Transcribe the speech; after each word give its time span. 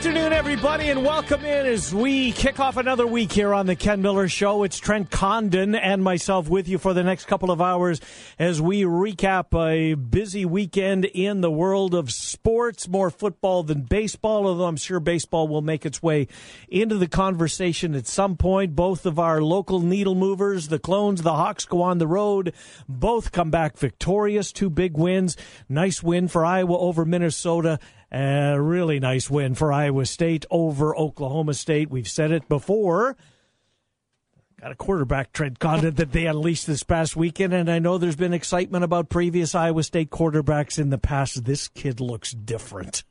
Afternoon, 0.00 0.32
everybody, 0.32 0.88
and 0.88 1.04
welcome 1.04 1.44
in 1.44 1.66
as 1.66 1.94
we 1.94 2.32
kick 2.32 2.58
off 2.58 2.78
another 2.78 3.06
week 3.06 3.30
here 3.30 3.52
on 3.52 3.66
the 3.66 3.76
Ken 3.76 4.00
Miller 4.00 4.30
Show. 4.30 4.62
It's 4.62 4.78
Trent 4.78 5.10
Condon 5.10 5.74
and 5.74 6.02
myself 6.02 6.48
with 6.48 6.68
you 6.68 6.78
for 6.78 6.94
the 6.94 7.02
next 7.02 7.26
couple 7.26 7.50
of 7.50 7.60
hours 7.60 8.00
as 8.38 8.62
we 8.62 8.84
recap 8.84 9.54
a 9.54 9.92
busy 9.92 10.46
weekend 10.46 11.04
in 11.04 11.42
the 11.42 11.50
world 11.50 11.94
of 11.94 12.10
sports, 12.10 12.88
more 12.88 13.10
football 13.10 13.62
than 13.62 13.82
baseball, 13.82 14.46
although 14.46 14.64
I'm 14.64 14.78
sure 14.78 15.00
baseball 15.00 15.48
will 15.48 15.60
make 15.60 15.84
its 15.84 16.02
way 16.02 16.28
into 16.70 16.96
the 16.96 17.06
conversation 17.06 17.94
at 17.94 18.06
some 18.06 18.38
point. 18.38 18.74
Both 18.74 19.04
of 19.04 19.18
our 19.18 19.42
local 19.42 19.80
needle 19.80 20.14
movers, 20.14 20.68
the 20.68 20.78
Clones, 20.78 21.20
the 21.20 21.34
Hawks, 21.34 21.66
go 21.66 21.82
on 21.82 21.98
the 21.98 22.06
road. 22.06 22.54
Both 22.88 23.32
come 23.32 23.50
back 23.50 23.76
victorious, 23.76 24.50
two 24.50 24.70
big 24.70 24.96
wins. 24.96 25.36
Nice 25.68 26.02
win 26.02 26.26
for 26.26 26.42
Iowa 26.42 26.78
over 26.78 27.04
Minnesota. 27.04 27.78
A 28.12 28.60
really 28.60 28.98
nice 28.98 29.30
win 29.30 29.54
for 29.54 29.72
Iowa 29.72 30.04
State 30.04 30.44
over 30.50 30.96
Oklahoma 30.96 31.54
State. 31.54 31.90
We've 31.90 32.08
said 32.08 32.32
it 32.32 32.48
before. 32.48 33.16
Got 34.60 34.72
a 34.72 34.74
quarterback, 34.74 35.32
Trent 35.32 35.58
Condon, 35.58 35.94
that 35.94 36.12
they 36.12 36.26
unleashed 36.26 36.66
this 36.66 36.82
past 36.82 37.16
weekend, 37.16 37.54
and 37.54 37.70
I 37.70 37.78
know 37.78 37.96
there's 37.96 38.16
been 38.16 38.34
excitement 38.34 38.84
about 38.84 39.08
previous 39.08 39.54
Iowa 39.54 39.82
State 39.84 40.10
quarterbacks 40.10 40.78
in 40.78 40.90
the 40.90 40.98
past. 40.98 41.44
This 41.44 41.68
kid 41.68 41.98
looks 42.00 42.32
different. 42.32 43.04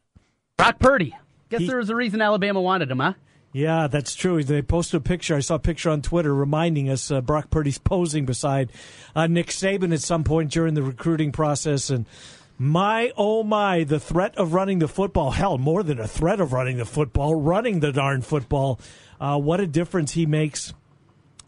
Brock 0.57 0.77
Purdy. 0.79 1.15
Guess 1.49 1.61
He- 1.61 1.67
there 1.67 1.77
was 1.77 1.89
a 1.89 1.95
reason 1.95 2.21
Alabama 2.21 2.61
wanted 2.61 2.91
him, 2.91 2.99
huh? 2.99 3.13
Yeah, 3.51 3.87
that's 3.87 4.13
true. 4.13 4.43
They 4.43 4.61
posted 4.61 4.99
a 4.99 5.03
picture. 5.03 5.35
I 5.35 5.39
saw 5.39 5.55
a 5.55 5.59
picture 5.59 5.89
on 5.89 6.03
Twitter 6.03 6.35
reminding 6.35 6.87
us 6.87 7.09
uh, 7.09 7.19
Brock 7.21 7.49
Purdy's 7.49 7.79
posing 7.79 8.27
beside 8.27 8.71
uh, 9.15 9.25
Nick 9.25 9.47
Saban 9.47 9.91
at 9.91 10.01
some 10.01 10.23
point 10.23 10.51
during 10.51 10.75
the 10.75 10.83
recruiting 10.83 11.31
process. 11.31 11.89
And 11.89 12.05
my, 12.61 13.13
oh 13.15 13.41
my, 13.41 13.85
the 13.85 14.01
threat 14.01 14.37
of 14.37 14.53
running 14.53 14.79
the 14.79 14.87
football, 14.89 15.31
hell, 15.31 15.57
more 15.57 15.81
than 15.81 15.97
a 15.97 16.07
threat 16.07 16.41
of 16.41 16.51
running 16.51 16.75
the 16.75 16.85
football, 16.85 17.33
running 17.33 17.79
the 17.79 17.93
darn 17.93 18.21
football. 18.21 18.79
Uh, 19.19 19.39
what 19.39 19.61
a 19.61 19.65
difference 19.65 20.11
he 20.11 20.25
makes, 20.25 20.73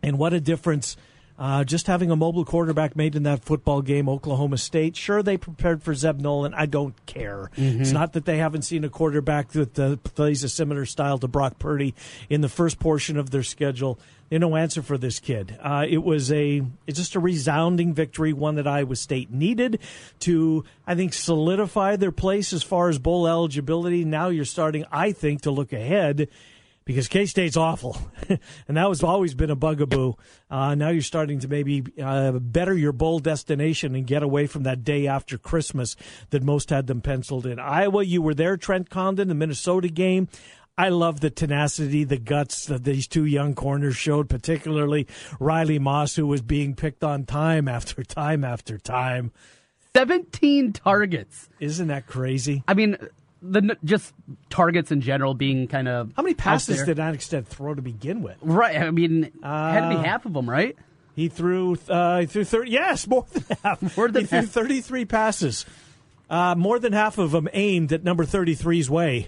and 0.01 0.17
what 0.17 0.33
a 0.33 0.39
difference. 0.39 0.95
Uh, 1.41 1.63
just 1.63 1.87
having 1.87 2.11
a 2.11 2.15
mobile 2.15 2.45
quarterback 2.45 2.95
made 2.95 3.15
in 3.15 3.23
that 3.23 3.43
football 3.43 3.81
game, 3.81 4.07
Oklahoma 4.07 4.59
State. 4.59 4.95
Sure, 4.95 5.23
they 5.23 5.37
prepared 5.37 5.81
for 5.81 5.95
Zeb 5.95 6.19
Noland. 6.19 6.53
I 6.53 6.67
don't 6.67 6.93
care. 7.07 7.49
It's 7.81 7.91
not 7.91 8.13
that 8.13 8.25
they 8.25 8.37
haven't 8.37 8.61
seen 8.61 8.83
a 8.83 8.89
quarterback 8.89 9.49
that 9.53 9.79
uh, 9.79 9.95
plays 9.95 10.43
a 10.43 10.49
similar 10.49 10.85
style 10.85 11.17
to 11.17 11.27
Brock 11.27 11.57
Purdy 11.57 11.95
in 12.29 12.41
the 12.41 12.47
first 12.47 12.77
portion 12.79 13.17
of 13.17 13.31
their 13.31 13.41
schedule. 13.41 13.97
They 14.29 14.37
no 14.37 14.55
answer 14.55 14.83
for 14.83 14.99
this 14.99 15.19
kid. 15.19 15.57
Uh, 15.59 15.83
it 15.89 16.03
was 16.03 16.31
a 16.31 16.61
it's 16.85 16.99
just 16.99 17.15
a 17.15 17.19
resounding 17.19 17.95
victory, 17.95 18.33
one 18.33 18.53
that 18.55 18.67
Iowa 18.67 18.95
State 18.95 19.31
needed 19.31 19.79
to, 20.19 20.63
I 20.85 20.93
think, 20.93 21.11
solidify 21.11 21.95
their 21.95 22.11
place 22.11 22.53
as 22.53 22.61
far 22.61 22.87
as 22.89 22.99
bowl 22.99 23.27
eligibility. 23.27 24.05
Now 24.05 24.29
you're 24.29 24.45
starting, 24.45 24.85
I 24.91 25.11
think, 25.11 25.41
to 25.41 25.51
look 25.51 25.73
ahead 25.73 26.29
because 26.85 27.07
K 27.07 27.25
State's 27.25 27.57
awful, 27.57 27.97
and 28.67 28.77
that 28.77 28.89
was 28.89 29.03
always 29.03 29.33
been 29.33 29.49
a 29.49 29.55
bugaboo. 29.55 30.13
Uh, 30.49 30.75
now 30.75 30.89
you're 30.89 31.01
starting 31.01 31.39
to 31.39 31.47
maybe 31.47 31.83
uh, 32.01 32.31
better 32.33 32.75
your 32.75 32.91
bowl 32.91 33.19
destination 33.19 33.95
and 33.95 34.07
get 34.07 34.23
away 34.23 34.47
from 34.47 34.63
that 34.63 34.83
day 34.83 35.07
after 35.07 35.37
Christmas 35.37 35.95
that 36.31 36.43
most 36.43 36.69
had 36.69 36.87
them 36.87 37.01
penciled 37.01 37.45
in. 37.45 37.59
Iowa, 37.59 38.03
you 38.03 38.21
were 38.21 38.33
there, 38.33 38.57
Trent 38.57 38.89
Condon, 38.89 39.27
the 39.27 39.35
Minnesota 39.35 39.89
game. 39.89 40.27
I 40.77 40.89
love 40.89 41.19
the 41.19 41.29
tenacity, 41.29 42.05
the 42.05 42.17
guts 42.17 42.65
that 42.65 42.83
these 42.83 43.07
two 43.07 43.25
young 43.25 43.53
corners 43.53 43.95
showed, 43.95 44.29
particularly 44.29 45.05
Riley 45.39 45.79
Moss, 45.79 46.15
who 46.15 46.25
was 46.25 46.41
being 46.41 46.75
picked 46.75 47.03
on 47.03 47.25
time 47.25 47.67
after 47.67 48.03
time 48.03 48.43
after 48.43 48.77
time. 48.77 49.31
17 49.93 50.73
targets. 50.73 51.49
Isn't 51.59 51.89
that 51.89 52.07
crazy? 52.07 52.63
I 52.67 52.73
mean, 52.73 52.97
the 53.41 53.77
just 53.83 54.13
targets 54.49 54.91
in 54.91 55.01
general 55.01 55.33
being 55.33 55.67
kind 55.67 55.87
of 55.87 56.11
How 56.15 56.23
many 56.23 56.35
passes 56.35 56.83
did 56.83 56.97
Annexstad 56.97 57.45
throw 57.47 57.73
to 57.73 57.81
begin 57.81 58.21
with? 58.21 58.37
right? 58.41 58.77
I 58.77 58.91
mean, 58.91 59.31
had 59.43 59.81
to 59.81 59.89
be 59.89 59.95
Uh, 59.95 60.03
half 60.03 60.25
of 60.25 60.33
them, 60.33 60.49
right? 60.49 60.75
He 61.15 61.27
threw 61.27 61.77
uh, 61.89 62.21
he 62.21 62.25
threw 62.27 62.43
thirty. 62.43 62.71
Yes, 62.71 63.07
more 63.07 63.25
than 63.33 63.43
half. 63.63 63.97
More 63.97 64.07
than 64.09 64.21
he 64.21 64.27
threw 64.27 64.41
thirty-three 64.43 65.05
passes. 65.05 65.65
Uh, 66.29 66.55
more 66.55 66.79
than 66.79 66.93
half 66.93 67.17
of 67.17 67.31
them 67.31 67.49
aimed 67.51 67.91
at 67.91 68.05
number 68.05 68.23
33's 68.23 68.89
way. 68.89 69.27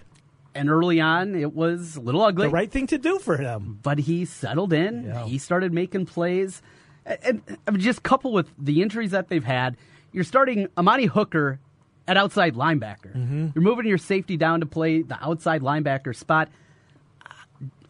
And 0.56 0.70
early 0.70 1.02
on, 1.02 1.36
it 1.36 1.54
was 1.54 1.98
a 1.98 2.00
little 2.00 2.22
ugly. 2.22 2.48
The 2.48 2.54
right 2.54 2.72
thing 2.72 2.88
to 2.88 2.98
do 2.98 3.20
for 3.20 3.36
him. 3.36 3.78
but 3.84 4.00
he 4.00 4.24
settled 4.24 4.72
in. 4.72 5.04
Yeah. 5.08 5.26
He 5.26 5.38
started 5.38 5.74
making 5.74 6.06
plays, 6.06 6.62
and, 7.06 7.42
and 7.68 7.78
just 7.80 8.04
coupled 8.04 8.34
with 8.34 8.48
the 8.58 8.82
injuries 8.82 9.12
that 9.12 9.28
they've 9.28 9.44
had, 9.44 9.76
you're 10.14 10.24
starting 10.24 10.70
Amani 10.78 11.08
Hooker 11.08 11.60
at 12.08 12.18
outside 12.18 12.56
linebacker. 12.56 13.16
Mm-hmm. 13.16 13.48
You're 13.56 13.64
moving 13.64 13.86
your 13.86 13.98
safety 13.98 14.38
down 14.38 14.60
to 14.62 14.66
play 14.66 15.02
the 15.02 15.18
outside 15.24 15.62
linebacker 15.62 16.16
spot. 16.16 16.50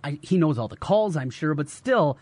I, 0.03 0.19
he 0.21 0.37
knows 0.37 0.57
all 0.57 0.67
the 0.67 0.75
calls, 0.77 1.15
I'm 1.15 1.29
sure, 1.29 1.53
but 1.55 1.69
still, 1.69 2.17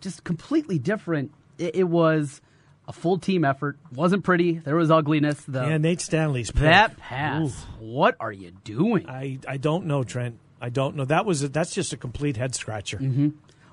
just 0.00 0.24
completely 0.24 0.78
different. 0.78 1.32
It, 1.58 1.76
it 1.76 1.84
was 1.84 2.40
a 2.86 2.92
full 2.92 3.18
team 3.18 3.44
effort. 3.44 3.76
wasn't 3.92 4.24
pretty. 4.24 4.58
There 4.58 4.76
was 4.76 4.90
ugliness. 4.90 5.40
The, 5.42 5.62
Yeah, 5.66 5.78
Nate 5.78 6.00
Stanley's 6.00 6.50
pick. 6.50 6.62
that 6.62 6.96
pass. 6.96 7.42
Oof. 7.46 7.66
What 7.80 8.16
are 8.20 8.32
you 8.32 8.52
doing? 8.62 9.08
I 9.08 9.38
I 9.48 9.56
don't 9.56 9.86
know, 9.86 10.04
Trent. 10.04 10.38
I 10.60 10.68
don't 10.68 10.94
know. 10.96 11.04
That 11.04 11.26
was 11.26 11.42
a, 11.42 11.48
that's 11.48 11.74
just 11.74 11.92
a 11.92 11.96
complete 11.96 12.36
head 12.36 12.54
scratcher. 12.54 12.98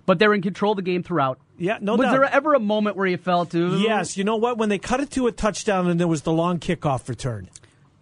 but 0.05 0.17
they're 0.19 0.33
in 0.33 0.41
control 0.41 0.71
of 0.73 0.77
the 0.77 0.81
game 0.81 1.03
throughout. 1.03 1.39
Yeah, 1.57 1.77
no 1.79 1.95
was 1.95 2.05
doubt. 2.05 2.11
there 2.13 2.23
ever 2.25 2.53
a 2.55 2.59
moment 2.59 2.97
where 2.97 3.05
you 3.05 3.17
felt, 3.17 3.53
ooh, 3.53 3.77
Yes, 3.79 4.17
you 4.17 4.23
know 4.23 4.38
what? 4.38 4.57
When 4.57 4.69
they 4.69 4.79
cut 4.79 4.99
it 4.99 5.11
to 5.11 5.27
a 5.27 5.31
touchdown 5.31 5.88
and 5.88 5.99
there 5.99 6.07
was 6.07 6.23
the 6.23 6.31
long 6.33 6.59
kickoff 6.59 7.07
return. 7.07 7.49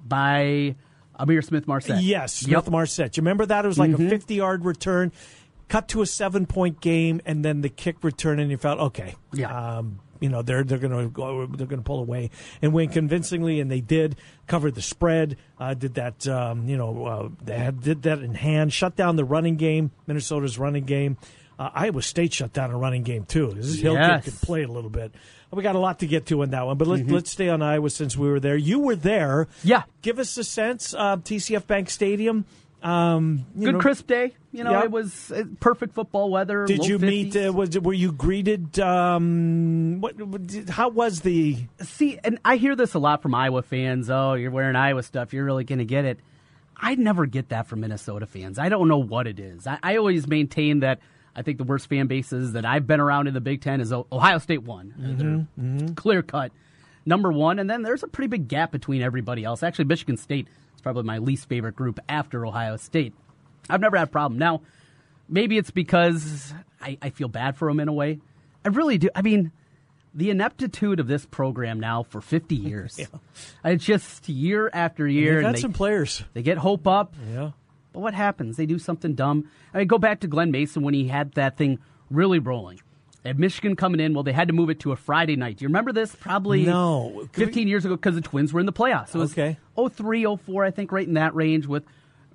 By 0.10 0.76
Ihmir 1.20 1.44
Smith 1.44 1.68
Marsette. 1.68 2.02
Yes, 2.02 2.34
Smith 2.34 2.52
Yep. 2.52 2.64
Mm-hmm. 2.64 2.72
Marsette. 2.72 3.18
You 3.18 3.22
remember 3.22 3.46
that? 3.46 3.66
It 3.66 3.68
was 3.68 3.80
like 3.80 3.92
a 3.92 3.98
50 3.98 4.36
yard 4.36 4.66
return, 4.66 5.12
cut 5.68 5.88
to 5.90 6.02
a 6.02 6.06
seven 6.06 6.46
point 6.46 6.82
game, 6.82 7.22
and 7.26 7.46
then 7.46 7.62
the 7.62 7.70
kick 7.70 8.04
return, 8.04 8.40
and 8.40 8.50
you 8.50 8.58
felt, 8.58 8.80
okay. 8.80 9.16
Yeah. 9.34 9.78
Um, 9.78 10.00
you 10.20 10.30
know 10.30 10.42
they're 10.42 10.64
they're 10.64 10.80
going 10.80 10.92
to 10.92 11.10
go 11.10 11.46
they're 11.46 11.68
going 11.68 11.80
to 11.80 11.86
pull 11.86 12.00
away 12.00 12.30
and 12.62 12.74
win 12.74 12.90
convincingly, 12.90 13.60
and 13.60 13.72
they 13.72 13.82
did 13.82 14.18
cover 14.48 14.72
the 14.72 14.82
spread. 14.82 15.38
Uh, 15.58 15.74
did 15.74 15.94
that 15.96 16.28
um, 16.28 16.68
you 16.68 16.78
know 16.78 17.06
uh, 17.06 17.30
they 17.44 17.58
had, 17.58 17.82
did 17.82 18.02
that 18.04 18.20
in 18.20 18.36
hand, 18.36 18.74
shut 18.74 18.96
down 18.96 19.16
the 19.16 19.24
running 19.24 19.56
game, 19.56 19.92
Minnesota's 20.08 20.60
running 20.60 20.84
game. 20.84 21.18
Uh, 21.60 21.70
Iowa 21.74 22.02
State 22.02 22.34
shut 22.34 22.54
down 22.54 22.72
a 22.72 22.78
running 22.78 23.04
game 23.04 23.26
too. 23.26 23.52
This 23.52 23.66
is 23.66 23.82
Hill 23.82 23.98
kid 23.98 24.24
could 24.24 24.42
play 24.42 24.64
a 24.64 24.68
little 24.68 24.90
bit. 24.90 25.14
We 25.52 25.62
got 25.62 25.76
a 25.76 25.80
lot 25.80 26.00
to 26.00 26.08
get 26.08 26.28
to 26.28 26.42
in 26.44 26.52
that 26.52 26.66
one, 26.66 26.78
but 26.78 26.88
let's 26.88 27.10
let's 27.10 27.30
stay 27.32 27.50
on 27.50 27.62
Iowa 27.62 27.90
since 27.90 28.16
we 28.16 28.30
were 28.30 28.40
there. 28.40 28.56
You 28.56 28.80
were 28.80 28.96
there. 28.96 29.48
Yeah. 29.64 29.84
Give 30.02 30.20
us 30.20 30.38
a 30.38 30.44
sense. 30.46 30.94
Uh, 30.94 31.18
TCF 31.18 31.68
Bank 31.68 31.90
Stadium. 31.90 32.46
Um, 32.82 33.46
Good 33.60 33.74
know, 33.74 33.80
crisp 33.80 34.08
day. 34.08 34.36
You 34.54 34.64
know, 34.64 34.72
Yeah. 34.72 34.84
it 34.84 34.92
was 34.92 35.34
perfect 35.60 35.96
football 35.96 36.30
weather. 36.32 36.66
Did 36.66 36.86
you 36.86 36.98
meet? 36.98 37.36
Uh, 37.36 37.52
was 37.52 37.78
were 37.78 37.92
you 37.94 38.14
greeted? 38.14 38.80
Um, 38.80 39.98
what, 40.00 40.16
How 40.70 40.88
was 40.88 41.22
the? 41.22 41.58
See, 41.82 42.20
and 42.24 42.40
I 42.46 42.56
hear 42.56 42.78
this 42.78 42.94
a 42.94 43.00
lot 43.00 43.22
from 43.22 43.36
Iowa 43.36 43.64
fans. 43.64 44.10
Oh, 44.10 44.36
you're 44.36 44.52
wearing 44.52 44.78
Iowa 44.78 45.04
stuff. 45.04 45.34
You're 45.34 45.44
really 45.46 45.66
going 45.66 45.80
to 45.80 45.86
get 45.86 46.06
it. 46.06 46.20
I 46.78 46.96
never 46.96 47.26
get 47.26 47.50
that 47.50 47.68
from 47.68 47.82
Minnesota 47.82 48.26
fans. 48.26 48.58
I 48.58 48.70
don't 48.70 48.88
know 48.88 49.00
what 49.00 49.28
it 49.28 49.40
is. 49.40 49.68
I, 49.68 49.78
I 49.84 49.98
always 49.98 50.26
maintain 50.28 50.80
that 50.80 51.00
I 51.36 51.42
think 51.42 51.58
the 51.58 51.64
worst 51.64 51.88
fan 51.88 52.08
bases 52.08 52.54
that 52.54 52.66
I've 52.66 52.88
been 52.88 53.00
around 53.00 53.28
in 53.28 53.34
the 53.34 53.42
Big 53.42 53.62
Ten 53.62 53.82
is 53.82 53.94
Ohio 53.94 54.38
State 54.40 54.64
one. 54.64 54.94
Mm-hmm, 55.00 55.78
They're 55.86 55.96
Clear 55.96 56.22
cut. 56.22 56.52
Number 57.06 57.32
one, 57.32 57.60
and 57.60 57.70
then 57.70 57.82
there's 57.82 58.04
a 58.04 58.08
pretty 58.08 58.28
big 58.28 58.48
gap 58.48 58.72
between 58.72 59.02
everybody 59.02 59.44
else. 59.44 59.64
Actually, 59.64 59.86
Michigan 59.86 60.18
State 60.18 60.48
is 60.76 60.82
probably 60.82 61.04
my 61.04 61.18
least 61.18 61.48
favorite 61.48 61.76
group 61.76 62.00
after 62.10 62.46
Ohio 62.46 62.76
State. 62.78 63.14
I've 63.70 63.82
never 63.82 63.98
had 63.98 64.08
a 64.08 64.12
problem. 64.12 64.38
Now, 64.38 64.62
maybe 65.28 65.58
it's 65.58 65.72
because 65.72 66.54
I, 66.82 66.98
I 67.02 67.10
feel 67.10 67.28
bad 67.30 67.58
for 67.58 67.70
them 67.70 67.80
in 67.80 67.88
a 67.88 67.94
way. 67.94 68.20
I 68.66 68.70
really 68.70 68.98
do. 68.98 69.10
I 69.16 69.22
mean, 69.22 69.52
the 70.14 70.30
ineptitude 70.30 71.00
of 71.00 71.08
this 71.08 71.26
program 71.26 71.80
now 71.80 72.04
for 72.04 72.22
50 72.22 72.56
years. 72.56 73.00
It's 73.64 73.86
just 73.86 74.28
year 74.28 74.70
after 74.74 75.08
year. 75.08 75.36
They've 75.36 75.38
and 75.38 75.46
had 75.48 75.56
they, 75.56 75.62
some 75.62 75.74
players. 75.74 76.24
they 76.34 76.42
get 76.42 76.58
hope 76.58 76.88
up. 76.88 77.16
Yeah. 77.32 77.52
But 77.94 78.02
what 78.02 78.14
happens? 78.14 78.58
They 78.58 78.66
do 78.66 78.78
something 78.80 79.16
dumb. 79.16 79.50
I 79.74 79.80
mean, 79.80 79.88
go 79.88 79.98
back 79.98 80.20
to 80.22 80.28
Glen 80.28 80.52
Mason 80.52 80.84
when 80.84 80.94
he 80.94 81.08
had 81.08 81.34
that 81.34 81.58
thing 81.58 81.80
really 82.12 82.40
rolling. 82.40 82.80
At 83.26 83.38
Michigan 83.38 83.76
coming 83.76 84.00
in, 84.00 84.14
well, 84.14 84.24
they 84.24 84.32
had 84.32 84.48
to 84.48 84.54
move 84.54 84.70
it 84.70 84.80
to 84.82 84.92
a 84.92 84.96
Friday 84.96 85.36
night. 85.36 85.58
Do 85.58 85.64
you 85.64 85.68
remember 85.70 85.92
this? 85.92 86.16
Probably 86.16 86.66
No. 86.66 87.12
Could 87.34 87.40
we- 87.42 87.46
15 87.46 87.68
years 87.68 87.84
ago 87.86 87.96
because 87.96 88.16
the 88.16 88.22
Twins 88.22 88.54
were 88.54 88.60
in 88.60 88.66
the 88.66 88.72
playoffs. 88.74 89.14
It 89.14 89.18
was 89.18 89.34
Okay. 89.34 89.58
03, 89.76 90.24
04, 90.38 90.64
I 90.64 90.72
think, 90.72 90.92
right 90.92 91.06
in 91.08 91.16
that 91.16 91.36
range 91.36 91.66
with 91.68 91.84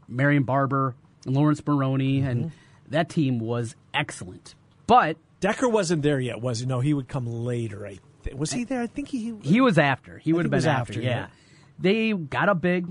Marion 0.08 0.42
Barber 0.42 0.94
and 1.24 1.34
Laurence 1.34 1.62
Maroney. 1.66 2.18
Mm-hmm. 2.20 2.28
And 2.28 2.52
that 2.88 3.08
team 3.08 3.38
was 3.38 3.76
excellent. 3.94 4.54
But 4.86 5.16
Decker 5.40 5.68
wasn't 5.68 6.02
there 6.02 6.20
yet, 6.20 6.40
was 6.42 6.60
he? 6.60 6.66
No, 6.66 6.80
he 6.80 6.92
would 6.92 7.08
come 7.08 7.26
later. 7.26 7.86
I 7.86 7.98
th- 8.22 8.36
was 8.36 8.52
he 8.52 8.64
there? 8.64 8.82
I 8.82 8.86
think 8.86 9.08
he. 9.08 9.34
he 9.42 9.60
was 9.62 9.78
after. 9.78 10.18
He 10.18 10.32
would 10.34 10.44
have 10.44 10.50
been 10.50 10.58
was 10.58 10.66
after, 10.66 10.92
after, 10.92 11.00
yeah. 11.02 11.08
yeah. 11.08 11.26
They 11.78 12.12
got 12.12 12.48
up 12.50 12.60
big. 12.60 12.86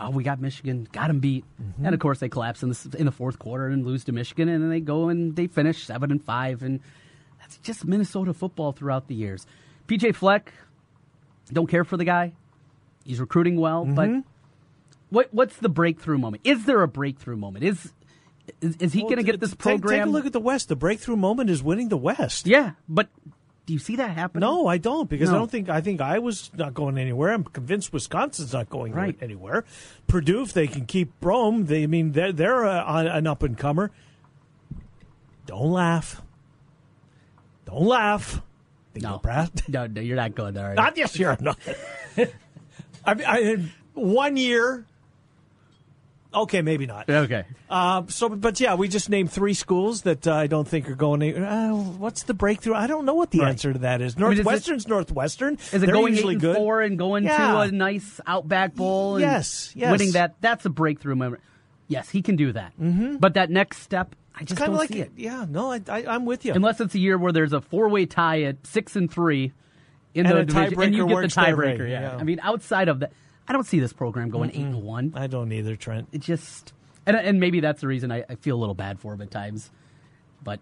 Oh, 0.00 0.10
we 0.10 0.22
got 0.24 0.40
Michigan, 0.40 0.86
got 0.92 1.08
them 1.08 1.20
beat, 1.20 1.44
Mm-hmm. 1.62 1.84
and 1.86 1.94
of 1.94 2.00
course 2.00 2.18
they 2.20 2.28
collapse 2.28 2.62
in 2.62 2.70
the 2.70 2.96
in 2.98 3.06
the 3.06 3.12
fourth 3.12 3.38
quarter 3.38 3.66
and 3.68 3.84
lose 3.86 4.04
to 4.04 4.12
Michigan, 4.12 4.48
and 4.48 4.62
then 4.62 4.70
they 4.70 4.80
go 4.80 5.08
and 5.08 5.34
they 5.36 5.46
finish 5.46 5.84
seven 5.84 6.10
and 6.10 6.22
five, 6.22 6.62
and 6.62 6.80
that's 7.40 7.56
just 7.58 7.84
Minnesota 7.84 8.32
football 8.34 8.72
throughout 8.72 9.08
the 9.08 9.14
years. 9.14 9.46
PJ 9.86 10.14
Fleck, 10.14 10.52
don't 11.52 11.66
care 11.68 11.84
for 11.84 11.96
the 11.96 12.04
guy. 12.04 12.32
He's 13.04 13.20
recruiting 13.20 13.56
well, 13.56 13.84
but 13.84 14.08
Mm-hmm. 14.08 14.20
what 15.10 15.32
what's 15.32 15.56
the 15.56 15.68
breakthrough 15.68 16.18
moment? 16.18 16.42
Is 16.44 16.64
there 16.64 16.82
a 16.82 16.88
breakthrough 16.88 17.36
moment? 17.36 17.64
Is 17.64 17.92
is, 18.60 18.76
is 18.76 18.92
he 18.92 19.00
Well, 19.00 19.10
going 19.10 19.18
to 19.18 19.22
get 19.30 19.40
this 19.40 19.50
take- 19.50 19.58
program? 19.58 19.98
Take, 20.00 20.06
a 20.06 20.10
look 20.10 20.26
at 20.26 20.32
the 20.32 20.40
West. 20.40 20.68
The 20.68 20.76
breakthrough 20.76 21.16
moment 21.16 21.50
is 21.50 21.62
winning 21.62 21.88
the 21.90 21.96
West. 21.98 22.46
yeah, 22.46 22.72
but 22.88 23.08
do 23.68 23.74
you 23.74 23.78
see 23.78 23.96
that 23.96 24.12
happening? 24.12 24.48
No, 24.48 24.66
I 24.66 24.78
don't 24.78 25.10
because 25.10 25.28
I 25.28 25.34
don't 25.34 25.50
think 25.50 25.68
I 25.68 25.82
think 25.82 26.00
I 26.00 26.20
was 26.20 26.50
not 26.56 26.72
going 26.72 26.96
anywhere. 26.96 27.34
I'm 27.34 27.44
convinced 27.44 27.92
Wisconsin's 27.92 28.54
not 28.54 28.70
going 28.70 28.94
Right. 28.94 29.14
anywhere. 29.20 29.66
Purdue, 30.06 30.40
if 30.40 30.54
they 30.54 30.66
can 30.66 30.86
keep 30.86 31.12
Brohm, 31.20 31.66
they 31.66 31.82
I 31.82 31.86
mean 31.86 32.12
they're 32.12 32.32
they're 32.32 32.64
a, 32.64 32.82
an 32.86 33.26
up 33.26 33.42
and 33.42 33.58
comer. 33.58 33.90
Don't 35.44 35.70
laugh. 35.70 36.22
Don't 37.66 37.84
laugh. 37.84 38.40
Think 38.94 39.02
No. 39.02 39.20
No, 39.68 39.86
no, 39.86 40.00
you're 40.00 40.16
not 40.16 40.34
going 40.34 40.54
there. 40.54 40.72
Not 40.72 40.96
yes, 40.96 41.18
you're 41.18 41.36
not. 41.38 41.58
I, 43.04 43.14
mean, 43.14 43.26
I 43.26 43.70
one 43.92 44.38
year. 44.38 44.86
Okay, 46.34 46.60
maybe 46.60 46.84
not. 46.84 47.08
Okay. 47.08 47.44
Uh, 47.70 48.02
so, 48.08 48.28
but 48.28 48.60
yeah, 48.60 48.74
we 48.74 48.86
just 48.88 49.08
named 49.08 49.32
three 49.32 49.54
schools 49.54 50.02
that 50.02 50.26
uh, 50.26 50.34
I 50.34 50.46
don't 50.46 50.68
think 50.68 50.88
are 50.90 50.94
going. 50.94 51.20
To, 51.20 51.42
uh, 51.42 51.72
what's 51.74 52.24
the 52.24 52.34
breakthrough? 52.34 52.74
I 52.74 52.86
don't 52.86 53.06
know 53.06 53.14
what 53.14 53.30
the 53.30 53.40
Right. 53.40 53.48
answer 53.48 53.72
to 53.72 53.78
that 53.80 54.02
is. 54.02 54.16
mean, 54.18 54.32
is 54.32 54.38
it- 54.40 54.42
Northwestern's 54.44 54.86
Northwestern. 54.86 55.54
Is 55.54 55.74
it 55.74 55.78
They're 55.86 55.94
going 55.94 56.12
eight 56.12 56.16
usually 56.16 56.34
and 56.34 56.40
good. 56.42 56.56
four 56.56 56.82
and 56.82 56.98
going 56.98 57.24
Yeah. 57.24 57.36
to 57.52 57.58
a 57.60 57.70
nice 57.72 58.20
Outback 58.26 58.74
Bowl? 58.74 59.14
And 59.16 59.22
Yes, 59.22 59.72
yes. 59.74 59.90
winning 59.90 60.12
that. 60.12 60.34
That's 60.42 60.66
a 60.66 60.70
breakthrough 60.70 61.14
moment. 61.16 61.42
Yes, 61.88 62.10
he 62.10 62.20
can 62.20 62.36
do 62.36 62.52
that. 62.52 62.72
Mm-hmm. 62.78 63.16
But 63.16 63.32
that 63.34 63.48
next 63.48 63.78
step, 63.80 64.14
I 64.38 64.44
just 64.44 64.58
kind 64.58 64.68
don't 64.68 64.74
of 64.74 64.80
like 64.80 64.90
see 64.90 65.00
it. 65.00 65.12
Yeah, 65.16 65.46
no, 65.48 65.72
I, 65.72 65.80
I, 65.88 66.04
I'm 66.06 66.26
with 66.26 66.44
you. 66.44 66.52
Unless 66.52 66.80
it's 66.82 66.94
a 66.94 66.98
year 66.98 67.16
where 67.16 67.32
there's 67.32 67.54
a 67.54 67.62
four-way 67.62 68.04
tie 68.04 68.42
at 68.42 68.66
six 68.66 68.94
and 68.96 69.10
three 69.10 69.52
in 70.14 70.26
And 70.26 70.36
the 70.38 70.44
division, 70.44 70.82
and 70.82 70.94
you 70.94 71.06
get 71.06 71.14
the 71.14 71.20
way, 71.22 71.26
tiebreaker. 71.28 71.88
Yeah. 71.88 72.00
yeah. 72.02 72.16
I 72.18 72.22
mean, 72.24 72.38
outside 72.42 72.88
of 72.88 73.00
that, 73.00 73.12
I 73.48 73.52
don't 73.52 73.64
see 73.64 73.80
this 73.80 73.92
program 73.92 74.28
going 74.30 74.50
eight 74.50 74.56
and 74.58 74.82
one. 74.82 75.12
I 75.16 75.26
don't 75.26 75.50
either, 75.52 75.74
Trent. 75.76 76.08
It 76.12 76.20
just 76.20 76.72
and 77.06 77.16
and 77.16 77.40
maybe 77.40 77.60
that's 77.60 77.80
the 77.80 77.86
reason 77.88 78.12
I, 78.12 78.24
I 78.28 78.34
feel 78.36 78.56
a 78.56 78.60
little 78.60 78.74
bad 78.74 79.00
for 79.00 79.14
him 79.14 79.22
at 79.22 79.30
times. 79.30 79.70
But 80.42 80.60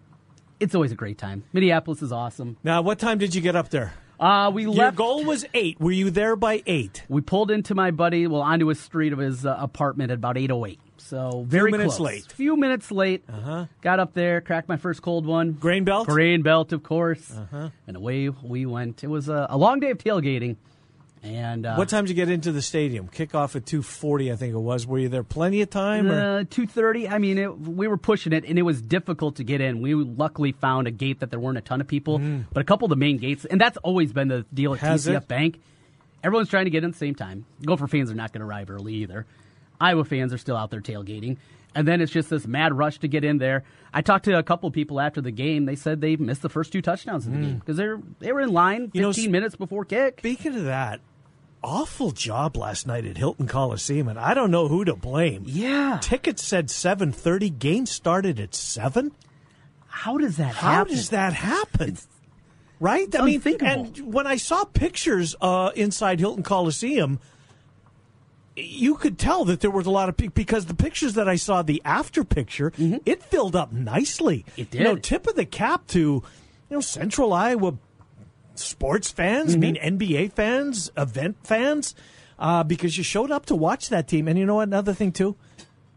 it's 0.59 0.73
always 0.73 0.91
a 0.91 0.95
great 0.95 1.17
time. 1.17 1.43
Minneapolis 1.53 2.01
is 2.01 2.11
awesome. 2.11 2.57
Now, 2.63 2.81
what 2.81 2.97
time 2.99 3.17
did 3.17 3.35
you 3.35 3.41
get 3.41 3.55
up 3.55 3.69
there? 3.69 3.93
Uh, 4.19 4.49
we 4.51 4.63
Your 4.63 4.73
left. 4.73 4.97
goal 4.97 5.23
was 5.23 5.45
eight. 5.53 5.79
Were 5.79 5.91
you 5.91 6.09
there 6.09 6.35
by 6.35 6.63
eight? 6.65 7.03
We 7.07 7.21
pulled 7.21 7.51
into 7.51 7.75
my 7.75 7.91
buddy, 7.91 8.25
well, 8.25 8.41
onto 8.41 8.65
his 8.65 8.79
street 8.79 9.13
of 9.13 9.19
his 9.19 9.45
uh, 9.45 9.55
apartment 9.59 10.09
at 10.09 10.15
about 10.15 10.37
eight 10.39 10.49
oh 10.49 10.65
eight. 10.65 10.79
So 10.97 11.45
very 11.47 11.69
minutes 11.69 11.97
close. 11.97 12.07
late. 12.07 12.31
Few 12.31 12.57
minutes 12.57 12.89
late. 12.89 13.23
Uh-huh. 13.31 13.67
Got 13.81 13.99
up 13.99 14.13
there, 14.15 14.41
cracked 14.41 14.67
my 14.67 14.77
first 14.77 15.03
cold 15.03 15.27
one. 15.27 15.51
Grain 15.51 15.83
belt? 15.83 16.07
Grain 16.07 16.41
belt, 16.41 16.73
of 16.73 16.81
course. 16.81 17.31
Uh-huh. 17.31 17.69
And 17.85 17.95
away 17.95 18.29
we 18.29 18.65
went. 18.65 19.03
It 19.03 19.07
was 19.07 19.29
a, 19.29 19.45
a 19.51 19.57
long 19.57 19.79
day 19.79 19.91
of 19.91 19.99
tailgating. 19.99 20.55
And 21.27 21.65
uh, 21.65 21.75
What 21.75 21.89
time 21.89 22.05
did 22.05 22.09
you 22.09 22.15
get 22.15 22.29
into 22.31 22.51
the 22.51 22.61
stadium? 22.61 23.07
Kickoff 23.09 23.55
at 23.55 23.65
two 23.65 23.81
forty, 23.81 24.31
I 24.31 24.35
think 24.35 24.53
it 24.53 24.59
was. 24.59 24.87
Were 24.87 24.97
you 24.99 25.09
there 25.09 25.23
plenty 25.23 25.61
of 25.61 25.69
time? 25.69 26.09
Or? 26.09 26.39
Uh, 26.39 26.43
two 26.49 26.65
thirty. 26.67 27.07
I 27.09 27.17
mean, 27.17 27.37
it, 27.37 27.59
we 27.59 27.87
were 27.87 27.97
pushing 27.97 28.31
it, 28.33 28.45
and 28.45 28.57
it 28.57 28.61
was 28.61 28.81
difficult 28.81 29.35
to 29.37 29.43
get 29.43 29.59
in. 29.59 29.81
We 29.81 29.93
luckily 29.93 30.53
found 30.53 30.87
a 30.87 30.91
gate 30.91 31.19
that 31.19 31.29
there 31.29 31.39
weren't 31.39 31.57
a 31.57 31.61
ton 31.61 31.81
of 31.81 31.87
people, 31.87 32.19
but 32.53 32.61
a 32.61 32.63
couple 32.63 32.85
of 32.85 32.89
the 32.91 32.95
main 32.95 33.17
gates, 33.17 33.43
and 33.45 33.59
that's 33.59 33.77
always 33.77 34.13
been 34.13 34.27
the 34.29 34.45
deal 34.53 34.73
at 34.73 34.79
Mm. 34.79 34.83
Has 34.83 35.05
TCF 35.07 35.17
it? 35.23 35.27
Bank. 35.27 35.61
Everyone's 36.23 36.49
trying 36.49 36.65
to 36.65 36.71
get 36.71 36.79
in 36.83 36.89
at 36.89 36.93
the 36.93 36.97
same 36.97 37.15
time. 37.15 37.45
Gopher 37.65 37.87
fans 37.87 38.09
are 38.09 38.15
not 38.15 38.31
going 38.33 38.41
to 38.41 38.47
arrive 38.47 38.69
early 38.69 38.93
either. 38.95 39.25
Iowa 39.79 40.03
fans 40.05 40.33
are 40.33 40.37
still 40.37 40.57
out 40.57 40.71
there 40.71 40.81
tailgating, 40.81 41.37
and 41.75 41.87
then 41.87 42.01
it's 42.01 42.11
just 42.11 42.29
this 42.29 42.47
mad 42.47 42.75
rush 42.75 42.97
to 42.99 43.07
get 43.07 43.23
in 43.23 43.37
there. 43.37 43.63
I 43.93 44.01
talked 44.01 44.25
to 44.25 44.37
a 44.37 44.43
couple 44.43 44.67
of 44.67 44.73
people 44.73 44.99
after 44.99 45.21
the 45.21 45.31
game. 45.31 45.65
They 45.65 45.75
said 45.75 46.01
they 46.01 46.15
missed 46.15 46.41
the 46.41 46.49
first 46.49 46.71
two 46.71 46.81
touchdowns 46.81 47.25
of 47.27 47.33
the 47.33 47.39
game 47.39 47.57
because 47.59 47.77
they're 47.77 47.99
they 48.19 48.31
were 48.31 48.41
in 48.41 48.51
line 48.51 48.87
Mm. 48.87 48.95
You 48.95 49.01
know, 49.01 49.13
fifteen 49.13 49.31
minutes 49.31 49.55
before 49.55 49.85
kick. 49.85 50.19
Speaking 50.19 50.55
of 50.55 50.65
that, 50.65 50.99
awful 51.63 52.11
job 52.11 52.55
last 52.57 52.87
night 52.87 53.05
at 53.05 53.17
Hilton 53.17 53.47
Coliseum, 53.47 54.07
and 54.07 54.19
I 54.19 54.33
don't 54.33 54.51
know 54.51 54.67
who 54.67 54.85
to 54.85 54.95
blame. 54.95 55.43
Yeah, 55.45 55.99
Tickets 56.01 56.43
said 56.43 56.69
seven 56.69 57.11
thirty. 57.11 57.49
Game 57.49 57.85
started 57.85 58.39
at 58.39 58.55
seven. 58.55 59.11
how 59.87 60.17
does 60.17 60.37
that 60.37 60.55
happen? 60.55 60.59
How 60.61 60.71
happen? 60.71 60.93
does 60.95 61.09
that 61.09 61.33
happen? 61.33 61.97
right? 62.79 63.13
I 63.15 63.25
mean, 63.25 63.41
and 63.61 64.13
when 64.13 64.27
I 64.27 64.35
saw 64.37 64.63
pictures 64.63 65.35
uh, 65.41 65.71
inside 65.75 66.19
Hilton 66.19 66.43
Coliseum, 66.43 67.19
you 68.55 68.95
could 68.95 69.17
tell 69.17 69.45
that 69.45 69.59
there 69.61 69.71
was 69.71 69.85
a 69.85 69.91
lot 69.91 70.09
of 70.09 70.17
people 70.17 70.33
because 70.35 70.65
the 70.65 70.75
pictures 70.75 71.13
that 71.13 71.27
I 71.27 71.35
saw, 71.35 71.61
the 71.61 71.81
after 71.85 72.23
picture, 72.23 72.71
it 72.77 73.21
filled 73.23 73.55
up 73.55 73.71
nicely. 73.71 74.45
Mm-hmm. 74.51 74.61
It 74.61 74.75
You 74.75 74.83
know, 74.83 74.95
tip 74.95 75.27
of 75.27 75.35
the 75.35 75.45
cap 75.45 75.87
to 75.87 75.99
you 75.99 76.23
know 76.69 76.81
Central 76.81 77.33
Iowa 77.33 77.73
sports 78.59 79.11
fans, 79.11 79.55
I 79.55 79.57
mean 79.57 79.75
Mm-hmm. 79.75 79.97
NBA 79.97 80.33
fans, 80.33 80.91
event 80.97 81.37
fans, 81.43 81.95
uh, 82.39 82.63
because 82.63 82.97
you 82.97 83.03
showed 83.03 83.31
up 83.31 83.45
to 83.47 83.55
watch 83.55 83.89
that 83.89 84.07
team. 84.07 84.27
And 84.27 84.37
you 84.37 84.45
know 84.45 84.55
what? 84.55 84.67
Another 84.67 84.93
thing 84.93 85.11
too, 85.11 85.35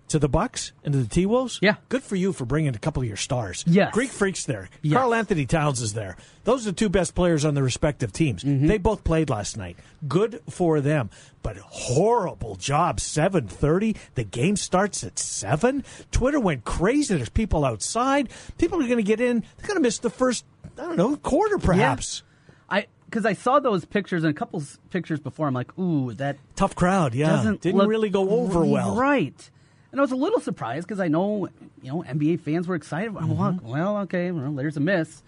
to 0.09 0.19
the 0.19 0.29
Bucks 0.29 0.73
and 0.85 0.93
to 0.93 1.01
the 1.03 1.09
T 1.09 1.25
Wolves. 1.27 1.59
Yeah. 1.63 1.77
good 1.89 2.03
for 2.03 2.17
you 2.17 2.33
for 2.33 2.45
bringing 2.45 2.75
a 2.75 2.79
couple 2.79 3.01
of 3.03 3.07
your 3.09 3.17
stars. 3.17 3.63
Yeah, 3.67 3.91
Greek 3.93 4.11
Freaks 4.11 4.45
there. 4.45 4.69
Yes. 4.83 4.97
Karl-Anthony 4.99 5.47
Towns 5.47 5.81
is 5.81 5.93
there. 5.95 6.17
Those 6.45 6.67
are 6.67 6.71
the 6.71 6.77
two 6.77 6.89
best 6.89 7.15
players 7.15 7.45
on 7.45 7.55
the 7.55 7.63
respective 7.63 8.13
teams. 8.13 8.43
Mm-hmm. 8.43 8.67
They 8.67 8.79
both 8.79 9.05
played 9.05 9.31
last 9.31 9.57
night. 9.57 9.77
Good 10.09 10.43
for 10.51 10.81
them. 10.81 11.11
But 11.43 11.59
horrible 11.59 12.57
job. 12.57 12.99
Seven 13.01 13.47
thirty. 13.47 13.95
The 14.15 14.25
game 14.25 14.57
starts 14.57 15.05
at 15.05 15.19
seven. 15.19 15.85
Twitter 16.11 16.41
went 16.41 16.65
crazy. 16.65 17.15
There's 17.17 17.29
people 17.29 17.65
outside. 17.65 18.31
People 18.59 18.79
are 18.83 18.87
going 18.87 18.97
to 18.97 19.03
get 19.03 19.21
in. 19.21 19.41
They're 19.59 19.67
going 19.69 19.77
to 19.77 19.83
miss 19.83 19.99
the 19.99 20.11
first. 20.11 20.45
I 20.79 20.83
don't 20.83 20.97
know 20.97 21.17
quarter 21.17 21.59
perhaps. 21.59 22.23
I 22.71 22.87
because 23.07 23.27
I 23.27 23.33
saw 23.33 23.59
those 23.59 23.85
pictures 23.85 24.23
and 24.25 24.31
a 24.31 24.35
couple 24.39 24.63
pictures 24.91 25.19
before. 25.21 25.49
I'm 25.49 25.55
like, 25.55 25.77
ooh, 25.79 26.13
that 26.15 26.37
Tough 26.57 26.75
crowd. 26.75 27.15
Yeah, 27.15 27.55
didn't 27.61 27.87
really 27.89 28.11
go 28.11 28.29
over 28.31 28.65
well. 28.65 28.95
Right. 28.97 29.51
And 29.93 30.01
I 30.01 30.03
was 30.03 30.13
a 30.13 30.17
little 30.17 30.39
surprised 30.41 30.87
because 30.87 31.01
I 31.01 31.09
know 31.09 31.49
you 31.83 31.91
know 31.91 32.05
NBA 32.07 32.41
fans 32.41 32.69
were 32.69 32.77
excited. 32.77 33.17
I'm 33.17 33.37
like, 33.37 33.57
Mm-hmm. 33.57 33.69
well, 33.69 33.97
okay, 33.99 34.31
well, 34.31 34.53
there's 34.53 34.77
a 34.77 34.81
miss. 34.81 35.23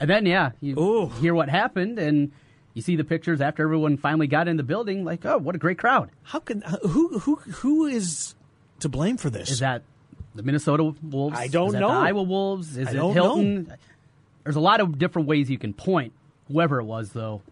And 0.00 0.10
then 0.10 0.26
yeah, 0.26 0.50
you 0.60 0.78
Ooh. 0.80 1.06
hear 1.20 1.34
what 1.34 1.48
happened 1.48 1.98
and 1.98 2.32
you 2.74 2.82
see 2.82 2.96
the 2.96 3.04
pictures 3.04 3.40
after 3.40 3.62
everyone 3.62 3.96
finally 3.96 4.26
got 4.26 4.48
in 4.48 4.56
the 4.56 4.62
building. 4.62 5.04
Like, 5.04 5.24
oh, 5.26 5.38
what 5.38 5.54
a 5.54 5.58
great 5.58 5.78
crowd! 5.78 6.10
How 6.24 6.38
can 6.40 6.62
who 6.62 7.18
who 7.20 7.36
who 7.36 7.86
is 7.86 8.34
to 8.80 8.88
blame 8.88 9.16
for 9.16 9.30
this? 9.30 9.50
Is 9.50 9.58
that 9.60 9.82
the 10.34 10.42
Minnesota 10.42 10.94
Wolves? 11.02 11.38
I 11.38 11.46
don't 11.48 11.68
Is 11.68 11.72
that 11.74 11.80
know. 11.80 11.88
The 11.88 11.94
Iowa 11.94 12.22
Wolves? 12.22 12.76
Is 12.76 12.88
I 12.88 12.90
it 12.92 13.12
Hilton? 13.12 13.72
There's 14.44 14.56
a 14.56 14.60
lot 14.60 14.80
of 14.80 14.98
different 14.98 15.28
ways 15.28 15.50
you 15.50 15.58
can 15.58 15.74
point. 15.74 16.12
Whoever 16.50 16.80
it 16.80 16.84
was, 16.84 17.10
though, 17.10 17.42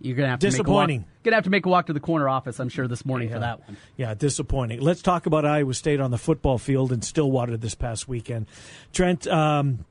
you're 0.00 0.16
gonna 0.16 0.28
have 0.28 0.40
to 0.40 0.46
Disappointing. 0.46 1.00
Make 1.00 1.06
a 1.06 1.10
walk, 1.10 1.22
gonna 1.24 1.36
have 1.36 1.44
to 1.44 1.50
make 1.50 1.66
a 1.66 1.68
walk 1.68 1.86
to 1.86 1.92
the 1.92 2.00
corner 2.00 2.28
office. 2.28 2.60
I'm 2.60 2.68
sure 2.68 2.86
this 2.86 3.04
morning 3.04 3.30
for 3.30 3.38
that 3.38 3.60
one. 3.60 3.76
Yeah, 3.96 4.14
disappointing. 4.14 4.80
Let's 4.80 5.02
talk 5.02 5.26
about 5.26 5.44
Iowa 5.44 5.74
State 5.74 6.00
on 6.00 6.10
the 6.10 6.18
football 6.18 6.58
field 6.58 6.92
in 6.92 7.02
Stillwater 7.02 7.56
this 7.56 7.74
past 7.74 8.06
weekend. 8.08 8.46
Trent, 8.92 9.26
um, 9.26 9.84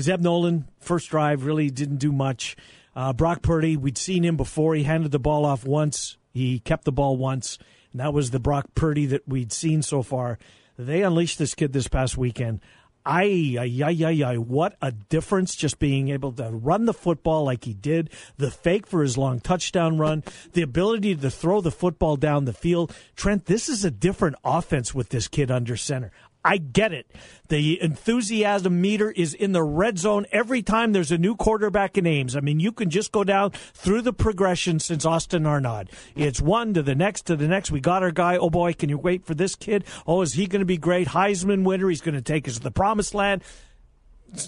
Zeb 0.00 0.20
Noland, 0.20 0.64
first 0.80 1.10
drive, 1.10 1.44
really 1.44 1.70
didn't 1.70 1.98
do 1.98 2.12
much. 2.12 2.56
Uh, 2.96 3.12
Brock 3.12 3.42
Purdy, 3.42 3.76
we'd 3.76 3.98
seen 3.98 4.24
him 4.24 4.36
before. 4.36 4.74
He 4.74 4.82
handed 4.82 5.12
the 5.12 5.18
ball 5.18 5.44
off 5.44 5.64
once, 5.64 6.16
he 6.32 6.58
kept 6.58 6.84
the 6.84 6.92
ball 6.92 7.16
once, 7.16 7.58
and 7.92 8.00
that 8.00 8.12
was 8.12 8.30
the 8.30 8.40
Brock 8.40 8.66
Purdy 8.74 9.06
that 9.06 9.26
we'd 9.28 9.52
seen 9.52 9.82
so 9.82 10.02
far. 10.02 10.38
They 10.78 11.02
unleashed 11.02 11.38
this 11.38 11.54
kid 11.54 11.72
this 11.72 11.88
past 11.88 12.16
weekend. 12.16 12.60
Ay, 13.04 13.56
ay, 13.58 13.82
ay, 13.82 14.04
ay, 14.04 14.22
ay, 14.24 14.36
what 14.36 14.76
a 14.80 14.92
difference 14.92 15.56
just 15.56 15.80
being 15.80 16.08
able 16.10 16.30
to 16.30 16.48
run 16.50 16.84
the 16.84 16.94
football 16.94 17.44
like 17.44 17.64
he 17.64 17.74
did, 17.74 18.10
the 18.36 18.50
fake 18.50 18.86
for 18.86 19.02
his 19.02 19.18
long 19.18 19.40
touchdown 19.40 19.98
run, 19.98 20.22
the 20.52 20.62
ability 20.62 21.16
to 21.16 21.30
throw 21.30 21.60
the 21.60 21.72
football 21.72 22.16
down 22.16 22.44
the 22.44 22.52
field. 22.52 22.94
Trent, 23.16 23.46
this 23.46 23.68
is 23.68 23.84
a 23.84 23.90
different 23.90 24.36
offense 24.44 24.94
with 24.94 25.08
this 25.08 25.26
kid 25.26 25.50
under 25.50 25.76
center. 25.76 26.12
I 26.44 26.56
get 26.56 26.92
it. 26.92 27.10
The 27.48 27.80
enthusiasm 27.80 28.80
meter 28.80 29.10
is 29.10 29.32
in 29.34 29.52
the 29.52 29.62
red 29.62 29.98
zone 29.98 30.26
every 30.32 30.62
time 30.62 30.92
there's 30.92 31.12
a 31.12 31.18
new 31.18 31.36
quarterback 31.36 31.96
in 31.96 32.06
Ames. 32.06 32.34
I 32.34 32.40
mean, 32.40 32.58
you 32.58 32.72
can 32.72 32.90
just 32.90 33.12
go 33.12 33.22
down 33.22 33.50
through 33.74 34.02
the 34.02 34.12
progression 34.12 34.80
since 34.80 35.04
Austin 35.04 35.46
Arnaud. 35.46 35.84
It's 36.16 36.40
one 36.40 36.74
to 36.74 36.82
the 36.82 36.94
next 36.94 37.26
to 37.26 37.36
the 37.36 37.46
next. 37.46 37.70
We 37.70 37.80
got 37.80 38.02
our 38.02 38.10
guy. 38.10 38.36
Oh 38.36 38.50
boy, 38.50 38.72
can 38.72 38.88
you 38.88 38.98
wait 38.98 39.24
for 39.24 39.34
this 39.34 39.54
kid? 39.54 39.84
Oh, 40.06 40.22
is 40.22 40.34
he 40.34 40.46
going 40.46 40.60
to 40.60 40.66
be 40.66 40.78
great? 40.78 41.08
Heisman 41.08 41.64
winner. 41.64 41.88
He's 41.88 42.00
going 42.00 42.14
to 42.14 42.22
take 42.22 42.48
us 42.48 42.54
to 42.54 42.60
the 42.60 42.70
promised 42.70 43.14
land. 43.14 43.42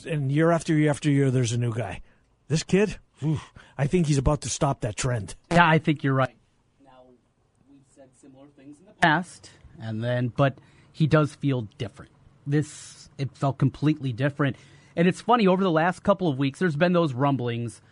And 0.07 0.33
year 0.33 0.51
after 0.51 0.75
year 0.75 0.91
after 0.91 1.11
year, 1.11 1.31
there's 1.31 1.53
a 1.53 1.59
new 1.59 1.73
guy. 1.73 2.01
This 2.49 2.63
kid, 2.63 2.99
whew, 3.21 3.41
I 3.79 3.87
think 3.87 4.07
he's 4.07 4.19
about 4.19 4.41
to 4.43 4.49
stop 4.49 4.81
that 4.81 4.97
trend. 4.97 5.35
Yeah, 5.51 5.69
I 5.69 5.79
think 5.79 6.03
you're 6.03 6.15
right. 6.15 6.35
Now 6.83 7.03
we've 7.09 7.81
said 7.95 8.09
similar 8.21 8.47
things 8.57 8.79
in 8.81 8.87
the 8.87 8.93
past, 8.93 9.51
and 9.81 10.03
then 10.03 10.29
but 10.29 10.59
he 10.95 11.07
does 11.07 11.35
feel 11.35 11.63
different. 11.77 12.11
This 12.47 13.09
it 13.19 13.31
felt 13.37 13.59
completely 13.59 14.13
different, 14.13 14.57
and 14.97 15.07
it's 15.07 15.21
funny 15.21 15.47
over 15.47 15.63
the 15.63 15.71
last 15.71 16.03
couple 16.03 16.29
of 16.29 16.39
weeks. 16.39 16.59
There's 16.61 16.77
been 16.77 16.93
those 16.95 17.13
rumblings 17.13 17.83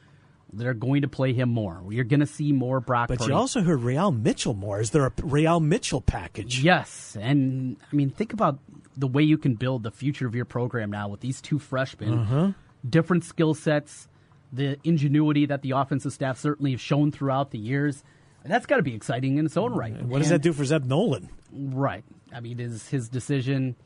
that 0.54 0.66
are 0.66 0.74
going 0.74 1.02
to 1.02 1.08
play 1.08 1.32
him 1.32 1.48
more. 1.48 1.82
You're 1.90 2.04
going 2.04 2.20
to 2.20 2.26
see 2.26 2.52
more 2.52 2.78
Brock 2.80 3.08
But 3.08 3.18
Purdy. 3.18 3.30
you 3.32 3.36
also 3.36 3.62
heard 3.62 3.80
Re-al 3.80 4.12
Mitchell 4.12 4.52
more. 4.54 4.80
Is 4.80 4.90
there 4.90 5.06
a 5.06 5.12
Re-al 5.22 5.60
Mitchell 5.60 6.00
package? 6.02 6.62
Yes, 6.62 7.16
and 7.20 7.76
I 7.90 7.96
mean, 7.96 8.10
think 8.10 8.32
about 8.34 8.58
the 8.96 9.06
way 9.08 9.22
you 9.22 9.38
can 9.38 9.54
build 9.54 9.82
the 9.82 9.90
future 9.90 10.26
of 10.26 10.34
your 10.34 10.44
program 10.44 10.90
now 10.90 11.08
with 11.08 11.20
these 11.20 11.40
two 11.40 11.58
freshmen, 11.58 12.18
Uh-huh. 12.18 12.52
different 12.88 13.24
skill 13.24 13.54
sets, 13.54 14.08
the 14.52 14.76
ingenuity 14.84 15.46
that 15.46 15.62
the 15.62 15.70
offensive 15.70 16.12
staff 16.12 16.38
certainly 16.38 16.72
have 16.72 16.80
shown 16.80 17.10
throughout 17.10 17.50
the 17.52 17.58
years. 17.58 18.04
And 18.44 18.52
that's 18.52 18.66
got 18.66 18.76
to 18.76 18.82
be 18.82 18.94
exciting 18.94 19.38
in 19.38 19.46
its 19.46 19.56
own 19.56 19.72
right. 19.72 19.92
What 20.02 20.18
does 20.18 20.30
And- 20.30 20.40
that 20.40 20.42
do 20.42 20.52
for 20.52 20.64
Zeb 20.64 20.84
Noland? 20.84 21.28
Right. 21.52 22.04
I 22.34 22.40
mean, 22.40 22.58
is 22.60 22.88
his 22.88 23.08
decision? 23.08 23.76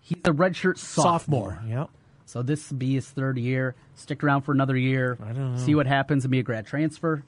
He's 0.00 0.18
a 0.24 0.30
redshirt 0.32 0.78
sophomore. 0.78 1.52
Sophomore. 1.52 1.62
Yeah. 1.68 1.86
So 2.24 2.42
this 2.42 2.70
will 2.70 2.78
be 2.78 2.94
his 2.94 3.08
third 3.08 3.36
year. 3.38 3.74
Stick 3.94 4.24
around 4.24 4.42
for 4.42 4.52
another 4.52 4.76
year. 4.76 5.18
I 5.22 5.32
don't 5.32 5.52
know. 5.52 5.58
See 5.58 5.74
what 5.74 5.86
happens 5.86 6.24
and 6.24 6.30
be 6.32 6.38
a 6.38 6.42
grad 6.42 6.66
transfer. 6.66 7.22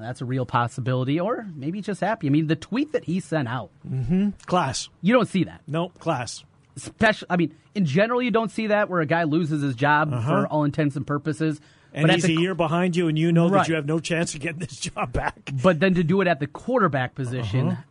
That's 0.00 0.20
a 0.20 0.24
real 0.24 0.46
possibility. 0.46 1.18
Or 1.20 1.46
maybe 1.54 1.80
just 1.80 2.00
happy. 2.00 2.26
I 2.26 2.30
mean, 2.30 2.46
the 2.48 2.56
tweet 2.56 2.92
that 2.92 3.04
he 3.04 3.20
sent 3.20 3.48
out, 3.48 3.70
mm-hmm. 3.88 4.30
Class. 4.46 4.88
you 5.00 5.12
don't 5.14 5.28
see 5.28 5.44
that. 5.44 5.62
No, 5.66 5.88
class. 5.90 6.44
Special. 6.76 7.26
I 7.30 7.36
mean, 7.36 7.54
in 7.74 7.84
general, 7.84 8.20
you 8.22 8.30
don't 8.30 8.50
see 8.50 8.68
that 8.68 8.88
where 8.88 9.00
a 9.00 9.06
guy 9.06 9.24
loses 9.24 9.62
his 9.62 9.74
job 9.74 10.10
for 10.24 10.46
all 10.46 10.64
intents 10.64 10.94
and 10.96 11.06
purposes. 11.06 11.60
And 11.98 12.06
but, 12.06 12.14
he's 12.14 12.24
the, 12.24 12.36
a 12.36 12.40
year 12.40 12.54
behind 12.54 12.96
you, 12.96 13.08
and 13.08 13.18
you 13.18 13.32
know 13.32 13.48
Right. 13.48 13.62
that 13.62 13.68
you 13.68 13.74
have 13.74 13.86
no 13.86 13.98
chance 13.98 14.34
of 14.34 14.40
getting 14.40 14.60
this 14.60 14.78
job 14.80 15.12
back. 15.12 15.50
but 15.62 15.80
then 15.80 15.94
to 15.94 16.04
do 16.04 16.20
it 16.20 16.28
at 16.28 16.40
the 16.40 16.46
quarterback 16.46 17.14
position, 17.14 17.68
Uh-huh. 17.68 17.82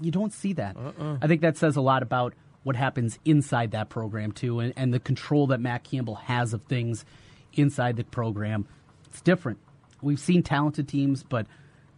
you 0.00 0.10
don't 0.10 0.32
see 0.32 0.52
that. 0.54 0.76
I 1.22 1.26
think 1.26 1.40
that 1.40 1.56
says 1.56 1.76
a 1.76 1.80
lot 1.80 2.02
about 2.02 2.34
what 2.62 2.76
happens 2.76 3.18
inside 3.24 3.70
that 3.72 3.88
program 3.88 4.32
too, 4.32 4.60
and, 4.60 4.72
and 4.76 4.92
the 4.92 5.00
control 5.00 5.46
that 5.48 5.60
Matt 5.60 5.84
Campbell 5.84 6.14
has 6.16 6.52
of 6.52 6.62
things 6.64 7.04
inside 7.54 7.96
the 7.96 8.04
program. 8.04 8.66
It's 9.06 9.20
different. 9.20 9.58
We've 10.02 10.18
seen 10.20 10.42
talented 10.42 10.88
teams, 10.88 11.22
but 11.22 11.46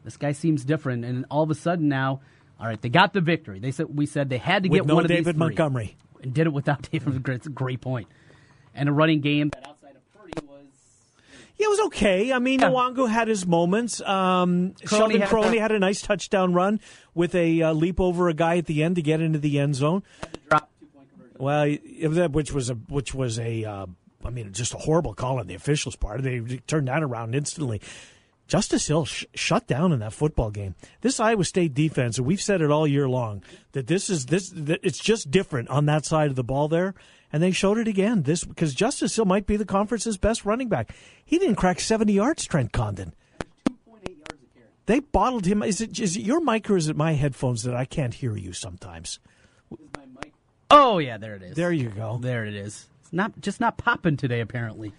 this 0.05 0.17
guy 0.17 0.33
seems 0.33 0.65
different. 0.65 1.05
And 1.05 1.25
all 1.31 1.43
of 1.43 1.51
a 1.51 1.55
sudden 1.55 1.89
now, 1.89 2.21
all 2.61 2.67
right, 2.67 2.81
they 2.81 2.89
got 2.89 3.13
the 3.13 3.21
victory. 3.21 3.59
They 3.59 3.71
said 3.73 3.87
we 3.97 4.07
said 4.07 4.29
they 4.29 4.39
had 4.39 4.63
to 4.65 4.69
With 4.69 4.83
get 4.83 4.87
no 4.87 4.95
one 4.97 5.05
of 5.05 5.09
David 5.09 5.25
these 5.25 5.33
three. 5.33 5.39
Montgomery. 5.39 5.97
and 6.23 6.33
did 6.35 6.47
it 6.47 6.53
without 6.53 6.83
David 6.93 7.09
Montgomery. 7.09 7.37
It's 7.37 7.47
a 7.47 7.51
great 7.51 7.81
point. 7.81 8.07
And 8.75 8.89
a 8.89 8.93
running 8.93 9.21
game 9.21 9.49
that 9.51 9.67
outside 9.69 9.97
of 9.97 10.13
Purdy 10.21 10.33
was 10.47 10.67
Yeah, 11.59 11.67
it 11.67 11.71
was 11.71 11.81
okay. 11.87 12.33
I 12.33 12.39
mean, 12.39 12.61
Yeah. 12.61 12.71
Nwangwu 12.71 13.09
had 13.09 13.29
his 13.29 13.47
moments. 13.47 14.01
Um, 14.03 14.75
Sheldon 14.87 15.21
had- 15.23 15.31
Croney 15.31 15.59
had 15.59 15.73
a 15.73 15.79
nice 15.79 16.03
touchdown 16.03 16.53
run 16.53 16.81
with 17.15 17.35
a 17.35 17.63
uh, 17.63 17.73
leap 17.73 17.99
over 18.01 18.29
a 18.29 18.35
guy 18.35 18.59
at 18.59 18.67
the 18.67 18.83
end 18.83 18.97
to 18.97 19.03
get 19.03 19.21
into 19.21 19.39
the 19.39 19.59
end 19.59 19.75
zone. 19.75 20.03
drop 20.51 20.71
two 20.79 20.87
point 20.87 21.09
conversion. 21.11 21.37
Well, 21.39 21.65
it 21.67 22.09
was- 22.09 22.29
which 22.31 22.53
was 22.53 22.71
a 22.71 22.75
which 22.75 23.15
was 23.15 23.39
a 23.39 23.65
uh, 23.65 23.87
I 24.25 24.31
mean, 24.31 24.53
just 24.53 24.75
a 24.75 24.79
horrible 24.79 25.15
call 25.15 25.39
on 25.39 25.47
the 25.47 25.55
officials' 25.55 25.97
part. 25.97 26.23
They 26.23 26.41
turned 26.67 26.89
that 26.89 27.03
around 27.03 27.35
instantly. 27.35 27.81
Justice 28.49 28.87
Hill 28.87 29.05
sh- 29.07 29.25
shut 29.35 29.67
down 29.67 29.93
in 29.93 29.99
that 30.01 30.13
football 30.13 30.51
game. 30.51 30.75
This 31.01 31.19
Iowa 31.19 31.45
State 31.45 31.75
defense, 31.75 32.17
and 32.19 32.27
we've 32.27 32.41
said 32.41 32.61
it 32.61 32.71
all 32.71 32.87
year 32.87 33.09
long 33.09 33.43
that 33.73 33.87
this 33.89 34.09
is 34.11 34.27
this 34.27 34.51
that 34.55 34.81
it's 34.85 34.99
just 34.99 35.31
different 35.31 35.69
on 35.69 35.87
that 35.87 36.05
side 36.05 36.29
of 36.31 36.37
the 36.37 36.45
ball 36.45 36.69
there, 36.69 36.95
and 37.33 37.43
they 37.43 37.51
showed 37.51 37.79
it 37.79 37.89
again. 37.89 38.23
This 38.23 38.45
because 38.45 38.75
Justice 38.75 39.17
Hill 39.17 39.25
might 39.25 39.47
be 39.47 39.57
the 39.57 39.65
conference's 39.65 40.17
best 40.17 40.45
running 40.45 40.69
back. 40.69 40.95
He 41.25 41.39
didn't 41.39 41.57
crack 41.57 41.81
seventy 41.81 42.15
yards. 42.15 42.45
Trent 42.47 42.73
Condon. 42.73 43.15
They 44.87 45.01
bottled 45.01 45.47
him. 45.47 45.63
Is 45.63 45.81
it 45.81 45.99
is 45.99 46.17
it 46.17 46.23
your 46.23 46.41
mic 46.41 46.71
or 46.71 46.77
is 46.77 46.89
it 46.89 46.97
my 46.97 47.15
headphones 47.15 47.65
that 47.65 47.75
I 47.75 47.85
can't 47.85 48.15
hear 48.15 48.37
you 48.37 48.53
sometimes? 48.53 49.19
Oh 50.71 50.99
yeah, 50.99 51.19
there 51.19 51.35
it 51.35 51.43
is. 51.43 51.57
There 51.57 51.73
you 51.73 51.89
go. 51.91 52.19
There 52.21 52.45
it 52.45 52.55
is. 52.55 52.89
It's 53.03 53.13
not 53.13 53.41
just 53.41 53.61
not 53.61 53.79
popping 53.79 54.17
today. 54.17 54.41
Apparently, 54.41 54.93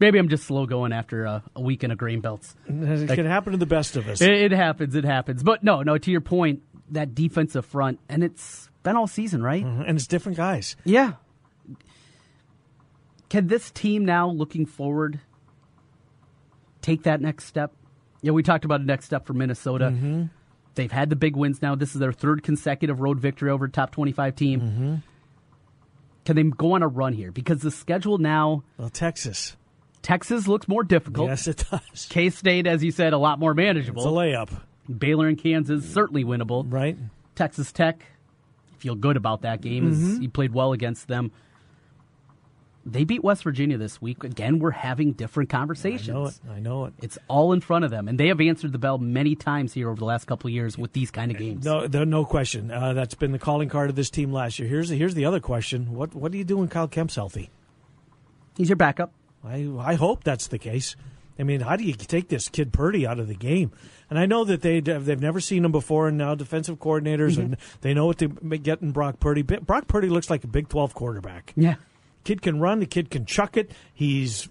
maybe 0.00 0.18
I'm 0.18 0.28
just 0.28 0.44
slow 0.44 0.66
going 0.66 0.92
after 0.92 1.24
a, 1.24 1.42
a 1.54 1.60
week 1.60 1.84
in 1.84 1.90
a 1.90 1.96
grain 1.96 2.20
belts. 2.20 2.54
It 2.68 3.14
can 3.14 3.26
happen 3.26 3.52
to 3.52 3.58
the 3.58 3.66
best 3.66 3.96
of 3.96 4.08
us. 4.08 4.20
It, 4.20 4.30
it 4.30 4.52
happens. 4.52 4.94
It 4.94 5.04
happens. 5.04 5.42
But 5.42 5.62
no, 5.62 5.82
no. 5.82 5.98
To 5.98 6.10
your 6.10 6.20
point, 6.20 6.62
that 6.90 7.14
defensive 7.14 7.66
front, 7.66 8.00
and 8.08 8.22
it's 8.24 8.68
been 8.82 8.96
all 8.96 9.06
season, 9.06 9.42
right? 9.42 9.64
Mm-hmm, 9.64 9.82
and 9.82 9.96
it's 9.96 10.06
different 10.06 10.38
guys. 10.38 10.76
Yeah. 10.84 11.12
Can 13.32 13.46
this 13.46 13.70
team 13.70 14.04
now, 14.04 14.28
looking 14.28 14.66
forward, 14.66 15.18
take 16.82 17.04
that 17.04 17.18
next 17.22 17.46
step? 17.46 17.72
Yeah, 18.20 18.32
we 18.32 18.42
talked 18.42 18.66
about 18.66 18.82
a 18.82 18.84
next 18.84 19.06
step 19.06 19.24
for 19.24 19.32
Minnesota. 19.32 19.86
Mm-hmm. 19.86 20.24
They've 20.74 20.92
had 20.92 21.08
the 21.08 21.16
big 21.16 21.34
wins 21.34 21.62
now. 21.62 21.74
This 21.74 21.94
is 21.94 21.98
their 21.98 22.12
third 22.12 22.42
consecutive 22.42 23.00
road 23.00 23.18
victory 23.20 23.50
over 23.50 23.64
a 23.64 23.70
top 23.70 23.90
25 23.90 24.36
team. 24.36 24.60
Mm-hmm. 24.60 24.94
Can 26.26 26.36
they 26.36 26.42
go 26.42 26.72
on 26.72 26.82
a 26.82 26.88
run 26.88 27.14
here? 27.14 27.32
Because 27.32 27.62
the 27.62 27.70
schedule 27.70 28.18
now, 28.18 28.64
Well, 28.76 28.90
Texas. 28.90 29.56
Texas 30.02 30.46
looks 30.46 30.68
more 30.68 30.84
difficult. 30.84 31.30
Yes, 31.30 31.46
it 31.48 31.64
does. 31.70 32.06
K 32.10 32.28
State, 32.28 32.66
as 32.66 32.84
you 32.84 32.90
said, 32.90 33.14
a 33.14 33.18
lot 33.18 33.38
more 33.38 33.54
manageable. 33.54 34.02
It's 34.02 34.06
a 34.06 34.10
layup, 34.10 34.50
Baylor 34.98 35.26
and 35.26 35.38
Kansas, 35.42 35.88
certainly 35.88 36.22
winnable. 36.22 36.70
right? 36.70 36.98
Texas 37.34 37.72
Tech, 37.72 38.04
feel 38.76 38.94
good 38.94 39.16
about 39.16 39.40
that 39.40 39.62
game. 39.62 39.90
Mm-hmm. 39.90 40.22
You 40.22 40.28
played 40.28 40.52
well 40.52 40.74
against 40.74 41.08
them. 41.08 41.32
They 42.84 43.04
beat 43.04 43.22
West 43.22 43.44
Virginia 43.44 43.78
this 43.78 44.02
week. 44.02 44.24
Again, 44.24 44.58
we're 44.58 44.72
having 44.72 45.12
different 45.12 45.50
conversations. 45.50 46.08
I 46.08 46.12
know 46.12 46.26
it. 46.26 46.34
I 46.50 46.60
know 46.60 46.84
it. 46.86 46.94
It's 47.00 47.18
all 47.28 47.52
in 47.52 47.60
front 47.60 47.84
of 47.84 47.90
them, 47.92 48.08
and 48.08 48.18
they 48.18 48.28
have 48.28 48.40
answered 48.40 48.72
the 48.72 48.78
bell 48.78 48.98
many 48.98 49.36
times 49.36 49.72
here 49.72 49.88
over 49.88 49.98
the 49.98 50.04
last 50.04 50.26
couple 50.26 50.48
of 50.48 50.54
years 50.54 50.76
with 50.76 50.92
these 50.92 51.10
kind 51.10 51.30
of 51.30 51.38
games. 51.38 51.64
No, 51.64 51.86
no, 51.86 52.02
no 52.02 52.24
question. 52.24 52.70
Uh, 52.70 52.92
that's 52.92 53.14
been 53.14 53.30
the 53.30 53.38
calling 53.38 53.68
card 53.68 53.88
of 53.90 53.96
this 53.96 54.10
team 54.10 54.32
last 54.32 54.58
year. 54.58 54.68
Here's 54.68 54.88
here's 54.88 55.14
the 55.14 55.24
other 55.24 55.40
question: 55.40 55.94
What 55.94 56.14
what 56.14 56.32
do 56.32 56.38
you 56.38 56.44
do 56.44 56.56
when 56.56 56.68
Kyle 56.68 56.88
Kempt's 56.88 57.14
healthy? 57.14 57.50
He's 58.56 58.68
your 58.68 58.76
backup. 58.76 59.12
I 59.44 59.68
I 59.78 59.94
hope 59.94 60.24
that's 60.24 60.48
the 60.48 60.58
case. 60.58 60.96
I 61.38 61.44
mean, 61.44 61.60
how 61.60 61.76
do 61.76 61.84
you 61.84 61.94
take 61.94 62.28
this 62.28 62.48
kid 62.48 62.72
Purdy 62.72 63.06
out 63.06 63.18
of 63.18 63.26
the 63.26 63.34
game? 63.34 63.72
And 64.10 64.18
I 64.18 64.26
know 64.26 64.44
that 64.44 64.60
they 64.60 64.80
they've 64.80 65.20
never 65.20 65.40
seen 65.40 65.64
him 65.64 65.72
before, 65.72 66.08
and 66.08 66.18
now 66.18 66.34
defensive 66.34 66.78
coordinators 66.78 67.38
and 67.38 67.56
they 67.80 67.94
know 67.94 68.06
what 68.06 68.18
to 68.18 68.28
get 68.28 68.82
in 68.82 68.92
Brock 68.92 69.20
Purdy. 69.20 69.42
Brock 69.42 69.86
Purdy 69.88 70.08
looks 70.08 70.28
like 70.28 70.44
a 70.44 70.48
Big 70.48 70.68
Twelve 70.68 70.94
quarterback. 70.94 71.52
Yeah. 71.56 71.76
Kid 72.24 72.42
can 72.42 72.60
run. 72.60 72.80
The 72.80 72.86
kid 72.86 73.10
can 73.10 73.26
chuck 73.26 73.56
it. 73.56 73.70
He's 73.92 74.48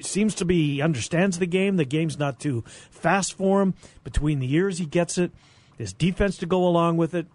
seems 0.00 0.34
to 0.36 0.44
be 0.44 0.74
he 0.74 0.82
understands 0.82 1.38
the 1.38 1.46
game. 1.46 1.76
The 1.76 1.84
game's 1.84 2.18
not 2.18 2.40
too 2.40 2.64
fast 2.90 3.34
for 3.34 3.62
him. 3.62 3.74
Between 4.02 4.40
the 4.40 4.46
years, 4.46 4.78
he 4.78 4.86
gets 4.86 5.18
it. 5.18 5.32
His 5.78 5.92
defense 5.92 6.36
to 6.38 6.46
go 6.46 6.66
along 6.66 6.96
with 6.96 7.14
it. 7.14 7.26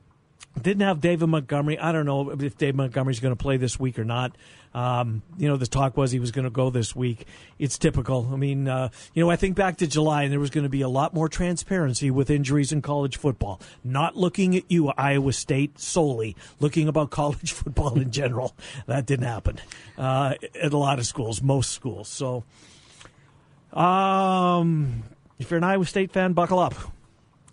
Didn't 0.62 0.82
have 0.82 1.02
David 1.02 1.28
Montgomery. 1.28 1.80
I 1.80 1.92
don't 1.92 2.06
know 2.06 2.30
if 2.32 2.58
Dave 2.58 2.76
Montgomery's 2.76 3.20
going 3.20 3.36
to 3.36 3.42
play 3.42 3.58
this 3.58 3.80
week 3.80 4.00
or 4.00 4.04
not. 4.04 4.36
Um, 4.74 5.24
you 5.38 5.48
know, 5.48 5.58
the 5.58 5.66
talk 5.66 5.98
was 5.98 6.12
he 6.12 6.20
was 6.20 6.32
going 6.32 6.44
to 6.44 6.52
go 6.52 6.70
this 6.70 6.96
week. 6.96 7.26
It's 7.58 7.78
typical. 7.78 8.30
I 8.32 8.36
mean, 8.36 8.68
uh, 8.68 8.90
you 9.14 9.24
know, 9.24 9.30
I 9.30 9.36
think 9.36 9.56
back 9.56 9.78
to 9.78 9.88
July 9.88 10.24
and 10.24 10.32
there 10.32 10.40
was 10.40 10.52
going 10.52 10.64
to 10.64 10.70
be 10.70 10.82
a 10.82 10.90
lot 10.90 11.14
more 11.14 11.28
transparency 11.28 12.12
with 12.12 12.30
injuries 12.30 12.72
in 12.72 12.82
college 12.82 13.18
football. 13.18 13.60
Not 13.84 14.16
looking 14.16 14.56
at 14.56 14.64
you, 14.70 14.90
Iowa 14.90 15.34
State, 15.34 15.80
solely, 15.80 16.36
looking 16.60 16.88
about 16.88 17.10
college 17.10 17.52
football 17.52 18.00
in 18.00 18.12
general. 18.12 18.56
That 18.86 19.06
didn't 19.06 19.26
happen 19.26 19.60
uh, 19.98 20.36
at 20.62 20.74
a 20.74 20.78
lot 20.78 21.00
of 21.00 21.08
schools, 21.08 21.42
most 21.42 21.72
schools. 21.72 22.08
So, 22.08 22.44
um, 23.74 25.04
if 25.40 25.50
you're 25.50 25.58
an 25.58 25.64
Iowa 25.64 25.86
State 25.86 26.12
fan, 26.12 26.34
buckle 26.34 26.60
up. 26.60 26.76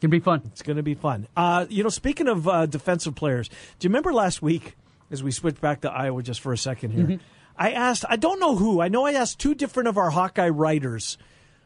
Can 0.00 0.10
be 0.10 0.20
fun. 0.20 0.42
It's 0.46 0.62
going 0.62 0.76
to 0.76 0.82
be 0.82 0.94
fun. 0.94 1.26
Uh, 1.36 1.66
you 1.68 1.82
know, 1.82 1.88
speaking 1.88 2.28
of 2.28 2.46
uh, 2.46 2.66
defensive 2.66 3.14
players, 3.14 3.48
do 3.48 3.86
you 3.86 3.88
remember 3.88 4.12
last 4.12 4.42
week 4.42 4.76
as 5.10 5.22
we 5.22 5.30
switched 5.30 5.60
back 5.60 5.80
to 5.82 5.90
Iowa 5.90 6.22
just 6.22 6.40
for 6.40 6.52
a 6.52 6.58
second 6.58 6.90
here? 6.90 7.18
I 7.56 7.72
asked, 7.72 8.04
I 8.08 8.16
don't 8.16 8.38
know 8.38 8.56
who, 8.56 8.80
I 8.82 8.88
know 8.88 9.06
I 9.06 9.12
asked 9.12 9.38
two 9.38 9.54
different 9.54 9.88
of 9.88 9.96
our 9.96 10.10
Hawkeye 10.10 10.50
writers, 10.50 11.16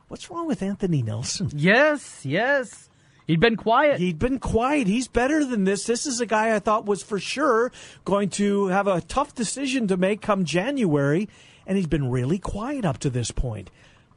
what's 0.09 0.31
wrong 0.31 0.47
with 0.47 0.63
Anthony 0.63 1.03
Nelson? 1.03 1.51
Yes, 1.55 2.25
yes. 2.25 2.89
He'd 3.27 3.41
been 3.41 3.57
quiet. 3.57 4.01
He'd 4.01 4.19
been 4.19 4.39
quiet. 4.39 4.87
He's 4.87 5.09
better 5.09 5.45
than 5.45 5.65
this. 5.65 5.85
This 5.85 6.07
is 6.07 6.21
a 6.21 6.27
guy 6.27 6.55
I 6.55 6.59
thought 6.59 6.85
was 6.87 7.03
for 7.03 7.19
sure 7.19 7.71
going 8.05 8.29
to 8.31 8.69
have 8.69 8.87
a 8.87 9.01
tough 9.01 9.35
decision 9.35 9.89
to 9.89 9.97
make 9.97 10.21
come 10.21 10.45
January, 10.45 11.29
and 11.67 11.77
he's 11.77 11.87
been 11.87 12.11
really 12.11 12.39
quiet 12.39 12.85
up 12.85 12.99
to 12.99 13.11
this 13.11 13.31
point. 13.31 13.71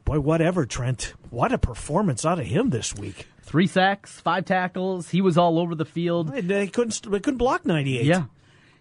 Boy, 0.04 0.20
whatever, 0.20 0.66
Trent. 0.66 1.14
What 1.30 1.52
a 1.52 1.58
performance 1.58 2.24
out 2.26 2.38
of 2.38 2.46
him 2.46 2.70
this 2.70 2.94
week. 2.94 3.28
Three 3.54 3.68
sacks, 3.68 4.20
five 4.20 4.44
tackles. 4.46 5.10
He 5.10 5.20
was 5.20 5.38
all 5.38 5.60
over 5.60 5.76
the 5.76 5.84
field. 5.84 6.26
They 6.26 6.66
couldn't, 6.66 7.08
they 7.08 7.20
couldn't 7.20 7.38
block 7.38 7.64
98. 7.64 8.04
Yeah. 8.04 8.24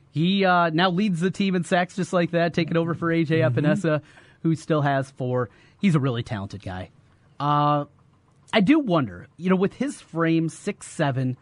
He 0.09 0.43
uh, 0.45 0.71
now 0.71 0.89
leads 0.89 1.19
the 1.19 1.29
team 1.29 1.53
in 1.53 1.63
sacks 1.63 1.95
just 1.95 2.11
like 2.11 2.31
that, 2.31 2.55
taking 2.55 2.75
over 2.75 2.95
for 2.95 3.09
AJ 3.09 3.47
Epenesa, 3.47 4.01
who 4.41 4.55
still 4.55 4.81
has 4.81 5.11
four. 5.11 5.51
He's 5.79 5.93
a 5.93 5.99
really 5.99 6.23
talented 6.23 6.63
guy. 6.63 6.89
Uh, 7.39 7.85
I 8.51 8.61
do 8.61 8.79
wonder, 8.79 9.27
you 9.37 9.51
know, 9.51 9.55
with 9.55 9.75
his 9.75 10.01
frame, 10.01 10.49
six 10.49 10.87
seven, 10.87 11.37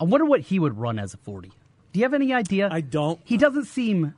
I 0.00 0.04
wonder 0.04 0.24
what 0.24 0.42
he 0.42 0.60
would 0.60 0.78
run 0.78 1.00
as 1.00 1.14
a 1.14 1.16
40. 1.16 1.48
Do 1.92 1.98
you 1.98 2.04
have 2.04 2.14
any 2.14 2.32
idea? 2.32 2.68
I 2.70 2.82
don't. 2.82 3.18
He 3.24 3.36
doesn't 3.36 3.64
seem. 3.64 4.14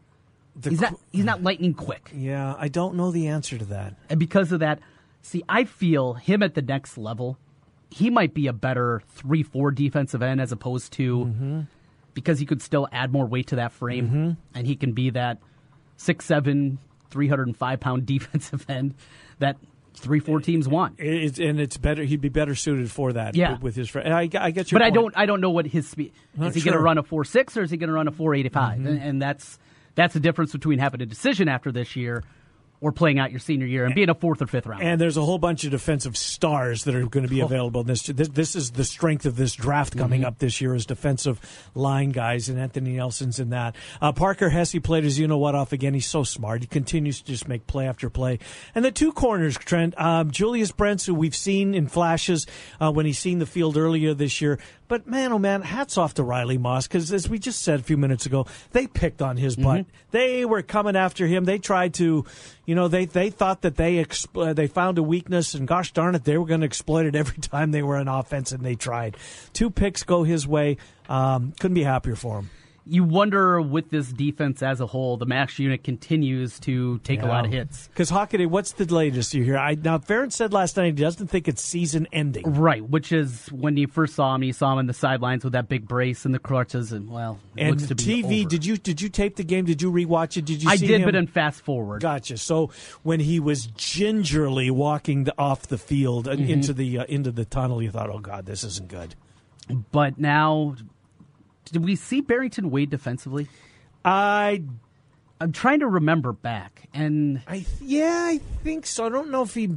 He's 0.63 0.83
not. 0.83 1.01
He's 1.11 1.25
not 1.25 1.43
lightning 1.43 1.73
quick, 1.73 2.11
Yeah, 2.15 2.55
I 2.59 2.69
don't 2.69 2.97
know 2.97 3.11
the 3.11 3.29
answer 3.29 3.57
to 3.57 3.65
that. 3.65 3.95
and 4.11 4.21
because 4.21 4.53
of 4.53 4.61
that, 4.61 4.81
see, 5.23 5.43
I 5.49 5.65
feel 5.65 6.13
him 6.13 6.43
at 6.43 6.53
the 6.53 6.61
next 6.61 6.99
level. 6.99 7.39
He 7.95 8.11
might 8.11 8.35
be 8.35 8.49
a 8.49 8.53
better 8.53 9.03
three 9.15 9.45
four 9.45 9.71
defensive 9.71 10.21
end 10.21 10.41
as 10.41 10.51
opposed 10.51 10.93
to 10.95 11.19
mm-hmm. 11.19 11.61
because 12.13 12.41
he 12.41 12.47
could 12.47 12.61
still 12.61 12.89
add 12.91 13.13
more 13.13 13.25
weight 13.25 13.47
to 13.49 13.57
that 13.57 13.71
frame, 13.71 14.07
mm-hmm. 14.09 14.31
and 14.53 14.67
he 14.67 14.75
can 14.75 14.95
be 14.95 15.11
that 15.11 15.39
six 15.97 16.25
seven, 16.25 16.79
three 17.11 17.29
hundred 17.29 17.47
and 17.47 17.57
five 17.57 17.79
pound 17.79 18.05
defensive 18.07 18.69
end 18.69 18.95
that 19.39 19.59
three, 19.95 20.19
four 20.19 20.41
teams 20.41 20.67
want. 20.67 20.97
It's, 20.99 21.39
and 21.39 21.61
it's 21.61 21.77
better. 21.77 22.03
He'd 22.03 22.21
be 22.21 22.31
better 22.31 22.57
suited 22.57 22.91
for 22.91 23.13
that. 23.13 23.37
Yeah. 23.37 23.59
with 23.59 23.77
his 23.77 23.89
friend. 23.89 24.13
I, 24.13 24.29
I 24.41 24.51
get 24.51 24.73
your. 24.73 24.81
But 24.81 24.87
I 24.87 24.91
don't 24.91 25.17
I 25.17 25.27
don't 25.27 25.41
know 25.41 25.51
what 25.51 25.67
his 25.67 25.89
speed 25.89 26.13
Not 26.37 26.49
is. 26.49 26.57
He 26.57 26.63
going 26.63 26.77
to 26.77 26.83
run 26.83 26.99
a 26.99 27.05
four 27.05 27.25
six 27.25 27.57
or 27.57 27.63
is 27.63 27.71
he 27.71 27.77
going 27.77 27.91
to 27.91 27.95
run 27.95 28.09
a 28.09 28.13
four 28.13 28.35
eighty 28.35 28.51
mm-hmm. 28.51 28.89
and, 28.89 29.01
and 29.01 29.23
that's 29.23 29.57
that's 29.95 30.15
the 30.15 30.21
difference 30.21 30.51
between 30.51 30.81
having 30.81 31.01
a 31.01 31.07
decision 31.07 31.49
after 31.49 31.71
this 31.71 31.95
year 31.95 32.25
or 32.85 32.93
playing 32.93 33.19
out 33.19 33.31
your 33.31 33.41
senior 33.41 33.67
year 33.67 33.87
and 33.87 33.95
being 33.95 34.11
a 34.11 34.15
fourth 34.15 34.43
or 34.43 34.47
fifth 34.47 34.67
round. 34.67 34.83
And 34.83 35.01
there's 35.01 35.17
a 35.17 35.25
whole 35.25 35.39
bunch 35.39 35.65
of 35.65 35.71
defensive 35.71 36.19
stars 36.19 36.85
that 36.85 36.95
are 36.95 37.07
going 37.07 37.25
to 37.25 37.31
be 37.31 37.41
available 37.41 37.81
in 37.81 37.87
this. 37.87 38.03
This, 38.03 38.29
this 38.29 38.55
is 38.55 38.73
the 38.73 38.85
strength 38.85 39.25
of 39.25 39.37
this 39.37 39.55
draft 39.55 39.97
coming 39.97 40.21
Mm-hmm. 40.21 40.29
up 40.29 40.39
this 40.39 40.61
year 40.61 40.75
is 40.75 40.85
defensive 40.85 41.41
line 41.75 42.11
guys, 42.11 42.51
and 42.51 42.61
Anthony 42.61 42.93
Nelson's 42.93 43.41
in 43.41 43.51
that. 43.51 43.75
Uh, 44.03 44.13
Parker 44.13 44.51
Hesse 44.51 44.79
played 44.81 45.03
his 45.05 45.19
you 45.19 45.27
know 45.27 45.39
what 45.39 45.55
off 45.55 45.73
again. 45.73 45.95
He's 45.95 46.07
so 46.07 46.25
smart. 46.25 46.61
He 46.61 46.67
continues 46.67 47.21
to 47.23 47.27
just 47.33 47.49
make 47.49 47.67
play 47.67 47.89
after 47.89 48.11
play. 48.11 48.39
And 48.75 48.85
the 48.85 48.93
two 48.93 49.13
corners, 49.13 49.57
Trent, 49.57 49.99
um, 49.99 50.31
Julius 50.31 50.73
Brents, 50.73 51.07
who 51.07 51.15
we've 51.15 51.35
seen 51.35 51.75
in 51.75 51.89
flashes 51.89 52.47
uh, 52.81 52.93
when 52.93 53.07
he's 53.07 53.19
seen 53.19 53.39
the 53.39 53.47
field 53.47 53.79
earlier 53.79 54.13
this 54.13 54.43
year. 54.43 54.59
But 54.87 55.07
man, 55.07 55.33
oh 55.33 55.39
man, 55.39 55.63
hats 55.63 55.97
off 55.97 56.15
to 56.15 56.23
Riley 56.23 56.59
Moss 56.59 56.87
because 56.87 57.13
as 57.13 57.29
we 57.29 57.39
just 57.39 57.63
said 57.63 57.81
a 57.81 57.83
few 57.83 57.97
minutes 57.97 58.27
ago, 58.27 58.47
they 58.73 58.87
picked 58.87 59.23
on 59.23 59.37
his 59.37 59.57
butt. 59.57 59.83
Mm-hmm. 59.83 59.91
They 60.11 60.45
were 60.45 60.63
coming 60.63 60.95
after 60.97 61.27
him. 61.27 61.45
They 61.45 61.59
tried 61.59 61.95
to, 61.95 62.25
you 62.67 62.75
know, 62.75 62.89
they 62.89 63.07
they 63.07 63.31
thought 63.31 63.63
that 63.63 63.77
they 63.77 64.05
expl- 64.05 64.49
uh, 64.49 64.53
they 64.53 64.67
found 64.67 64.99
a 64.99 65.03
weakness, 65.03 65.55
and 65.55 65.67
gosh 65.67 65.93
darn 65.93 66.15
it, 66.15 66.25
they 66.25 66.37
were 66.37 66.47
going 66.47 66.61
to 66.61 66.67
exploit 66.67 67.07
it 67.07 67.15
every 67.15 67.39
time 67.41 67.71
they 67.71 67.83
were 67.83 67.99
in 67.99 68.09
offense, 68.09 68.53
and 68.53 68.65
they 68.65 68.75
tried. 68.75 69.17
Two 69.53 69.71
picks 69.71 70.03
go 70.03 70.23
his 70.23 70.47
way. 70.47 70.77
Um, 71.09 71.53
couldn't 71.59 71.75
be 71.75 71.85
happier 71.85 72.17
for 72.17 72.39
him. 72.39 72.51
You 72.87 73.03
wonder 73.03 73.63
with 73.63 73.89
this 73.89 74.13
defense 74.13 74.63
as 74.63 74.81
a 74.81 74.87
whole, 74.87 75.17
the 75.17 75.25
max 75.25 75.59
unit 75.59 75.83
continues 75.85 76.61
to 76.61 76.99
take 76.99 77.23
a 77.23 77.27
lot 77.27 77.47
of 77.47 77.51
hits. 77.51 77.89
Because 77.89 78.11
Hockaday, 78.11 78.47
what's 78.47 78.73
the 78.73 78.85
latest 78.85 79.33
you 79.33 79.43
hear? 79.43 79.57
I 79.57 79.75
now 79.75 79.97
Ferentz 79.97 80.33
said 80.33 80.53
last 80.53 80.77
night 80.77 80.87
he 80.87 80.93
doesn't 80.93 81.29
think 81.29 81.49
it's 81.49 81.63
season 81.63 82.07
ending. 82.13 82.45
Right, 82.45 82.87
which 82.87 83.11
is 83.11 83.47
when 83.51 83.79
you 83.79 83.87
first 83.87 84.15
saw 84.15 84.35
him, 84.35 84.43
you 84.43 84.53
saw 84.53 84.75
him 84.75 84.81
in 84.81 84.87
the 84.87 84.93
sidelines 84.93 85.45
with 85.45 85.55
that 85.55 85.67
big 85.69 85.89
brace 85.89 86.27
and 86.27 86.35
the 86.35 86.39
crutches, 86.39 86.93
and 86.93 87.09
well, 87.11 87.39
it 87.57 87.63
And 87.63 87.71
looks 87.81 87.89
to 87.89 87.95
be 87.95 88.23
TV, 88.23 88.41
over. 88.41 88.49
did 88.51 88.67
you 88.67 88.77
did 88.77 89.01
you 89.01 89.09
tape 89.09 89.37
the 89.37 89.45
game? 89.45 89.65
Did 89.65 89.81
you 89.81 89.91
rewatch 89.91 90.37
it? 90.37 90.45
Did 90.45 90.63
you? 90.63 90.69
I 90.69 90.77
did, 90.77 90.91
him? 91.01 91.05
but 91.07 91.15
in 91.15 91.27
fast 91.27 91.63
forward. 91.63 92.03
Gotcha. 92.03 92.37
So 92.37 92.71
when 93.03 93.19
he 93.21 93.41
was 93.41 93.67
gingerly 93.69 94.71
walking 94.71 95.25
the, 95.25 95.35
off 95.39 95.67
the 95.69 95.79
field 95.79 96.27
Mm-hmm. 96.27 96.51
into 96.51 96.73
the 96.75 96.99
uh, 96.99 97.05
into 97.05 97.31
the 97.31 97.45
tunnel, 97.47 97.83
you 97.83 97.91
thought, 97.91 98.11
"Oh 98.11 98.19
God, 98.19 98.45
this 98.45 98.63
isn't 98.65 98.89
good." 98.89 99.15
But 99.91 100.19
now, 100.19 100.75
did 101.75 101.85
we 101.85 101.97
see 101.97 102.21
Barrington 102.23 102.71
Wade 102.71 102.89
defensively? 102.89 103.49
I, 104.05 104.63
I'm 105.41 105.53
trying 105.53 105.81
to 105.81 105.87
remember 105.87 106.33
back, 106.33 106.89
and 106.95 107.43
I, 107.47 107.55
th- 107.57 107.67
yeah, 107.83 108.17
I 108.31 108.39
think 108.63 108.87
so. 108.87 109.07
I 109.07 109.09
don't 109.09 109.31
know 109.31 109.43
if 109.43 109.55
he, 109.55 109.71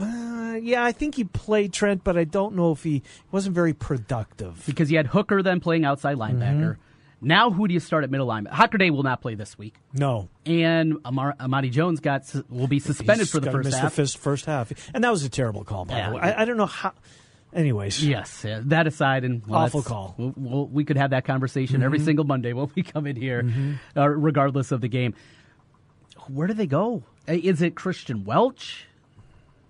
uh, 0.00 0.58
yeah, 0.60 0.84
I 0.84 0.92
think 0.92 1.14
he 1.16 1.24
played 1.24 1.72
Trent, 1.72 2.02
but 2.02 2.16
I 2.16 2.24
don't 2.24 2.54
know 2.56 2.72
if 2.72 2.82
he 2.82 3.02
wasn't 3.30 3.54
very 3.54 3.74
productive. 3.74 4.62
because 4.66 4.88
he 4.88 4.96
had 4.96 5.06
Hooker 5.08 5.42
then 5.42 5.60
playing 5.60 5.84
outside 5.84 6.16
Mm-hmm. 6.16 6.40
linebacker. 6.42 6.76
Now, 7.20 7.50
who 7.50 7.66
do 7.68 7.72
you 7.74 7.80
start 7.80 8.04
at 8.04 8.10
middle 8.10 8.26
linebacker? 8.26 8.50
Hockaday 8.50 8.90
will 8.90 9.02
not 9.02 9.20
play 9.22 9.34
this 9.34 9.56
week, 9.56 9.74
No, 9.94 10.28
and 10.44 10.98
Amar- 11.04 11.34
Amani 11.40 11.70
Jones 11.70 12.00
got 12.00 12.22
will 12.50 12.66
be 12.66 12.80
suspended 12.80 13.26
He's 13.26 13.30
for 13.30 13.40
the 13.40 13.50
first 13.50 13.72
half. 13.72 13.82
The 13.94 14.02
first, 14.02 14.18
first 14.18 14.44
half, 14.46 14.72
and 14.94 15.02
that 15.04 15.10
was 15.10 15.24
a 15.24 15.28
terrible 15.30 15.64
call. 15.64 15.84
By 15.84 15.96
Yeah. 15.98 16.10
the 16.10 16.16
way, 16.16 16.22
I, 16.22 16.42
I 16.42 16.44
don't 16.44 16.56
know 16.58 16.66
how. 16.66 16.92
Anyways, 17.54 18.04
Yes, 18.04 18.44
that 18.44 18.86
aside, 18.86 19.24
and 19.24 19.46
well, 19.46 19.60
Awful 19.60 19.82
call. 19.82 20.14
we'll- 20.18 20.34
we'll- 20.36 20.66
we 20.66 20.84
could 20.84 20.96
have 20.96 21.10
that 21.10 21.24
conversation 21.24 21.82
every 21.82 21.98
Mm-hmm. 21.98 22.04
single 22.06 22.24
Monday 22.24 22.52
when 22.52 22.68
we 22.74 22.82
come 22.82 23.06
in 23.06 23.14
here, 23.16 23.48
uh, 23.96 24.08
regardless 24.08 24.72
of 24.72 24.80
the 24.80 24.88
game. 24.88 25.14
Where 26.28 26.46
do 26.48 26.54
they 26.54 26.66
go? 26.66 27.02
Is 27.28 27.62
it 27.62 27.74
Christian 27.74 28.24
Welch? 28.24 28.86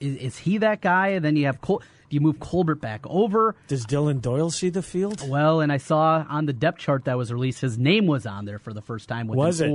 Is, 0.00 0.16
is 0.16 0.38
he 0.38 0.58
that 0.58 0.80
guy? 0.80 1.08
And 1.08 1.24
then 1.24 1.36
you 1.36 1.46
have 1.46 1.60
Col- 1.60 1.80
do 1.80 2.14
you 2.14 2.20
move 2.20 2.38
Colbert 2.40 2.76
back 2.76 3.00
over? 3.06 3.54
does 3.68 3.84
Dillon 3.84 4.20
Doyle 4.20 4.50
see 4.50 4.70
the 4.70 4.82
field? 4.82 5.28
Well, 5.28 5.60
and 5.60 5.70
I 5.72 5.78
saw 5.78 6.24
on 6.28 6.46
the 6.46 6.52
depth 6.52 6.78
chart 6.78 7.04
that 7.04 7.18
was 7.18 7.32
released, 7.32 7.60
his 7.60 7.76
name 7.78 8.06
was 8.06 8.24
on 8.26 8.44
there 8.44 8.58
for 8.58 8.72
the 8.72 8.82
first 8.82 9.08
time 9.08 9.26
with 9.26 9.36
Was 9.38 9.60
it? 9.60 9.70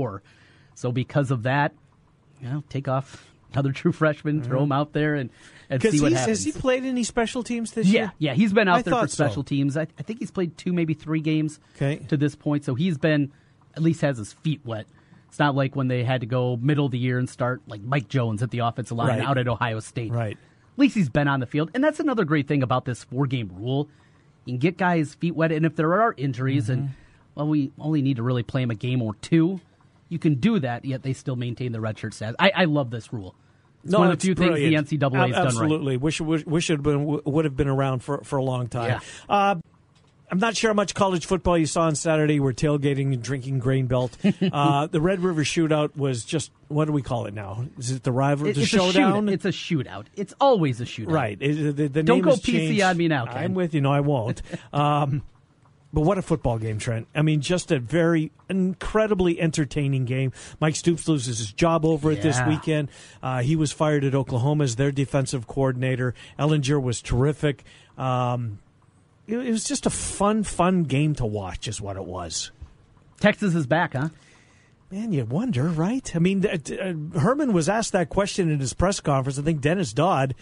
So 0.76 0.91
because 0.91 1.32
of 1.32 1.43
that, 1.43 1.74
you 2.41 2.50
know, 2.50 2.63
take 2.69 2.88
off 2.88 3.30
another 3.54 3.72
true 3.74 3.91
freshman, 3.91 4.41
throw 4.41 4.63
him 4.63 4.72
out 4.72 4.93
there, 4.93 5.15
and, 5.15 5.30
and 5.69 5.82
see 5.82 5.99
what 6.01 6.12
happens. 6.13 6.39
has 6.39 6.43
he 6.43 6.51
played 6.51 6.84
any 6.86 7.03
special 7.03 7.43
teams 7.43 7.71
this 7.73 7.88
Yeah, 7.88 7.99
year? 8.01 8.12
yeah, 8.17 8.34
he's 8.34 8.53
been 8.53 8.67
out 8.67 8.79
I 8.79 8.82
there 8.82 8.91
for 8.93 8.99
thought 9.01 9.12
so. 9.12 9.25
special 9.25 9.43
teams. 9.43 9.77
I, 9.77 9.84
I 9.97 10.01
think 10.03 10.19
he's 10.19 10.32
played 10.32 10.58
two, 10.58 10.73
maybe 10.73 10.93
three 10.93 11.21
games 11.21 11.60
Okay. 11.75 11.97
to 12.10 12.17
this 12.17 12.36
point. 12.36 12.65
So 12.65 12.75
he's 12.75 12.97
been 12.97 13.32
at 13.75 13.84
least 13.84 14.01
has 14.01 14.17
his 14.17 14.34
feet 14.34 14.62
wet. 14.65 14.86
It's 15.27 15.38
not 15.39 15.53
like 15.55 15.75
when 15.75 15.88
they 15.89 16.03
had 16.03 16.21
to 16.21 16.27
go 16.27 16.58
middle 16.58 16.86
of 16.88 16.91
the 16.91 16.97
year 16.97 17.19
and 17.19 17.29
start 17.29 17.62
like 17.67 17.82
Mike 17.82 18.08
Jones 18.10 18.41
at 18.41 18.49
the 18.49 18.60
offensive 18.60 18.97
line 18.97 19.10
Right. 19.19 19.21
out 19.27 19.38
at 19.38 19.47
Ohio 19.47 19.79
State. 19.79 20.12
Right. 20.12 20.34
At 20.38 20.79
least 20.79 20.95
he's 20.95 21.10
been 21.10 21.27
on 21.27 21.39
the 21.39 21.45
field, 21.45 21.69
and 21.75 21.84
that's 21.84 21.99
another 21.99 22.25
great 22.25 22.47
thing 22.47 22.63
about 22.63 22.86
this 22.86 23.03
four 23.03 23.27
game 23.27 23.51
rule. 23.53 23.89
You 24.45 24.53
can 24.53 24.58
get 24.60 24.77
guys' 24.77 25.13
feet 25.13 25.36
wet, 25.36 25.51
and 25.51 25.65
if 25.65 25.75
there 25.75 26.01
are 26.01 26.13
injuries, 26.17 26.69
and 26.69 26.84
Mm-hmm. 26.84 26.93
well, 27.36 27.47
we 27.47 27.71
only 27.77 28.01
need 28.01 28.15
to 28.15 28.23
really 28.23 28.41
play 28.43 28.63
him 28.63 28.71
a 28.71 28.75
game 28.75 29.01
or 29.03 29.13
two. 29.15 29.62
You 30.08 30.17
can 30.17 30.36
do 30.36 30.58
that, 30.60 30.84
yet 30.86 31.03
they 31.03 31.13
still 31.13 31.36
maintain 31.36 31.73
the 31.73 31.79
redshirt 31.79 32.13
status. 32.15 32.36
I, 32.39 32.51
I 32.55 32.65
love 32.65 32.89
this 32.89 33.13
rule. 33.13 33.36
It's 33.84 33.94
one 33.96 34.12
of 34.12 34.20
the 34.20 34.26
few 34.26 34.36
brilliant. 34.36 34.89
things 34.89 35.00
the 35.00 35.08
NCAA 35.08 35.13
has 35.13 35.22
Ab- 35.22 35.32
done 35.32 35.44
right. 35.44 35.46
Absolutely, 35.48 35.98
wish 35.98 36.20
wish, 36.22 36.46
wish 36.46 36.70
it 36.70 36.74
had 36.74 36.84
been, 36.84 37.22
would 37.24 37.46
have 37.46 37.56
been 37.56 37.68
around 37.70 38.00
for 38.04 38.24
for 38.24 38.38
a 38.38 38.44
long 38.44 38.68
time. 38.68 38.89
Yeah. 38.89 39.00
Uh, 39.30 39.56
I'm 40.32 40.38
not 40.38 40.56
sure 40.56 40.70
how 40.70 40.76
much 40.76 40.94
college 40.94 41.26
football 41.26 41.58
you 41.58 41.65
saw 41.65 41.84
on 41.84 41.96
Saturday. 41.96 42.39
We're 42.39 42.54
tailgating 42.54 43.13
and 43.13 43.24
drinking 43.24 43.60
grain 43.60 43.88
belt. 43.88 44.15
uh, 44.54 44.86
the 44.86 45.02
Red 45.02 45.22
River 45.22 45.44
Shootout 45.44 45.96
was 45.98 46.24
just 46.24 46.52
what 46.68 46.86
do 46.86 46.92
we 46.92 47.02
call 47.02 47.26
it 47.26 47.34
now? 47.34 47.65
Is 47.80 47.92
it 47.92 48.04
the 48.04 48.12
rival? 48.12 48.46
It- 48.48 48.54
the 48.54 48.62
it's 48.62 48.70
showdown? 48.70 49.28
A 49.28 49.32
shootout. 49.32 49.34
It's 49.34 49.46
a 49.46 49.50
shootout. 49.50 50.06
It's 50.15 50.34
always 50.39 50.82
a 50.82 50.86
shootout. 50.86 51.12
right. 51.12 51.38
It- 51.42 51.76
the, 51.76 51.88
the 51.88 52.04
Don't 52.04 52.22
go 52.22 52.32
PC 52.32 52.44
changed. 52.44 52.82
on 52.84 52.98
me 52.98 53.08
now, 53.08 53.26
Ken. 53.26 53.38
I'm 53.38 53.54
with 53.56 53.74
you. 53.74 53.82
No, 53.82 53.92
I 53.92 54.02
won't. 54.02 54.42
um, 54.74 55.24
but 55.91 56.02
what 56.02 56.17
a 56.17 56.21
football 56.21 56.60
game, 56.60 56.78
Trent. 56.78 57.08
I 57.15 57.21
mean, 57.23 57.41
just 57.41 57.71
a 57.71 57.80
very 57.80 58.32
incredibly 58.47 59.39
entertaining 59.41 60.06
game. 60.06 60.32
Mike 60.60 60.75
Stoops 60.75 61.08
loses 61.08 61.39
his 61.39 61.52
job 61.52 61.84
over 61.86 62.12
it 62.12 62.21
this 62.21 62.39
weekend. 62.47 62.89
Uh, 63.23 63.41
he 63.41 63.56
was 63.56 63.71
fired 63.71 64.04
at 64.04 64.13
Oklahoma 64.13 64.65
as 64.65 64.75
their 64.75 64.91
defensive 64.91 65.47
coordinator. 65.47 66.13
Ehlinger 66.38 66.82
was 66.82 67.02
terrific. 67.02 67.63
Um, 67.97 68.60
it, 69.28 69.38
it 69.38 69.52
was 69.52 69.63
just 69.63 69.86
a 69.88 69.89
fun, 69.89 70.43
fun 70.43 70.84
game 70.84 71.15
to 71.15 71.25
watch, 71.25 71.67
is 71.67 71.82
what 71.82 71.97
it 71.97 72.06
was. 72.06 72.52
Texas 73.19 73.56
is 73.56 73.65
back, 73.65 73.93
huh? 73.93 74.10
Man, 74.91 75.12
you 75.12 75.25
wonder, 75.25 75.67
right? 75.67 76.15
I 76.15 76.19
mean, 76.19 76.45
uh, 76.45 77.19
Herman 77.19 77.54
was 77.54 77.69
asked 77.69 77.91
that 77.91 78.10
question 78.10 78.49
in 78.49 78.60
his 78.60 78.73
press 78.73 78.99
conference. 78.99 79.38
I 79.38 79.43
think 79.43 79.62
Dennis 79.62 79.93
Dodd. 79.93 80.34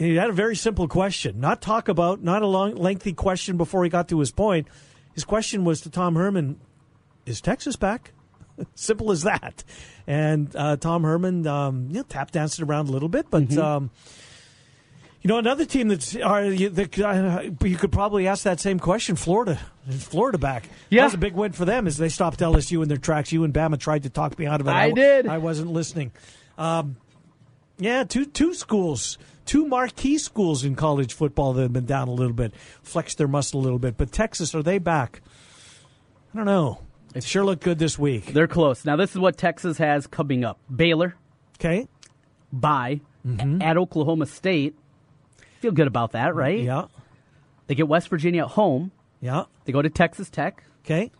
He 0.00 0.16
had 0.16 0.30
a 0.30 0.32
very 0.32 0.56
simple 0.56 0.88
question, 0.88 1.40
not 1.40 1.60
talk 1.60 1.88
about, 1.88 2.22
not 2.22 2.40
a 2.40 2.46
long, 2.46 2.74
lengthy 2.74 3.12
question 3.12 3.58
before 3.58 3.84
he 3.84 3.90
got 3.90 4.08
to 4.08 4.18
his 4.18 4.32
point. 4.32 4.66
His 5.12 5.24
question 5.24 5.62
was 5.62 5.82
to 5.82 5.90
Tom 5.90 6.14
Herman: 6.14 6.58
Is 7.26 7.42
Texas 7.42 7.76
back? 7.76 8.12
Simple 8.74 9.12
as 9.12 9.24
that. 9.24 9.62
And 10.06 10.56
uh, 10.56 10.78
Tom 10.78 11.02
Herman, 11.02 11.46
um, 11.46 11.88
you 11.88 11.96
know, 11.96 12.02
tap 12.04 12.30
danced 12.30 12.60
around 12.60 12.88
a 12.88 12.92
little 12.92 13.10
bit, 13.10 13.26
but. 13.30 13.54
Um, 13.58 13.90
you 15.22 15.28
know, 15.28 15.36
another 15.36 15.66
team 15.66 15.88
that's 15.88 16.16
are 16.16 16.46
you, 16.46 16.70
that, 16.70 16.98
uh, 16.98 17.42
you 17.62 17.76
could 17.76 17.92
probably 17.92 18.26
ask 18.26 18.44
that 18.44 18.58
same 18.58 18.80
question. 18.80 19.16
Florida, 19.16 19.60
Is 19.86 20.02
Florida 20.02 20.38
back. 20.38 20.66
Yeah. 20.88 21.02
that 21.02 21.04
was 21.08 21.14
a 21.14 21.18
big 21.18 21.34
win 21.34 21.52
for 21.52 21.66
them 21.66 21.86
as 21.86 21.98
they 21.98 22.08
stopped 22.08 22.40
LSU 22.40 22.82
in 22.82 22.88
their 22.88 22.96
tracks. 22.96 23.30
You 23.30 23.44
and 23.44 23.52
Bama 23.52 23.78
tried 23.78 24.04
to 24.04 24.08
talk 24.08 24.38
me 24.38 24.46
out 24.46 24.62
of 24.62 24.66
it. 24.66 24.70
I 24.70 24.92
did. 24.92 25.26
I 25.26 25.36
wasn't 25.36 25.74
listening. 25.74 26.12
Um, 26.56 26.96
yeah, 27.76 28.04
two 28.04 28.24
two 28.24 28.54
schools, 28.54 29.18
two 29.46 29.66
marquee 29.66 30.18
schools 30.18 30.64
in 30.64 30.74
college 30.74 31.12
football 31.14 31.52
that 31.54 31.62
have 31.62 31.72
been 31.72 31.86
down 31.86 32.08
a 32.08 32.12
little 32.12 32.32
bit, 32.32 32.52
flexed 32.82 33.18
their 33.18 33.28
muscle 33.28 33.60
a 33.60 33.62
little 33.62 33.78
bit. 33.78 33.96
But 33.96 34.12
Texas, 34.12 34.54
are 34.54 34.62
they 34.62 34.78
back? 34.78 35.22
I 36.32 36.36
don't 36.36 36.46
know. 36.46 36.80
It 37.14 37.24
sure 37.24 37.44
looked 37.44 37.64
good 37.64 37.78
this 37.78 37.98
week. 37.98 38.26
They're 38.32 38.46
close. 38.46 38.84
Now, 38.84 38.94
this 38.96 39.10
is 39.10 39.18
what 39.18 39.36
Texas 39.36 39.78
has 39.78 40.06
coming 40.06 40.44
up 40.44 40.58
Baylor, 40.74 41.16
Okay. 41.58 41.88
bye, 42.52 43.00
at 43.60 43.76
Oklahoma 43.76 44.26
State. 44.26 44.76
Feel 45.60 45.72
good 45.72 45.88
about 45.88 46.12
that, 46.12 46.34
right? 46.34 46.60
Yeah. 46.60 46.86
They 47.66 47.74
get 47.74 47.88
West 47.88 48.08
Virginia 48.08 48.42
at 48.44 48.50
home. 48.50 48.92
Yeah. 49.20 49.44
They 49.64 49.72
go 49.72 49.82
to 49.82 49.90
Texas 49.90 50.30
Tech 50.30 50.62
Okay. 50.84 51.10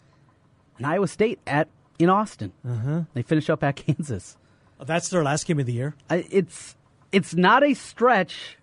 and 0.78 0.86
Iowa 0.86 1.08
State 1.08 1.40
at 1.46 1.68
in 1.98 2.08
Austin. 2.08 2.52
Uh-huh. 2.66 3.02
They 3.12 3.22
finish 3.22 3.50
up 3.50 3.62
at 3.64 3.76
Kansas. 3.76 4.36
That's 4.82 5.08
their 5.10 5.22
last 5.22 5.44
game 5.46 5.58
of 5.60 5.66
the 5.66 5.72
year. 5.72 5.94
I- 6.08 6.24
It's 6.30 6.74
it's 7.12 7.34
not 7.34 7.62
a 7.62 7.74
stretch 7.74 8.56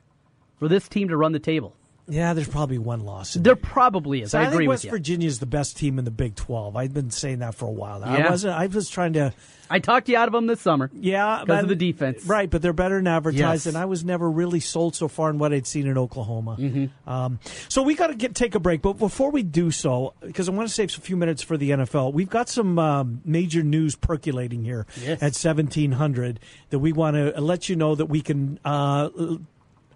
for 0.60 0.68
this 0.68 0.88
team 0.88 1.10
to 1.10 1.18
run 1.18 1.32
the 1.32 1.40
table. 1.40 1.77
Yeah, 2.10 2.34
there's 2.34 2.48
probably 2.48 2.78
one 2.78 3.02
loss. 3.02 3.34
There 3.34 3.56
probably 3.58 4.22
is. 4.22 4.32
So 4.32 4.40
I, 4.40 4.44
I, 4.44 4.46
agree 4.46 4.58
think 4.60 4.70
with 4.70 4.74
West 4.76 4.84
you. 4.86 4.92
Virginia 4.92 5.28
is 5.28 5.40
the 5.40 5.46
best 5.46 5.76
team 5.78 6.00
in 6.00 6.06
the 6.06 6.12
Big 6.12 6.36
12. 6.36 6.76
I've 6.78 6.94
been 6.94 7.12
saying 7.12 7.40
that 7.40 7.54
for 7.56 7.66
a 7.66 7.72
while. 7.72 8.02
I 8.04 8.18
Yeah. 8.20 8.30
wasn't. 8.30 8.54
I 8.58 8.68
was 8.68 8.90
trying 8.90 9.14
to. 9.14 9.34
I 9.70 9.80
talked 9.80 10.08
you 10.08 10.16
out 10.16 10.30
of 10.30 10.32
them 10.32 10.48
this 10.48 10.62
summer. 10.62 10.90
Yeah, 10.94 11.42
Because 11.46 11.64
of 11.64 11.68
the 11.70 11.76
defense. 11.76 12.26
right? 12.26 12.50
But 12.50 12.62
they're 12.62 12.72
better 12.72 12.96
than 12.96 13.08
advertised, 13.08 13.66
Yes. 13.66 13.66
and 13.66 13.76
I 13.78 13.84
was 13.84 14.06
never 14.06 14.32
really 14.32 14.62
sold 14.62 14.96
so 14.96 15.10
far 15.10 15.30
in 15.30 15.40
what 15.40 15.52
I'd 15.52 15.68
seen 15.68 15.88
in 15.88 15.98
Oklahoma. 15.98 16.56
Mm-hmm. 16.58 17.10
Um, 17.10 17.40
so 17.68 17.84
we 17.84 17.94
got 17.94 18.08
to 18.08 18.16
get 18.16 18.34
take 18.34 18.56
a 18.56 18.60
break, 18.62 18.82
but 18.82 18.94
before 18.94 19.30
we 19.30 19.44
do 19.44 19.70
so, 19.72 20.14
because 20.22 20.48
I 20.48 20.54
want 20.54 20.70
to 20.70 20.74
save 20.74 20.98
a 20.98 21.02
few 21.02 21.18
minutes 21.18 21.42
for 21.44 21.58
the 21.58 21.72
NFL, 21.72 22.14
we've 22.14 22.30
got 22.30 22.48
some 22.48 22.80
um, 22.80 23.20
major 23.26 23.62
news 23.62 23.98
percolating 23.98 24.64
here 24.64 24.86
Yes. 25.04 25.22
at 25.22 25.36
seventeen 25.36 25.92
hundred 25.92 26.40
that 26.70 26.80
we 26.80 26.94
want 26.94 27.16
to 27.18 27.34
let 27.42 27.68
you 27.68 27.76
know 27.76 27.94
that 27.96 28.06
we 28.06 28.22
can. 28.22 28.60
Uh, 28.64 29.10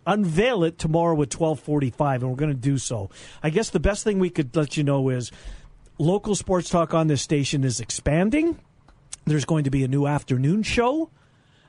unveil 0.05 0.63
it 0.63 0.77
tomorrow 0.77 1.21
at 1.21 1.29
12:45 1.29 2.15
and 2.15 2.29
we're 2.29 2.35
going 2.35 2.51
to 2.51 2.57
do 2.57 2.77
so. 2.77 3.09
I 3.43 3.49
guess 3.49 3.69
the 3.69 3.79
best 3.79 4.03
thing 4.03 4.19
we 4.19 4.29
could 4.29 4.55
let 4.55 4.77
you 4.77 4.83
know 4.83 5.09
is 5.09 5.31
local 5.97 6.35
sports 6.35 6.69
talk 6.69 6.93
on 6.93 7.07
this 7.07 7.21
station 7.21 7.63
is 7.63 7.79
expanding. 7.79 8.59
There's 9.25 9.45
going 9.45 9.65
to 9.65 9.69
be 9.69 9.83
a 9.83 9.87
new 9.87 10.07
afternoon 10.07 10.63
show 10.63 11.11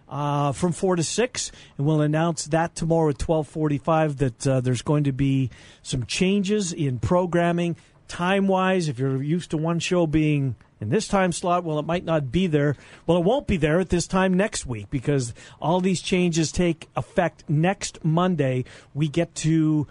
uh, 0.09 0.53
from 0.53 0.73
four 0.73 0.97
to 0.97 1.03
six, 1.03 1.51
and 1.77 1.87
we'll 1.87 2.03
announce 2.03 2.45
that 2.47 2.75
tomorrow 2.75 3.11
at 3.11 3.18
twelve 3.18 3.49
forty-five. 3.49 4.18
That 4.18 4.47
uh, 4.47 4.61
there's 4.61 4.83
going 4.83 5.05
to 5.05 5.12
be 5.12 5.51
some 5.83 6.05
changes 6.05 6.73
in 6.73 6.99
programming, 6.99 7.77
time 8.09 8.49
wise. 8.49 8.88
If 8.88 8.99
you're 8.99 9.23
used 9.23 9.51
to 9.51 9.57
one 9.57 9.79
show 9.79 10.07
being 10.07 10.57
in 10.81 10.88
this 10.88 11.07
time 11.07 11.33
slot, 11.33 11.65
well, 11.65 11.79
it 11.79 11.87
might 11.87 12.05
not 12.05 12.33
be 12.33 12.47
there. 12.47 12.77
Well, 13.07 13.19
it 13.19 13.25
won't 13.25 13.47
be 13.47 13.57
there 13.57 13.79
at 13.81 13.91
this 13.91 14.07
time 14.07 14.35
next 14.35 14.67
week 14.67 14.91
because 14.91 15.33
all 15.61 15.81
these 15.81 16.03
changes 16.03 16.51
take 16.51 16.88
effect 16.97 17.45
next 17.49 18.05
Monday. 18.05 18.65
We 18.93 19.09
get 19.09 19.35
to 19.37 19.87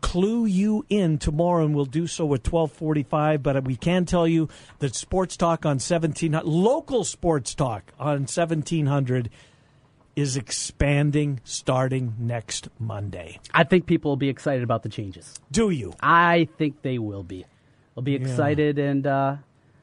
clue 0.00 0.46
you 0.46 0.84
in 0.88 1.18
tomorrow 1.18 1.64
and 1.64 1.74
we'll 1.74 1.84
do 1.84 2.06
so 2.06 2.24
at 2.24 2.50
1245 2.50 3.42
but 3.42 3.64
we 3.64 3.76
can 3.76 4.06
tell 4.06 4.26
you 4.26 4.48
that 4.78 4.94
sports 4.94 5.36
talk 5.36 5.66
on 5.66 5.72
1700 5.72 6.42
local 6.46 7.04
sports 7.04 7.54
talk 7.54 7.92
on 7.98 8.20
1700 8.20 9.28
is 10.20 10.36
expanding 10.36 11.40
starting 11.44 12.14
next 12.18 12.68
monday 12.78 13.38
I 13.52 13.64
think 13.64 13.86
people 13.86 14.10
will 14.10 14.16
be 14.16 14.28
excited 14.28 14.62
about 14.62 14.82
the 14.82 14.88
changes. 14.88 15.34
do 15.50 15.70
you 15.70 15.94
I 16.00 16.48
think 16.58 16.82
they 16.82 16.98
will 16.98 17.22
be. 17.22 17.46
They'll 17.94 18.02
be 18.02 18.14
excited 18.14 18.78
and 18.78 19.06
uh, 19.06 19.36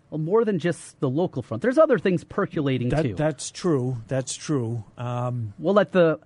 well, 0.10 0.20
more 0.20 0.46
than 0.46 0.60
just 0.60 1.00
the 1.02 1.10
local 1.10 1.42
front. 1.42 1.62
There's 1.62 1.78
other 1.78 2.00
things 2.00 2.24
percolating 2.24 2.90
too. 2.90 3.14
that's 3.16 3.52
true 3.52 3.98
that's 4.08 4.36
true 4.36 4.84
um, 4.98 5.54
we'll 5.60 5.74
let 5.74 5.92
the 5.92 6.20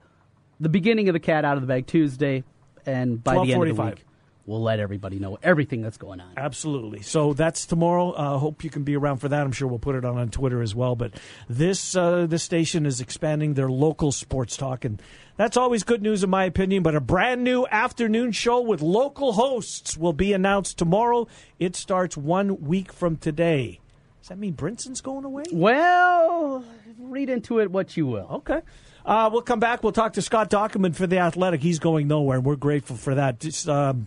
the 0.60 0.70
beginning 0.70 1.10
of 1.10 1.14
the 1.14 1.20
cat 1.20 1.44
out 1.44 1.58
of 1.58 1.62
the 1.62 1.68
bag 1.68 1.88
Tuesday, 1.88 2.44
and 2.86 3.22
by 3.24 3.34
the 3.46 3.54
end 3.54 3.68
of 3.68 3.76
the 3.76 3.84
week, 3.84 4.06
we'll 4.46 4.62
let 4.62 4.80
everybody 4.80 5.20
know 5.20 5.38
everything 5.44 5.82
that's 5.82 5.98
going 5.98 6.20
on. 6.20 6.34
Absolutely. 6.38 7.02
So 7.02 7.34
that's 7.34 7.66
tomorrow. 7.66 8.12
Uh, 8.12 8.38
hope 8.38 8.64
you 8.64 8.70
can 8.70 8.84
be 8.84 8.96
around 8.96 9.18
for 9.18 9.30
that. 9.30 9.42
I'm 9.42 9.52
sure 9.52 9.68
we'll 9.68 9.80
put 9.80 9.96
it 9.96 10.06
on 10.06 10.18
on 10.18 10.30
Twitter 10.30 10.62
as 10.62 10.74
well. 10.76 10.96
But 10.96 11.14
this 11.50 11.96
uh, 11.96 12.26
this 12.28 12.44
station 12.44 12.86
is 12.86 13.02
expanding 13.02 13.54
their 13.54 13.70
local 13.70 14.12
sports 14.12 14.58
talk, 14.58 14.86
and 14.86 15.02
that's 15.38 15.58
always 15.58 15.84
good 15.84 16.02
news 16.02 16.24
in 16.24 16.30
my 16.30 16.46
opinion. 16.46 16.84
But 16.84 16.96
a 16.96 17.02
brand 17.02 17.44
new 17.44 17.66
afternoon 17.68 18.32
show 18.32 18.62
with 18.62 18.82
local 18.82 19.34
hosts 19.34 19.98
will 19.98 20.14
be 20.14 20.34
announced 20.34 20.78
tomorrow. 20.78 21.28
It 21.60 21.76
starts 21.76 22.18
one 22.18 22.62
week 22.62 22.92
from 22.92 23.18
today. 23.18 23.80
Does 24.22 24.30
that 24.30 24.38
mean 24.38 24.54
Brinson's 24.54 25.02
going 25.02 25.26
away? 25.26 25.44
Well, 25.52 26.64
read 27.00 27.30
into 27.30 27.60
it 27.60 27.72
what 27.72 27.98
you 27.98 28.06
will. 28.06 28.28
Okay. 28.32 28.62
Uh, 29.04 29.32
we'll 29.34 29.42
come 29.42 29.60
back. 29.60 29.82
We'll 29.82 29.94
talk 29.94 30.14
to 30.14 30.22
Scott 30.22 30.52
Dochterman 30.52 30.96
for 30.96 31.08
the 31.08 31.18
Athletic. 31.18 31.62
He's 31.62 31.80
going 31.80 32.08
nowhere, 32.08 32.38
and 32.38 32.46
we're 32.46 32.56
grateful 32.56 32.98
for 32.98 33.16
that. 33.16 33.40
Just 33.40 33.68
um, 33.68 34.06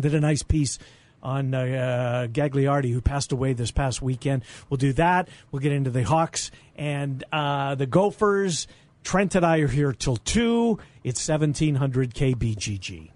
did 0.00 0.14
a 0.14 0.20
nice 0.20 0.42
piece 0.42 0.78
on 1.22 1.54
uh, 1.54 2.26
Gagliardi, 2.30 2.92
who 2.92 3.00
passed 3.00 3.32
away 3.32 3.52
this 3.52 3.70
past 3.70 4.00
weekend. 4.02 4.42
We'll 4.68 4.78
do 4.78 4.92
that. 4.94 5.28
We'll 5.50 5.60
get 5.60 5.72
into 5.72 5.90
the 5.90 6.02
Hawks 6.02 6.50
and 6.76 7.22
uh, 7.32 7.74
the 7.74 7.86
Gophers. 7.86 8.66
Trent 9.02 9.34
and 9.34 9.44
I 9.44 9.58
are 9.58 9.68
here 9.68 9.92
till 9.92 10.16
2. 10.16 10.78
It's 11.04 11.26
1700 11.26 12.14
KBGG. 12.14 13.10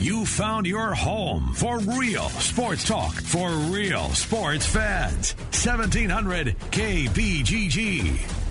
You 0.00 0.26
found 0.26 0.66
your 0.66 0.94
home 0.94 1.52
for 1.54 1.78
real 1.78 2.28
sports 2.30 2.84
talk 2.84 3.12
for 3.12 3.48
real 3.48 4.08
sports 4.10 4.66
fans. 4.66 5.34
1700 5.52 6.58
KBGG. 6.70 8.41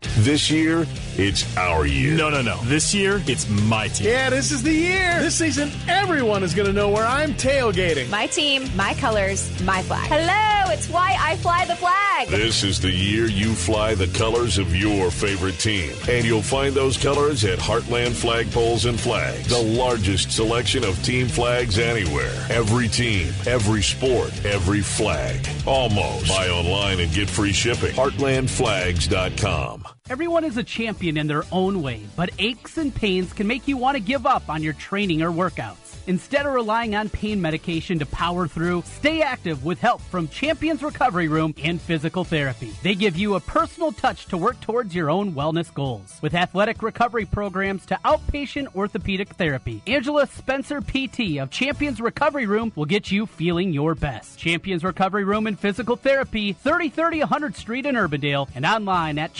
This 0.00 0.48
year, 0.48 0.86
it's 1.16 1.56
our 1.56 1.84
year. 1.84 2.16
No, 2.16 2.30
no, 2.30 2.40
no. 2.40 2.56
This 2.64 2.94
year, 2.94 3.20
it's 3.26 3.48
my 3.48 3.88
team. 3.88 4.06
Yeah, 4.06 4.30
this 4.30 4.52
is 4.52 4.62
the 4.62 4.72
year. 4.72 5.20
This 5.20 5.34
season, 5.34 5.70
everyone 5.88 6.44
is 6.44 6.54
going 6.54 6.68
to 6.68 6.72
know 6.72 6.88
where 6.88 7.04
I'm 7.04 7.34
tailgating. 7.34 8.08
My 8.08 8.26
team, 8.26 8.68
my 8.76 8.94
colors, 8.94 9.50
my 9.62 9.82
flag. 9.82 10.08
Hello, 10.08 10.57
it's 10.70 10.88
why 10.88 11.16
I 11.18 11.36
fly 11.36 11.64
the 11.64 11.76
flag. 11.76 12.28
This 12.28 12.62
is 12.62 12.80
the 12.80 12.90
year 12.90 13.26
you 13.26 13.54
fly 13.54 13.94
the 13.94 14.08
colors 14.08 14.58
of 14.58 14.74
your 14.74 15.10
favorite 15.10 15.58
team. 15.58 15.92
And 16.08 16.24
you'll 16.24 16.42
find 16.42 16.74
those 16.74 16.96
colors 16.96 17.44
at 17.44 17.58
Heartland 17.58 18.10
Flagpoles 18.10 18.88
and 18.88 18.98
Flags, 18.98 19.48
the 19.48 19.62
largest 19.62 20.32
selection 20.32 20.84
of 20.84 21.02
team 21.02 21.28
flags 21.28 21.78
anywhere. 21.78 22.46
Every 22.50 22.88
team, 22.88 23.32
every 23.46 23.82
sport, 23.82 24.32
every 24.44 24.80
flag. 24.80 25.46
Almost. 25.66 26.28
Buy 26.28 26.48
online 26.48 27.00
and 27.00 27.12
get 27.12 27.28
free 27.28 27.52
shipping. 27.52 27.94
Heartlandflags.com. 27.94 29.97
Everyone 30.10 30.42
is 30.42 30.56
a 30.56 30.64
champion 30.64 31.18
in 31.18 31.26
their 31.26 31.44
own 31.52 31.82
way, 31.82 32.00
but 32.16 32.30
aches 32.38 32.78
and 32.78 32.94
pains 32.94 33.34
can 33.34 33.46
make 33.46 33.68
you 33.68 33.76
want 33.76 33.94
to 33.94 34.00
give 34.00 34.24
up 34.24 34.48
on 34.48 34.62
your 34.62 34.72
training 34.72 35.20
or 35.20 35.30
workouts. 35.30 35.88
Instead 36.06 36.46
of 36.46 36.54
relying 36.54 36.94
on 36.94 37.10
pain 37.10 37.38
medication 37.38 37.98
to 37.98 38.06
power 38.06 38.48
through, 38.48 38.82
stay 38.86 39.20
active 39.20 39.66
with 39.66 39.78
help 39.78 40.00
from 40.00 40.26
Champions 40.28 40.82
Recovery 40.82 41.28
Room 41.28 41.54
and 41.62 41.78
Physical 41.78 42.24
Therapy. 42.24 42.72
They 42.82 42.94
give 42.94 43.18
you 43.18 43.34
a 43.34 43.40
personal 43.40 43.92
touch 43.92 44.24
to 44.28 44.38
work 44.38 44.58
towards 44.62 44.94
your 44.94 45.10
own 45.10 45.34
wellness 45.34 45.72
goals. 45.74 46.18
With 46.22 46.32
athletic 46.32 46.82
recovery 46.82 47.26
programs 47.26 47.84
to 47.86 48.00
outpatient 48.06 48.74
orthopedic 48.74 49.34
therapy, 49.34 49.82
Angela 49.86 50.26
Spencer 50.26 50.80
PT 50.80 51.36
of 51.38 51.50
Champions 51.50 52.00
Recovery 52.00 52.46
Room 52.46 52.72
will 52.74 52.86
get 52.86 53.10
you 53.10 53.26
feeling 53.26 53.74
your 53.74 53.94
best. 53.94 54.38
Champions 54.38 54.82
Recovery 54.82 55.24
Room 55.24 55.46
and 55.46 55.60
Physical 55.60 55.96
Therapy, 55.96 56.54
3030 56.54 57.20
100th 57.20 57.56
Street 57.56 57.84
in 57.84 57.96
Urbandale, 57.96 58.48
and 58.54 58.64
online 58.64 59.18
at 59.18 59.34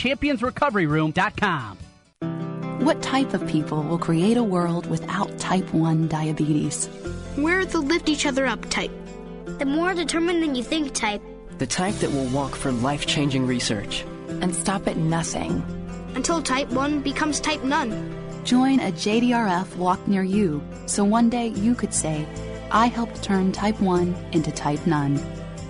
championsrecoveryroom.com. 0.59 1.77
What 2.85 3.01
type 3.01 3.33
of 3.33 3.45
people 3.47 3.83
will 3.83 3.97
create 3.97 4.37
a 4.37 4.43
world 4.43 4.89
without 4.89 5.37
type 5.37 5.73
1 5.73 6.07
diabetes? 6.07 6.87
We're 7.37 7.65
the 7.65 7.79
lift 7.79 8.07
each 8.09 8.25
other 8.25 8.45
up 8.45 8.69
type. 8.69 8.91
The 9.45 9.65
more 9.65 9.93
determined 9.93 10.41
than 10.41 10.55
you 10.55 10.63
think 10.63 10.93
type. 10.93 11.21
The 11.57 11.67
type 11.67 11.95
that 11.95 12.11
will 12.11 12.27
walk 12.27 12.55
for 12.55 12.71
life 12.71 13.05
changing 13.05 13.45
research. 13.45 14.05
And 14.41 14.55
stop 14.55 14.87
at 14.87 14.95
nothing. 14.95 15.61
Until 16.15 16.41
type 16.41 16.69
1 16.69 17.01
becomes 17.01 17.41
type 17.41 17.63
none. 17.63 18.15
Join 18.45 18.79
a 18.79 18.91
JDRF 18.91 19.75
walk 19.75 20.07
near 20.07 20.23
you 20.23 20.63
so 20.85 21.03
one 21.03 21.29
day 21.29 21.47
you 21.47 21.75
could 21.75 21.93
say, 21.93 22.25
I 22.71 22.87
helped 22.87 23.21
turn 23.21 23.51
type 23.51 23.81
1 23.81 24.15
into 24.31 24.51
type 24.51 24.87
none. 24.87 25.19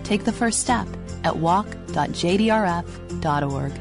Take 0.04 0.25
the 0.25 0.32
first 0.32 0.60
step 0.60 0.88
at 1.23 1.38
walk.jdrf.org. 1.38 3.71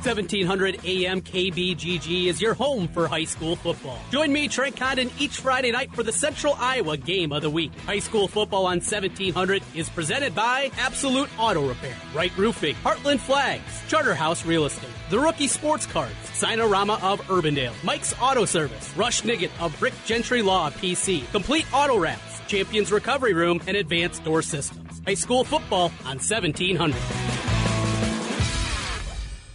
1700 0.00 0.80
AM 0.86 1.20
KBGG 1.20 2.26
is 2.26 2.40
your 2.40 2.54
home 2.54 2.88
for 2.88 3.06
high 3.06 3.24
school 3.24 3.54
football. 3.54 3.98
Join 4.10 4.32
me, 4.32 4.48
Trent 4.48 4.74
Condon, 4.74 5.10
each 5.18 5.40
Friday 5.40 5.72
night 5.72 5.92
for 5.94 6.02
the 6.02 6.12
Central 6.12 6.54
Iowa 6.58 6.96
Game 6.96 7.32
of 7.32 7.42
the 7.42 7.50
Week. 7.50 7.70
High 7.80 7.98
school 7.98 8.26
football 8.26 8.64
on 8.64 8.78
1700 8.78 9.62
is 9.74 9.90
presented 9.90 10.34
by 10.34 10.70
Absolute 10.78 11.28
Auto 11.38 11.68
Repair, 11.68 11.94
Right 12.14 12.34
Roofing, 12.38 12.76
Heartland 12.76 13.20
Flags, 13.20 13.82
Charterhouse 13.88 14.46
Real 14.46 14.64
Estate, 14.64 14.88
The 15.10 15.18
Rookie 15.18 15.48
Sports 15.48 15.84
Cards, 15.84 16.14
Sinorama 16.32 17.02
of 17.02 17.20
Urbandale, 17.26 17.74
Mike's 17.84 18.14
Auto 18.22 18.46
Service, 18.46 18.96
Rush 18.96 19.20
Nigut 19.20 19.50
of 19.60 19.78
Brick 19.78 19.94
Gentry 20.06 20.40
Law 20.40 20.70
PC, 20.70 21.30
Complete 21.30 21.66
Auto 21.74 21.98
Wraps, 21.98 22.40
Champions 22.46 22.90
Recovery 22.90 23.34
Room, 23.34 23.60
and 23.66 23.76
Advanced 23.76 24.24
Door 24.24 24.42
Systems. 24.42 25.02
High 25.06 25.14
school 25.14 25.44
football 25.44 25.92
on 26.06 26.16
1700. 26.16 27.39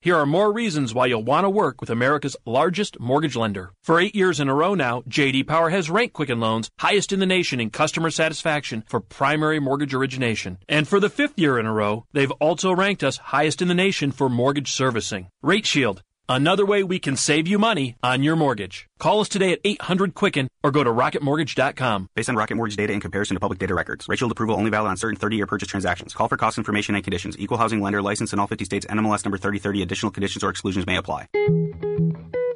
Here 0.00 0.14
are 0.14 0.26
more 0.26 0.52
reasons 0.52 0.94
why 0.94 1.06
you'll 1.06 1.24
want 1.24 1.44
to 1.44 1.50
work 1.50 1.80
with 1.80 1.90
America's 1.90 2.36
largest 2.46 3.00
mortgage 3.00 3.34
lender. 3.34 3.72
For 3.82 3.98
eight 3.98 4.14
years 4.14 4.38
in 4.38 4.48
a 4.48 4.54
row 4.54 4.74
now, 4.74 5.02
JD 5.08 5.48
Power 5.48 5.70
has 5.70 5.90
ranked 5.90 6.14
Quicken 6.14 6.38
Loans 6.38 6.70
highest 6.78 7.12
in 7.12 7.18
the 7.18 7.26
nation 7.26 7.58
in 7.58 7.70
customer 7.70 8.10
satisfaction 8.10 8.84
for 8.86 9.00
primary 9.00 9.58
mortgage 9.58 9.94
origination. 9.94 10.58
And 10.68 10.86
for 10.86 11.00
the 11.00 11.10
fifth 11.10 11.36
year 11.36 11.58
in 11.58 11.66
a 11.66 11.72
row, 11.72 12.04
they've 12.12 12.30
also 12.32 12.72
ranked 12.72 13.02
us 13.02 13.16
highest 13.16 13.60
in 13.60 13.66
the 13.66 13.74
nation 13.74 14.12
for 14.12 14.28
mortgage 14.28 14.70
servicing. 14.70 15.30
Rate 15.42 15.66
Shield. 15.66 16.04
Another 16.28 16.66
way 16.66 16.82
we 16.82 16.98
can 16.98 17.16
save 17.16 17.48
you 17.48 17.58
money 17.58 17.96
on 18.02 18.22
your 18.22 18.36
mortgage. 18.36 18.86
Call 18.98 19.20
us 19.20 19.30
today 19.30 19.52
at 19.52 19.60
800 19.64 20.14
Quicken 20.14 20.48
or 20.62 20.70
go 20.70 20.84
to 20.84 20.90
rocketmortgage.com. 20.90 22.10
Based 22.14 22.28
on 22.28 22.36
Rocket 22.36 22.56
Mortgage 22.56 22.76
data 22.76 22.92
in 22.92 23.00
comparison 23.00 23.36
to 23.36 23.40
public 23.40 23.58
data 23.58 23.74
records. 23.74 24.06
Shield 24.14 24.32
approval 24.32 24.56
only 24.56 24.70
valid 24.70 24.90
on 24.90 24.98
certain 24.98 25.16
30 25.16 25.36
year 25.36 25.46
purchase 25.46 25.68
transactions. 25.68 26.12
Call 26.12 26.28
for 26.28 26.36
cost 26.36 26.58
information 26.58 26.94
and 26.94 27.02
conditions. 27.02 27.38
Equal 27.38 27.56
housing 27.56 27.80
lender 27.80 28.02
license 28.02 28.34
in 28.34 28.38
all 28.38 28.46
50 28.46 28.64
states. 28.66 28.84
NMLS 28.86 29.24
number 29.24 29.38
3030. 29.38 29.82
Additional 29.82 30.12
conditions 30.12 30.44
or 30.44 30.50
exclusions 30.50 30.86
may 30.86 30.96
apply. 30.96 31.28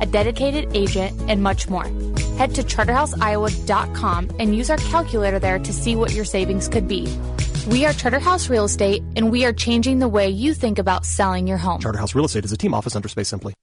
a 0.00 0.06
dedicated 0.06 0.70
agent, 0.74 1.20
and 1.28 1.42
much 1.42 1.68
more. 1.68 1.86
Head 2.38 2.54
to 2.54 2.62
charterhouseiowa.com 2.62 4.30
and 4.38 4.56
use 4.56 4.70
our 4.70 4.76
calculator 4.76 5.38
there 5.38 5.58
to 5.58 5.72
see 5.72 5.96
what 5.96 6.12
your 6.12 6.24
savings 6.24 6.68
could 6.68 6.88
be. 6.88 7.08
We 7.68 7.84
are 7.84 7.92
Charterhouse 7.92 8.48
Real 8.48 8.64
Estate, 8.64 9.02
and 9.16 9.30
we 9.30 9.44
are 9.44 9.52
changing 9.52 9.98
the 9.98 10.08
way 10.08 10.28
you 10.28 10.54
think 10.54 10.78
about 10.78 11.04
selling 11.04 11.46
your 11.46 11.58
home. 11.58 11.80
Charterhouse 11.80 12.14
Real 12.14 12.24
Estate 12.24 12.44
is 12.44 12.52
a 12.52 12.56
team 12.56 12.72
office 12.72 12.96
under 12.96 13.08
Space 13.08 13.28
Simply. 13.28 13.54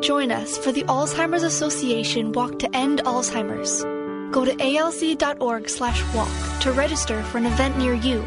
Join 0.00 0.32
us 0.32 0.58
for 0.58 0.72
the 0.72 0.82
Alzheimer's 0.84 1.42
Association 1.42 2.32
Walk 2.32 2.58
to 2.60 2.76
End 2.76 3.02
Alzheimer's. 3.04 3.84
Go 4.32 4.44
to 4.46 4.52
alz.org 4.52 5.68
slash 5.68 6.02
walk 6.14 6.60
to 6.60 6.72
register 6.72 7.22
for 7.24 7.38
an 7.38 7.46
event 7.46 7.76
near 7.76 7.92
you. 7.92 8.24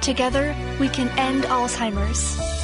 Together, 0.00 0.54
we 0.80 0.88
can 0.88 1.08
end 1.18 1.44
Alzheimer's. 1.44 2.63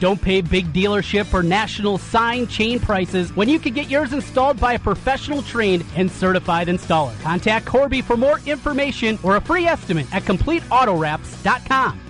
Don't 0.00 0.20
pay 0.20 0.40
big 0.40 0.72
dealership 0.72 1.32
or 1.32 1.42
national 1.42 1.98
sign 1.98 2.46
chain 2.46 2.80
prices 2.80 3.34
when 3.36 3.48
you 3.48 3.58
can 3.58 3.74
get 3.74 3.88
yours 3.88 4.12
installed 4.12 4.60
by 4.60 4.74
a 4.74 4.78
professional 4.78 5.42
trained 5.42 5.84
and 5.96 6.10
certified 6.10 6.68
installer. 6.68 7.18
Contact 7.22 7.66
Corby 7.66 8.02
for 8.02 8.16
more 8.16 8.40
information 8.46 9.18
or 9.22 9.36
a 9.36 9.40
free 9.40 9.66
estimate 9.66 10.06
at 10.14 10.24
CompleteAutoWraps.com. 10.24 12.00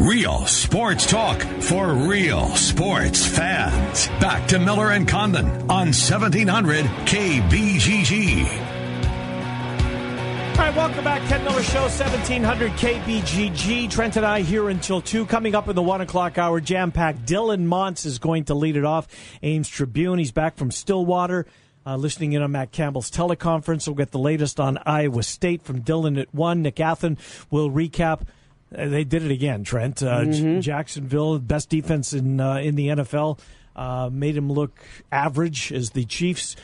Real 0.00 0.44
sports 0.46 1.06
talk 1.06 1.40
for 1.60 1.94
real 1.94 2.48
sports 2.56 3.24
fans. 3.24 4.08
Back 4.20 4.48
to 4.48 4.58
Miller 4.58 4.90
and 4.90 5.06
Condon 5.06 5.46
on 5.70 5.92
1700 5.94 6.84
KBGG. 6.84 8.63
All 10.54 10.60
right, 10.60 10.76
welcome 10.76 11.02
back. 11.02 11.20
Ken 11.28 11.42
Miller 11.42 11.64
Show, 11.64 11.80
1700 11.80 12.70
KBGG. 12.72 13.90
Trent 13.90 14.16
and 14.16 14.24
I 14.24 14.42
here 14.42 14.68
until 14.68 15.00
2. 15.00 15.26
Coming 15.26 15.56
up 15.56 15.68
in 15.68 15.74
the 15.74 15.82
1 15.82 16.02
o'clock 16.02 16.38
hour, 16.38 16.60
jam 16.60 16.92
packed. 16.92 17.26
Dylan 17.26 17.66
Montz 17.66 18.06
is 18.06 18.20
going 18.20 18.44
to 18.44 18.54
lead 18.54 18.76
it 18.76 18.84
off. 18.84 19.08
Ames 19.42 19.68
Tribune. 19.68 20.20
He's 20.20 20.30
back 20.30 20.56
from 20.56 20.70
Stillwater. 20.70 21.46
Uh, 21.84 21.96
listening 21.96 22.34
in 22.34 22.42
on 22.42 22.52
Matt 22.52 22.70
Campbell's 22.70 23.10
teleconference. 23.10 23.88
We'll 23.88 23.96
get 23.96 24.12
the 24.12 24.20
latest 24.20 24.60
on 24.60 24.78
Iowa 24.86 25.24
State 25.24 25.62
from 25.62 25.82
Dylan 25.82 26.20
at 26.20 26.32
1. 26.32 26.62
Nick 26.62 26.76
Athan 26.76 27.18
will 27.50 27.68
recap. 27.68 28.20
Uh, 28.72 28.86
they 28.86 29.02
did 29.02 29.24
it 29.24 29.32
again, 29.32 29.64
Trent. 29.64 30.04
Uh, 30.04 30.20
mm-hmm. 30.20 30.60
Jacksonville, 30.60 31.40
best 31.40 31.68
defense 31.68 32.12
in, 32.12 32.38
uh, 32.38 32.58
in 32.58 32.76
the 32.76 32.88
NFL, 32.88 33.40
uh, 33.74 34.08
made 34.12 34.36
him 34.36 34.52
look 34.52 34.78
average 35.10 35.72
as 35.72 35.90
the 35.90 36.04
Chiefs 36.04 36.54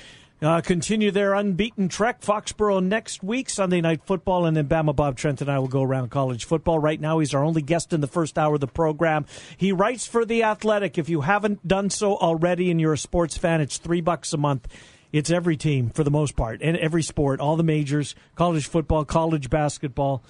uh, 0.42 0.60
continue 0.62 1.10
their 1.10 1.34
unbeaten 1.34 1.88
trek. 1.88 2.20
Foxborough 2.22 2.82
next 2.82 3.22
week, 3.22 3.50
Sunday 3.50 3.80
night 3.80 4.02
football, 4.04 4.46
and 4.46 4.56
then 4.56 4.68
Bama 4.68 4.96
Bob 4.96 5.16
Trent 5.16 5.40
and 5.40 5.50
I 5.50 5.58
will 5.58 5.68
go 5.68 5.82
around 5.82 6.10
college 6.10 6.44
football. 6.44 6.78
Right 6.78 7.00
now, 7.00 7.18
he's 7.18 7.34
our 7.34 7.44
only 7.44 7.62
guest 7.62 7.92
in 7.92 8.00
the 8.00 8.06
first 8.06 8.38
hour 8.38 8.54
of 8.54 8.60
the 8.60 8.66
program. 8.66 9.26
He 9.56 9.72
writes 9.72 10.06
for 10.06 10.24
The 10.24 10.44
Athletic. 10.44 10.96
If 10.96 11.08
you 11.08 11.22
haven't 11.22 11.66
done 11.66 11.90
so 11.90 12.16
already 12.16 12.70
and 12.70 12.80
you're 12.80 12.94
a 12.94 12.98
sports 12.98 13.36
fan, 13.36 13.60
it's 13.60 13.78
three 13.78 14.00
bucks 14.00 14.32
a 14.32 14.38
month. 14.38 14.66
It's 15.12 15.30
every 15.30 15.56
team 15.56 15.90
for 15.90 16.04
the 16.04 16.10
most 16.10 16.36
part, 16.36 16.62
and 16.62 16.76
every 16.76 17.02
sport, 17.02 17.40
all 17.40 17.56
the 17.56 17.64
majors, 17.64 18.14
college 18.36 18.66
football, 18.66 19.04
college 19.04 19.50
basketball. 19.50 20.22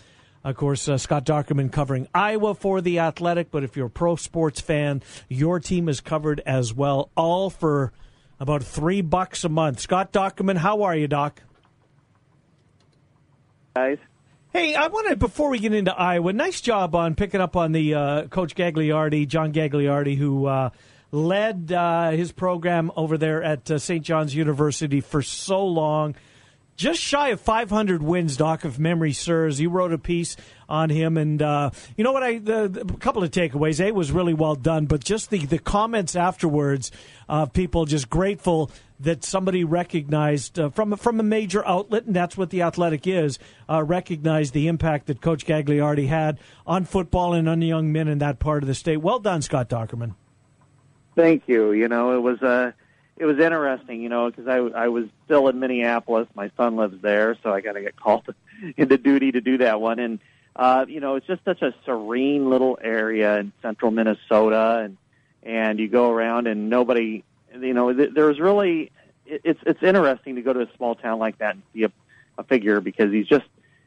Of 0.43 0.57
course, 0.57 0.89
uh, 0.89 0.97
Scott 0.97 1.27
Dochterman 1.27 1.71
covering 1.71 2.09
Iowa 2.15 2.55
for 2.55 2.81
The 2.81 2.99
Athletic, 2.99 3.51
but 3.51 3.63
if 3.63 3.77
you're 3.77 3.89
a 3.89 3.91
pro 3.91 4.17
sports 4.17 4.61
fan, 4.61 5.03
your 5.29 5.61
team 5.61 5.87
is 5.87 6.01
covered 6.01 6.41
as 6.47 6.73
well, 6.75 7.11
all 7.15 7.51
for– 7.51 7.93
about 8.41 8.65
three 8.65 9.03
bucks 9.03 9.45
a 9.45 9.49
month. 9.49 9.79
Scott 9.79 10.13
Dochterman, 10.13 10.57
how 10.57 10.83
are 10.83 10.97
you, 10.97 11.07
Doc? 11.07 11.43
Guys. 13.77 13.99
Hey, 14.53 14.75
I 14.75 14.89
wanted 14.89 15.21
before 15.21 15.51
we 15.51 15.61
get 15.61 15.73
into 15.73 15.95
Iowa, 15.95 16.33
nice 16.33 16.61
job 16.61 16.97
on 16.97 17.15
picking 17.15 17.41
up 17.41 17.55
on 17.55 17.71
the 17.71 17.95
uh, 17.95 18.27
Coach 18.27 18.57
Gagliardi, 18.57 19.29
John 19.29 19.53
Gagliardi, 19.53 20.17
who 20.17 20.47
uh, 20.47 20.71
led 21.13 21.71
uh, 21.71 22.11
his 22.11 22.33
program 22.33 22.91
over 22.97 23.17
there 23.17 23.43
at 23.45 23.71
uh, 23.71 23.79
St. 23.79 24.05
John's 24.05 24.35
University 24.35 25.01
for 25.01 25.23
so 25.23 25.65
long 25.65 26.17
just 26.81 26.99
shy 26.99 27.29
of 27.29 27.41
500 27.43 28.03
wins, 28.03 28.39
Doc, 28.39 28.65
if 28.65 28.79
memory 28.79 29.13
serves. 29.13 29.61
You 29.61 29.69
wrote 29.69 29.93
a 29.93 29.99
piece 29.99 30.35
on 30.71 30.89
him, 30.89 31.17
and 31.17 31.43
uh, 31.43 31.71
you 31.97 32.05
know 32.05 32.13
what? 32.13 32.23
I 32.23 32.39
the, 32.39 32.69
the, 32.69 32.81
a 32.81 32.97
couple 32.99 33.23
of 33.23 33.31
takeaways. 33.31 33.85
A 33.85 33.93
was 33.93 34.13
really 34.13 34.33
well 34.33 34.55
done, 34.55 34.87
but 34.87 35.03
just 35.05 35.31
the 35.31 35.39
the 35.39 35.59
comments 35.59 36.17
afterwards 36.17 36.91
of 37.29 37.49
uh, 37.49 37.51
people 37.51 37.85
just 37.85 38.09
grateful 38.09 38.71
that 39.01 39.25
somebody 39.25 39.65
recognized 39.65 40.59
uh, 40.59 40.71
from 40.71 40.97
from 40.97 41.21
a 41.21 41.23
major 41.23 41.67
outlet, 41.67 42.05
and 42.05 42.15
that's 42.15 42.37
what 42.37 42.51
the 42.51 42.63
Athletic 42.63 43.07
is. 43.07 43.39
Uh, 43.69 43.83
recognized 43.83 44.55
the 44.55 44.69
impact 44.69 45.07
that 45.07 45.21
Coach 45.21 45.45
Gagliardi 45.45 46.07
had 46.07 46.39
on 46.67 46.85
football 46.85 47.35
and 47.35 47.49
on 47.49 47.61
young 47.61 47.93
men 47.93 48.09
in 48.09 48.19
that 48.19 48.39
part 48.39 48.63
of 48.63 48.69
the 48.69 48.75
state. 48.75 48.99
Well 48.99 49.19
done, 49.19 49.43
Scott 49.43 49.69
Dochterman. 49.69 50.15
Thank 51.17 51.49
you. 51.49 51.73
You 51.73 51.89
know, 51.89 52.15
it 52.15 52.21
was 52.21 52.41
a 52.43 52.47
uh, 52.47 52.73
it 53.17 53.27
was 53.27 53.39
interesting, 53.39 54.01
you 54.01 54.09
know, 54.09 54.31
because 54.31 54.49
I 54.49 54.57
I 54.85 54.89
was 54.89 55.05
still 55.27 55.49
in 55.49 55.59
Minneapolis. 55.61 56.27
My 56.35 56.51
son 56.57 56.77
lives 56.77 57.03
there, 57.03 57.37
so 57.43 57.53
I 57.53 57.61
got 57.61 57.73
to 57.73 57.83
get 57.83 57.97
called 57.97 58.27
into 58.77 58.97
duty 58.97 59.33
to 59.33 59.41
do 59.41 59.59
that 59.59 59.81
one. 59.81 59.99
And 59.99 60.21
uh, 60.57 60.85
you 60.89 61.01
know, 61.01 61.17
it's 61.17 61.27
just 61.27 61.45
such 61.45 61.63
a 61.63 61.75
serene 61.85 62.51
little 62.51 62.79
area 62.83 63.39
in 63.39 63.53
central 63.63 63.91
Minnesota, 63.91 64.83
and 64.85 64.97
and 65.43 65.79
you 65.79 65.89
go 65.89 66.11
around 66.11 66.47
and 66.47 66.69
nobody, 66.69 67.25
you 67.59 67.75
know, 67.75 67.93
th- 67.93 68.11
there's 68.15 68.39
really 68.41 68.91
it's 69.27 69.61
it's 69.65 69.83
interesting 69.83 70.37
to 70.37 70.43
go 70.43 70.53
to 70.53 70.61
a 70.61 70.69
small 70.77 70.95
town 70.95 71.19
like 71.19 71.39
that 71.39 71.55
and 71.55 71.63
see 71.73 71.85
a, 71.85 71.93
a 72.39 72.45
figure 72.45 72.81
because 72.81 73.13
he's 73.13 73.27
just, 73.27 73.47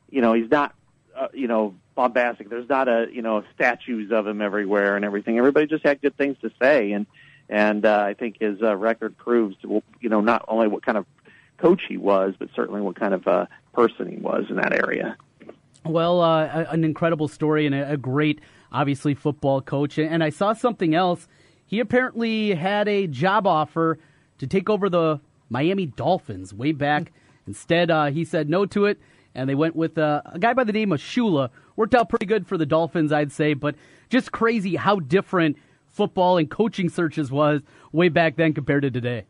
you 0.10 0.21
know, 0.21 0.34
he's 0.34 0.49
not, 0.49 0.73
uh, 1.15 1.28
you 1.34 1.47
know, 1.47 1.76
bombastic. 1.95 2.49
There's 2.49 2.69
not 2.69 2.88
a 2.88 3.08
you 3.12 3.21
know 3.21 3.43
statues 3.54 4.12
of 4.12 4.26
him 4.26 4.41
everywhere 4.41 4.95
and 4.95 5.06
everything. 5.06 5.38
Everybody 5.38 5.67
just 5.67 5.84
had 5.84 6.02
good 6.02 6.17
things 6.17 6.38
to 6.41 6.52
say 6.62 6.91
and 6.93 7.06
and 7.49 7.86
uh, 7.86 8.04
I 8.08 8.13
think 8.13 8.38
his 8.39 8.62
uh, 8.62 8.76
record 8.76 9.17
proves, 9.17 9.58
you 9.62 10.10
know, 10.10 10.21
not 10.21 10.45
only 10.47 10.67
what 10.67 10.84
kind 10.84 10.97
of 10.97 11.06
coach 11.58 11.84
he 11.88 11.97
was, 11.97 12.34
but 12.39 12.49
certainly 12.56 12.82
what 12.82 12.95
kind 12.95 13.13
of 13.13 13.28
uh, 13.28 13.45
person 13.73 14.10
he 14.10 14.17
was 14.17 14.45
in 14.49 14.56
that 14.56 14.73
area. 14.73 15.17
Well, 15.85 16.21
uh, 16.21 16.65
an 16.69 16.83
incredible 16.83 17.27
story 17.27 17.65
and 17.65 17.75
a, 17.75 17.97
great, 17.97 18.39
obviously, 18.71 19.13
football 19.13 19.61
coach. 19.61 19.97
And 19.97 20.23
I 20.23 20.29
saw 20.29 20.53
something 20.53 20.95
else. 20.95 21.27
He 21.65 21.79
apparently 21.79 22.53
had 22.53 22.87
a 22.87 23.07
job 23.07 23.45
offer 23.45 23.99
to 24.37 24.47
take 24.47 24.69
over 24.69 24.89
the 24.89 25.19
Miami 25.49 25.85
Dolphins 25.85 26.53
way 26.53 26.71
back. 26.71 27.11
Instead, 27.47 27.91
uh, 27.91 28.05
he 28.05 28.23
said 28.23 28.49
no 28.49 28.65
to 28.67 28.85
it, 28.85 28.97
and 29.35 29.49
they 29.49 29.55
went 29.55 29.75
with 29.75 29.97
uh, 29.97 30.21
a 30.25 30.39
guy 30.39 30.53
by 30.53 30.63
the 30.63 30.71
name 30.71 30.93
of 30.93 31.01
Shula. 31.01 31.49
Worked 31.75 31.95
out 31.95 32.09
pretty 32.09 32.25
good 32.25 32.47
for 32.47 32.57
the 32.57 32.65
Dolphins, 32.65 33.11
I'd 33.11 33.31
say, 33.31 33.53
but 33.53 33.75
just 34.09 34.31
crazy 34.31 34.75
how 34.75 34.99
different 34.99 35.57
football 35.87 36.37
and 36.37 36.49
coaching 36.49 36.87
searches 36.89 37.31
was 37.31 37.61
way 37.91 38.09
back 38.09 38.37
then 38.37 38.53
compared 38.53 38.83
to 38.83 38.91
today. 38.91 39.25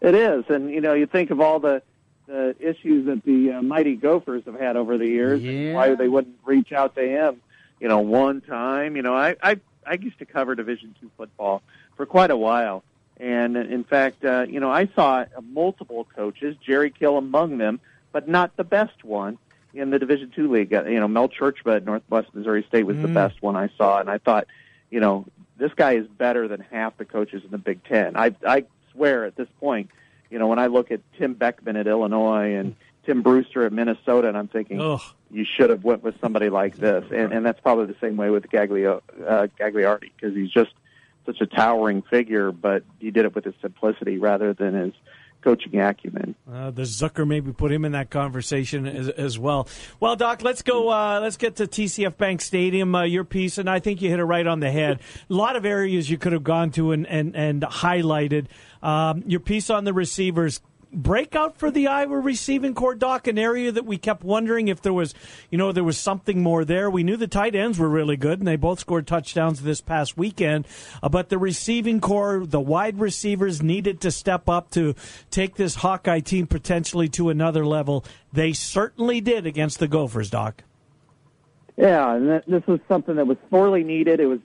It 0.00 0.14
is, 0.14 0.44
and 0.48 0.70
you 0.70 0.80
know, 0.80 0.94
you 0.94 1.06
think 1.06 1.30
of 1.30 1.40
all 1.40 1.60
the 1.60 1.82
the 2.26 2.56
issues 2.58 3.06
that 3.06 3.24
the 3.24 3.52
uh, 3.52 3.62
mighty 3.62 3.96
Gophers 3.96 4.44
have 4.46 4.58
had 4.58 4.76
over 4.76 4.98
the 4.98 5.06
years, 5.06 5.42
yeah. 5.42 5.74
why 5.74 5.94
they 5.94 6.08
wouldn't 6.08 6.36
reach 6.44 6.72
out 6.72 6.94
to 6.96 7.02
him, 7.02 7.40
you 7.80 7.88
know, 7.88 8.00
one 8.00 8.40
time. 8.40 8.96
You 8.96 9.02
know, 9.02 9.14
I 9.14 9.36
I, 9.42 9.60
I 9.86 9.94
used 9.94 10.18
to 10.18 10.26
cover 10.26 10.54
Division 10.54 10.94
two 11.00 11.10
football 11.16 11.62
for 11.96 12.06
quite 12.06 12.30
a 12.30 12.36
while, 12.36 12.82
and 13.18 13.56
in 13.56 13.84
fact, 13.84 14.24
uh, 14.24 14.46
you 14.48 14.60
know, 14.60 14.70
I 14.70 14.88
saw 14.94 15.24
multiple 15.40 16.06
coaches, 16.16 16.56
Jerry 16.64 16.90
Kill 16.90 17.16
among 17.16 17.58
them, 17.58 17.80
but 18.12 18.28
not 18.28 18.56
the 18.56 18.64
best 18.64 19.04
one 19.04 19.38
in 19.72 19.90
the 19.90 19.98
Division 19.98 20.32
two 20.34 20.50
league. 20.50 20.74
Uh, 20.74 20.84
you 20.84 20.98
know, 20.98 21.08
Mel 21.08 21.28
Tjeerdsma 21.28 21.76
at 21.76 21.84
Northwest 21.84 22.34
Missouri 22.34 22.64
State 22.68 22.84
was 22.84 22.96
mm. 22.96 23.02
the 23.02 23.08
best 23.08 23.42
one 23.42 23.56
I 23.56 23.70
saw, 23.76 24.00
and 24.00 24.10
I 24.10 24.18
thought, 24.18 24.46
you 24.90 25.00
know, 25.00 25.26
this 25.58 25.72
guy 25.74 25.92
is 25.92 26.06
better 26.06 26.48
than 26.48 26.60
half 26.60 26.96
the 26.96 27.04
coaches 27.04 27.42
in 27.44 27.50
the 27.50 27.58
Big 27.58 27.84
Ten. 27.84 28.16
I 28.16 28.34
I 28.46 28.64
swear 28.92 29.24
at 29.24 29.36
this 29.36 29.48
point, 29.60 29.90
you 30.30 30.38
know, 30.38 30.46
when 30.46 30.58
I 30.58 30.66
look 30.66 30.90
at 30.90 31.00
Tim 31.18 31.34
Beckman 31.34 31.76
at 31.76 31.86
Illinois 31.86 32.54
and 32.54 32.76
Tim 33.04 33.22
Brewster 33.22 33.64
at 33.64 33.72
Minnesota, 33.72 34.28
and 34.28 34.36
I'm 34.36 34.48
thinking 34.48 34.80
Ugh. 34.80 35.00
you 35.30 35.44
should 35.44 35.70
have 35.70 35.84
went 35.84 36.02
with 36.02 36.20
somebody 36.20 36.50
like 36.50 36.76
this, 36.76 37.04
and 37.12 37.32
and 37.32 37.46
that's 37.46 37.60
probably 37.60 37.86
the 37.86 37.96
same 38.00 38.16
way 38.16 38.30
with 38.30 38.44
Gaglio, 38.50 39.00
uh, 39.26 39.46
Gagliardi 39.58 40.10
because 40.16 40.34
he's 40.34 40.50
just 40.50 40.72
such 41.24 41.40
a 41.40 41.46
towering 41.46 42.02
figure, 42.02 42.52
but 42.52 42.84
he 42.98 43.10
did 43.10 43.24
it 43.24 43.34
with 43.34 43.44
his 43.44 43.54
simplicity 43.60 44.18
rather 44.18 44.52
than 44.52 44.74
his 44.74 44.92
coaching 45.42 45.78
acumen. 45.78 46.34
Uh, 46.50 46.72
the 46.72 46.82
Zucker 46.82 47.26
maybe 47.26 47.52
put 47.52 47.70
him 47.70 47.84
in 47.84 47.92
that 47.92 48.10
conversation 48.10 48.84
as, 48.86 49.08
as 49.10 49.38
well. 49.38 49.68
Well, 50.00 50.16
Doc, 50.16 50.42
let's 50.42 50.62
go. 50.62 50.90
Uh, 50.90 51.20
let's 51.20 51.36
get 51.36 51.56
to 51.56 51.68
TCF 51.68 52.16
Bank 52.16 52.40
Stadium. 52.40 52.94
Uh, 52.94 53.04
your 53.04 53.22
piece, 53.22 53.56
and 53.56 53.70
I 53.70 53.78
think 53.78 54.02
you 54.02 54.10
hit 54.10 54.18
it 54.18 54.24
right 54.24 54.46
on 54.46 54.58
the 54.58 54.70
head. 54.72 55.00
A 55.30 55.32
lot 55.32 55.54
of 55.54 55.64
areas 55.64 56.10
you 56.10 56.18
could 56.18 56.32
have 56.32 56.42
gone 56.42 56.72
to 56.72 56.90
and 56.90 57.06
and, 57.06 57.36
and 57.36 57.62
highlighted. 57.62 58.46
Um, 58.86 59.24
your 59.26 59.40
piece 59.40 59.68
on 59.68 59.82
the 59.82 59.92
receivers 59.92 60.60
breakout 60.92 61.58
for 61.58 61.72
the 61.72 61.88
Iowa 61.88 62.20
receiving 62.20 62.72
core, 62.72 62.94
Doc? 62.94 63.26
An 63.26 63.36
area 63.36 63.72
that 63.72 63.84
we 63.84 63.98
kept 63.98 64.22
wondering 64.22 64.68
if 64.68 64.80
there 64.80 64.92
was, 64.92 65.12
you 65.50 65.58
know, 65.58 65.72
there 65.72 65.82
was 65.82 65.98
something 65.98 66.40
more 66.40 66.64
there. 66.64 66.88
We 66.88 67.02
knew 67.02 67.16
the 67.16 67.26
tight 67.26 67.56
ends 67.56 67.80
were 67.80 67.88
really 67.88 68.16
good, 68.16 68.38
and 68.38 68.46
they 68.46 68.54
both 68.54 68.78
scored 68.78 69.08
touchdowns 69.08 69.62
this 69.62 69.80
past 69.80 70.16
weekend. 70.16 70.68
Uh, 71.02 71.08
but 71.08 71.30
the 71.30 71.36
receiving 71.36 72.00
core, 72.00 72.46
the 72.46 72.60
wide 72.60 73.00
receivers 73.00 73.60
needed 73.60 74.00
to 74.02 74.12
step 74.12 74.48
up 74.48 74.70
to 74.70 74.94
take 75.32 75.56
this 75.56 75.74
Hawkeye 75.74 76.20
team 76.20 76.46
potentially 76.46 77.08
to 77.08 77.28
another 77.28 77.66
level. 77.66 78.04
They 78.32 78.52
certainly 78.52 79.20
did 79.20 79.46
against 79.46 79.80
the 79.80 79.88
Gophers, 79.88 80.30
Doc. 80.30 80.62
Yeah, 81.76 82.14
and 82.14 82.42
this 82.46 82.64
was 82.68 82.78
something 82.86 83.16
that 83.16 83.26
was 83.26 83.36
sorely 83.50 83.82
needed. 83.82 84.20
It 84.20 84.26
was 84.26 84.38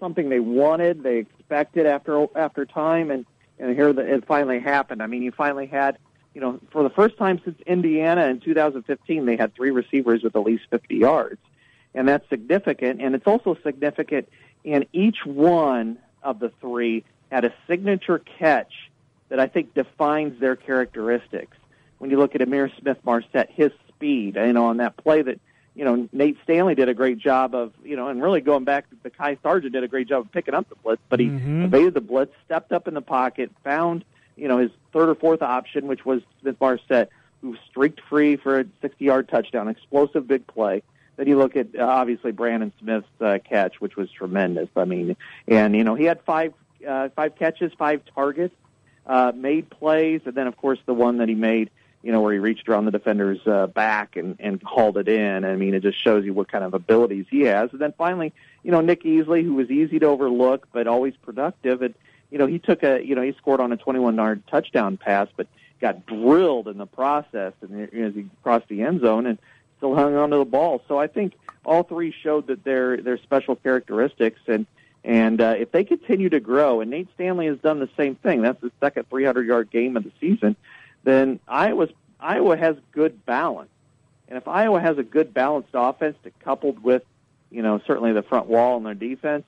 something 0.00 0.30
they 0.30 0.40
wanted, 0.40 1.02
they 1.02 1.18
expected 1.18 1.84
after 1.84 2.26
after 2.34 2.64
time, 2.64 3.10
and 3.10 3.26
and 3.62 3.76
here 3.76 3.92
the, 3.92 4.02
it 4.02 4.26
finally 4.26 4.58
happened. 4.58 5.02
I 5.02 5.06
mean, 5.06 5.22
you 5.22 5.30
finally 5.30 5.66
had, 5.66 5.96
you 6.34 6.40
know, 6.40 6.58
for 6.72 6.82
the 6.82 6.90
first 6.90 7.16
time 7.16 7.40
since 7.44 7.58
Indiana 7.64 8.26
in 8.26 8.40
2015, 8.40 9.24
they 9.24 9.36
had 9.36 9.54
three 9.54 9.70
receivers 9.70 10.24
with 10.24 10.34
at 10.34 10.42
least 10.42 10.64
50 10.70 10.96
yards, 10.96 11.40
and 11.94 12.08
that's 12.08 12.28
significant. 12.28 13.00
And 13.00 13.14
it's 13.14 13.26
also 13.26 13.56
significant 13.62 14.28
in 14.64 14.84
each 14.92 15.24
one 15.24 15.98
of 16.24 16.40
the 16.40 16.50
three 16.60 17.04
had 17.30 17.44
a 17.44 17.54
signature 17.68 18.18
catch 18.38 18.90
that 19.28 19.38
I 19.38 19.46
think 19.46 19.74
defines 19.74 20.38
their 20.40 20.56
characteristics. 20.56 21.56
When 21.98 22.10
you 22.10 22.18
look 22.18 22.34
at 22.34 22.40
Ihmir 22.40 22.68
Smith-Marsette, 22.80 23.50
his 23.50 23.70
speed, 23.88 24.34
you 24.34 24.52
know, 24.52 24.66
on 24.66 24.78
that 24.78 24.96
play 24.96 25.22
that 25.22 25.40
you 25.74 25.84
know, 25.84 26.08
Nate 26.12 26.36
Stanley 26.44 26.74
did 26.74 26.88
a 26.88 26.94
great 26.94 27.18
job 27.18 27.54
of, 27.54 27.72
you 27.82 27.96
know, 27.96 28.08
and 28.08 28.22
really 28.22 28.40
going 28.40 28.64
back, 28.64 28.84
Mekhi 29.04 29.38
Sargent 29.42 29.72
did 29.72 29.82
a 29.82 29.88
great 29.88 30.08
job 30.08 30.26
of 30.26 30.32
picking 30.32 30.54
up 30.54 30.68
the 30.68 30.74
blitz, 30.76 31.02
but 31.08 31.18
he 31.18 31.26
mm-hmm. 31.26 31.64
evaded 31.64 31.94
the 31.94 32.00
blitz, 32.00 32.32
stepped 32.44 32.72
up 32.72 32.86
in 32.88 32.94
the 32.94 33.02
pocket, 33.02 33.50
found, 33.64 34.04
you 34.36 34.48
know, 34.48 34.58
his 34.58 34.70
third 34.92 35.08
or 35.08 35.14
fourth 35.14 35.40
option, 35.40 35.86
which 35.86 36.04
was 36.04 36.20
Smith 36.40 36.56
Marsette, 36.60 37.10
who 37.40 37.56
streaked 37.70 38.00
free 38.08 38.36
for 38.36 38.60
a 38.60 38.64
60-yard 38.64 39.28
touchdown, 39.28 39.68
explosive 39.68 40.28
big 40.28 40.46
play. 40.46 40.82
Then 41.16 41.26
you 41.26 41.38
look 41.38 41.56
at 41.56 41.68
uh, 41.78 41.84
obviously 41.84 42.32
Brandon 42.32 42.72
Smith's 42.78 43.06
uh, 43.20 43.38
catch, 43.46 43.80
which 43.80 43.96
was 43.96 44.10
tremendous. 44.10 44.68
I 44.76 44.84
mean, 44.84 45.16
and 45.46 45.76
you 45.76 45.84
know 45.84 45.94
he 45.94 46.04
had 46.04 46.22
five 46.22 46.54
uh, 46.88 47.10
five 47.10 47.36
catches, 47.36 47.70
five 47.74 48.00
targets, 48.14 48.54
uh, 49.06 49.32
made 49.34 49.68
plays, 49.68 50.22
and 50.24 50.34
then 50.34 50.46
of 50.46 50.56
course 50.56 50.78
the 50.86 50.94
one 50.94 51.18
that 51.18 51.28
he 51.28 51.34
made 51.34 51.70
you 52.02 52.10
know, 52.10 52.20
where 52.20 52.32
he 52.32 52.38
reached 52.38 52.68
around 52.68 52.84
the 52.84 52.90
defender's 52.90 53.38
uh, 53.46 53.68
back 53.68 54.16
and, 54.16 54.36
and 54.40 54.60
hauled 54.62 54.98
it 54.98 55.08
in. 55.08 55.44
I 55.44 55.54
mean, 55.54 55.74
it 55.74 55.82
just 55.82 56.02
shows 56.02 56.24
you 56.24 56.34
what 56.34 56.50
kind 56.50 56.64
of 56.64 56.74
abilities 56.74 57.26
he 57.30 57.42
has. 57.42 57.70
And 57.70 57.80
then 57.80 57.94
finally, 57.96 58.32
you 58.64 58.72
know, 58.72 58.80
Nick 58.80 59.04
Easley, 59.04 59.44
who 59.44 59.54
was 59.54 59.70
easy 59.70 59.98
to 60.00 60.06
overlook 60.06 60.66
but 60.72 60.86
always 60.86 61.14
productive, 61.22 61.82
and 61.82 61.94
you 62.30 62.38
know, 62.38 62.46
he 62.46 62.58
took 62.58 62.82
a, 62.82 63.04
you 63.04 63.14
know, 63.14 63.22
he 63.22 63.32
scored 63.34 63.60
on 63.60 63.72
a 63.72 63.76
21-yard 63.76 64.42
touchdown 64.48 64.96
pass, 64.96 65.28
but 65.36 65.46
got 65.80 66.06
drilled 66.06 66.66
in 66.66 66.78
the 66.78 66.86
process, 66.86 67.52
and 67.60 67.92
as 67.92 68.14
he 68.14 68.26
crossed 68.42 68.68
the 68.68 68.82
end 68.82 69.00
zone 69.02 69.26
and 69.26 69.38
still 69.76 69.94
hung 69.94 70.16
onto 70.16 70.38
the 70.38 70.44
ball. 70.44 70.82
So 70.88 70.98
I 70.98 71.08
think 71.08 71.34
all 71.64 71.82
three 71.82 72.12
showed 72.22 72.46
that 72.48 72.64
they're 72.64 72.96
they're 72.96 73.18
special 73.18 73.56
characteristics 73.56 74.40
and. 74.46 74.66
And 75.04 75.40
uh, 75.40 75.56
if 75.58 75.72
they 75.72 75.82
continue 75.82 76.28
to 76.28 76.38
grow, 76.38 76.80
and 76.80 76.88
Nate 76.88 77.08
Stanley 77.14 77.46
has 77.46 77.58
done 77.58 77.80
the 77.80 77.88
same 77.96 78.14
thing, 78.14 78.40
that's 78.42 78.60
the 78.60 78.70
second 78.78 79.10
300 79.10 79.44
yard 79.48 79.68
game 79.68 79.96
of 79.96 80.04
the 80.04 80.12
season 80.20 80.54
then 81.04 81.40
Iowa's 81.48 81.90
Iowa 82.20 82.56
has 82.56 82.76
good 82.92 83.24
balance. 83.26 83.70
And 84.28 84.38
if 84.38 84.48
Iowa 84.48 84.80
has 84.80 84.96
a 84.98 85.02
good 85.02 85.34
balanced 85.34 85.70
offense 85.74 86.16
to 86.24 86.30
coupled 86.42 86.82
with, 86.82 87.02
you 87.50 87.62
know, 87.62 87.80
certainly 87.86 88.12
the 88.12 88.22
front 88.22 88.46
wall 88.46 88.76
and 88.76 88.86
their 88.86 88.94
defense, 88.94 89.44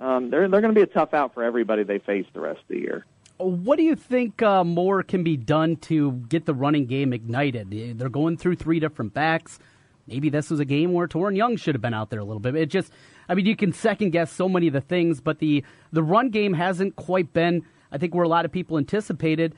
um, 0.00 0.30
they're 0.30 0.48
they're 0.48 0.60
going 0.60 0.74
to 0.74 0.78
be 0.78 0.82
a 0.82 0.86
tough 0.86 1.12
out 1.14 1.34
for 1.34 1.42
everybody 1.42 1.82
they 1.82 1.98
face 1.98 2.26
the 2.32 2.40
rest 2.40 2.60
of 2.60 2.68
the 2.68 2.78
year. 2.78 3.04
What 3.38 3.76
do 3.76 3.82
you 3.82 3.96
think 3.96 4.40
uh, 4.40 4.62
more 4.62 5.02
can 5.02 5.24
be 5.24 5.36
done 5.36 5.76
to 5.76 6.12
get 6.12 6.46
the 6.46 6.54
running 6.54 6.86
game 6.86 7.12
ignited? 7.12 7.98
They're 7.98 8.08
going 8.08 8.36
through 8.36 8.56
three 8.56 8.78
different 8.78 9.14
backs. 9.14 9.58
Maybe 10.06 10.30
this 10.30 10.50
was 10.50 10.60
a 10.60 10.64
game 10.64 10.92
where 10.92 11.06
Toren 11.06 11.36
Young 11.36 11.56
should 11.56 11.74
have 11.74 11.82
been 11.82 11.94
out 11.94 12.10
there 12.10 12.20
a 12.20 12.24
little 12.24 12.40
bit. 12.40 12.54
It 12.56 12.66
just, 12.66 12.92
I 13.28 13.34
mean, 13.34 13.46
you 13.46 13.56
can 13.56 13.72
second 13.72 14.10
guess 14.10 14.32
so 14.32 14.48
many 14.48 14.66
of 14.66 14.72
the 14.72 14.80
things, 14.80 15.20
but 15.20 15.38
the 15.38 15.64
the 15.92 16.02
run 16.02 16.30
game 16.30 16.54
hasn't 16.54 16.96
quite 16.96 17.32
been, 17.32 17.64
I 17.90 17.98
think, 17.98 18.14
where 18.14 18.24
a 18.24 18.28
lot 18.28 18.44
of 18.44 18.52
people 18.52 18.78
anticipated. 18.78 19.54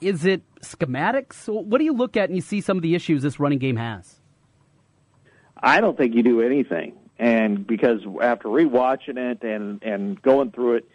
Is 0.00 0.24
it 0.24 0.42
schematics? 0.60 1.48
What 1.48 1.78
do 1.78 1.84
you 1.84 1.92
look 1.92 2.16
at 2.16 2.28
and 2.28 2.36
you 2.36 2.42
see 2.42 2.60
some 2.60 2.76
of 2.76 2.82
the 2.82 2.94
issues 2.94 3.22
this 3.22 3.38
running 3.38 3.58
game 3.58 3.76
has? 3.76 4.20
I 5.56 5.80
don't 5.80 5.96
think 5.96 6.14
you 6.14 6.22
do 6.22 6.42
anything. 6.42 6.94
And 7.18 7.66
because 7.66 8.00
after 8.20 8.48
rewatching 8.48 9.16
it 9.16 9.42
and 9.42 9.82
and 9.82 10.20
going 10.20 10.50
through 10.50 10.76
it, 10.76 10.88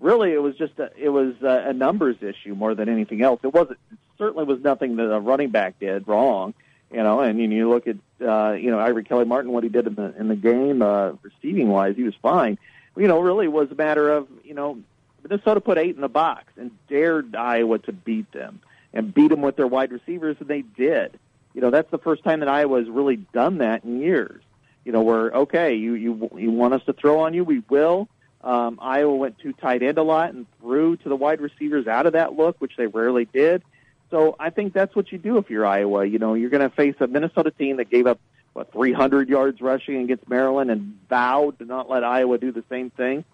really 0.00 0.32
it 0.32 0.42
was 0.42 0.56
just 0.56 0.78
a, 0.78 0.90
it 0.96 1.10
was 1.10 1.34
a, 1.42 1.72
numbers 1.72 2.16
issue 2.22 2.54
more 2.54 2.74
than 2.74 2.88
anything 2.88 3.22
else. 3.22 3.40
It 3.44 3.52
wasn't 3.52 3.78
it 3.92 3.98
certainly 4.16 4.44
was 4.44 4.60
nothing 4.60 4.96
that 4.96 5.12
a 5.12 5.20
running 5.20 5.50
back 5.50 5.78
did 5.78 6.08
wrong, 6.08 6.54
you 6.90 7.02
know. 7.02 7.20
And 7.20 7.38
you 7.38 7.68
look 7.68 7.86
at 7.86 7.96
uh, 8.26 8.52
you 8.52 8.70
know 8.70 8.78
Ivory 8.78 9.04
Kelly 9.04 9.26
Martin 9.26 9.52
what 9.52 9.62
he 9.62 9.68
did 9.68 9.86
in 9.86 9.94
the 9.94 10.14
in 10.18 10.28
the 10.28 10.36
game 10.36 10.80
uh, 10.80 11.12
receiving 11.22 11.68
wise, 11.68 11.96
he 11.96 12.02
was 12.02 12.14
fine. 12.22 12.58
You 12.96 13.06
know, 13.06 13.20
really 13.20 13.46
was 13.46 13.70
a 13.70 13.74
matter 13.74 14.10
of 14.10 14.26
you 14.42 14.54
know 14.54 14.78
Minnesota 15.22 15.60
put 15.60 15.78
eight 15.78 15.94
in 15.94 16.00
the 16.00 16.08
box 16.08 16.52
and 16.56 16.70
dared 16.88 17.34
Iowa 17.34 17.78
to 17.80 17.92
beat 17.92 18.30
them 18.32 18.60
and 18.92 19.12
beat 19.12 19.28
them 19.28 19.42
with 19.42 19.56
their 19.56 19.66
wide 19.66 19.92
receivers, 19.92 20.36
and 20.40 20.48
they 20.48 20.62
did. 20.62 21.18
You 21.54 21.60
know, 21.60 21.70
that's 21.70 21.90
the 21.90 21.98
first 21.98 22.24
time 22.24 22.40
that 22.40 22.48
Iowa 22.48 22.78
has 22.78 22.88
really 22.88 23.16
done 23.16 23.58
that 23.58 23.84
in 23.84 24.00
years. 24.00 24.42
You 24.84 24.92
know, 24.92 25.02
where 25.02 25.30
okay, 25.30 25.74
you 25.74 25.94
you 25.94 26.30
you 26.36 26.50
want 26.50 26.74
us 26.74 26.82
to 26.86 26.92
throw 26.92 27.20
on 27.20 27.34
you, 27.34 27.44
we 27.44 27.62
will. 27.68 28.08
Um, 28.42 28.78
Iowa 28.80 29.14
went 29.14 29.38
too 29.38 29.52
tight 29.52 29.82
end 29.82 29.98
a 29.98 30.02
lot 30.02 30.32
and 30.32 30.46
threw 30.60 30.96
to 30.98 31.08
the 31.08 31.16
wide 31.16 31.40
receivers 31.40 31.86
out 31.86 32.06
of 32.06 32.12
that 32.12 32.34
look, 32.34 32.56
which 32.60 32.76
they 32.76 32.86
rarely 32.86 33.24
did. 33.24 33.62
So 34.10 34.36
I 34.38 34.50
think 34.50 34.72
that's 34.72 34.94
what 34.96 35.12
you 35.12 35.18
do 35.18 35.36
if 35.38 35.50
you're 35.50 35.66
Iowa. 35.66 36.04
You 36.06 36.18
know, 36.18 36.34
you're 36.34 36.50
going 36.50 36.62
to 36.68 36.74
face 36.74 36.94
a 37.00 37.06
Minnesota 37.06 37.50
team 37.50 37.76
that 37.76 37.90
gave 37.90 38.06
up 38.06 38.20
what 38.52 38.72
300 38.72 39.28
yards 39.28 39.60
rushing 39.60 40.02
against 40.02 40.28
Maryland 40.28 40.70
and 40.70 40.98
vowed 41.08 41.58
to 41.58 41.64
not 41.64 41.90
let 41.90 42.04
Iowa 42.04 42.38
do 42.38 42.52
the 42.52 42.64
same 42.70 42.90
thing. 42.90 43.24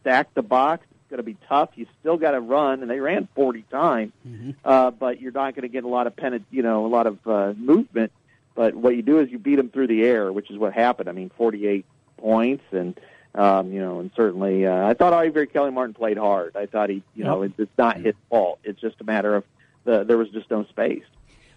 Stack 0.00 0.32
the 0.34 0.42
box 0.42 0.86
going 1.12 1.18
to 1.18 1.22
be 1.22 1.36
tough. 1.46 1.70
You 1.76 1.86
still 2.00 2.16
got 2.16 2.32
to 2.32 2.40
run, 2.40 2.80
and 2.80 2.90
they 2.90 2.98
ran 2.98 3.28
40 3.34 3.62
times, 3.70 4.12
mm-hmm. 4.26 4.52
uh, 4.64 4.90
but 4.90 5.20
you're 5.20 5.30
not 5.30 5.54
going 5.54 5.62
to 5.62 5.68
get 5.68 5.84
a 5.84 5.88
lot 5.88 6.06
of 6.06 6.16
pen, 6.16 6.44
you 6.50 6.62
know, 6.62 6.86
a 6.86 6.88
lot 6.88 7.06
of 7.06 7.18
uh, 7.26 7.52
movement. 7.56 8.10
But 8.54 8.74
what 8.74 8.96
you 8.96 9.02
do 9.02 9.20
is 9.20 9.30
you 9.30 9.38
beat 9.38 9.56
them 9.56 9.68
through 9.68 9.88
the 9.88 10.02
air, 10.02 10.32
which 10.32 10.50
is 10.50 10.58
what 10.58 10.72
happened. 10.72 11.08
I 11.08 11.12
mean, 11.12 11.30
48 11.36 11.84
points, 12.16 12.64
and 12.72 12.98
um, 13.34 13.72
you 13.72 13.80
know, 13.80 14.00
and 14.00 14.10
certainly, 14.14 14.66
uh, 14.66 14.86
I 14.86 14.94
thought 14.94 15.12
Ivory 15.12 15.46
Kelly 15.46 15.70
Martin 15.70 15.94
played 15.94 16.18
hard. 16.18 16.56
I 16.56 16.66
thought 16.66 16.90
he, 16.90 17.02
you 17.14 17.24
know, 17.24 17.42
it's, 17.42 17.54
it's 17.58 17.78
not 17.78 17.98
his 17.98 18.14
fault. 18.28 18.58
It's 18.64 18.80
just 18.80 19.00
a 19.00 19.04
matter 19.04 19.34
of 19.36 19.44
the, 19.84 20.04
there 20.04 20.18
was 20.18 20.28
just 20.30 20.50
no 20.50 20.64
space. 20.64 21.04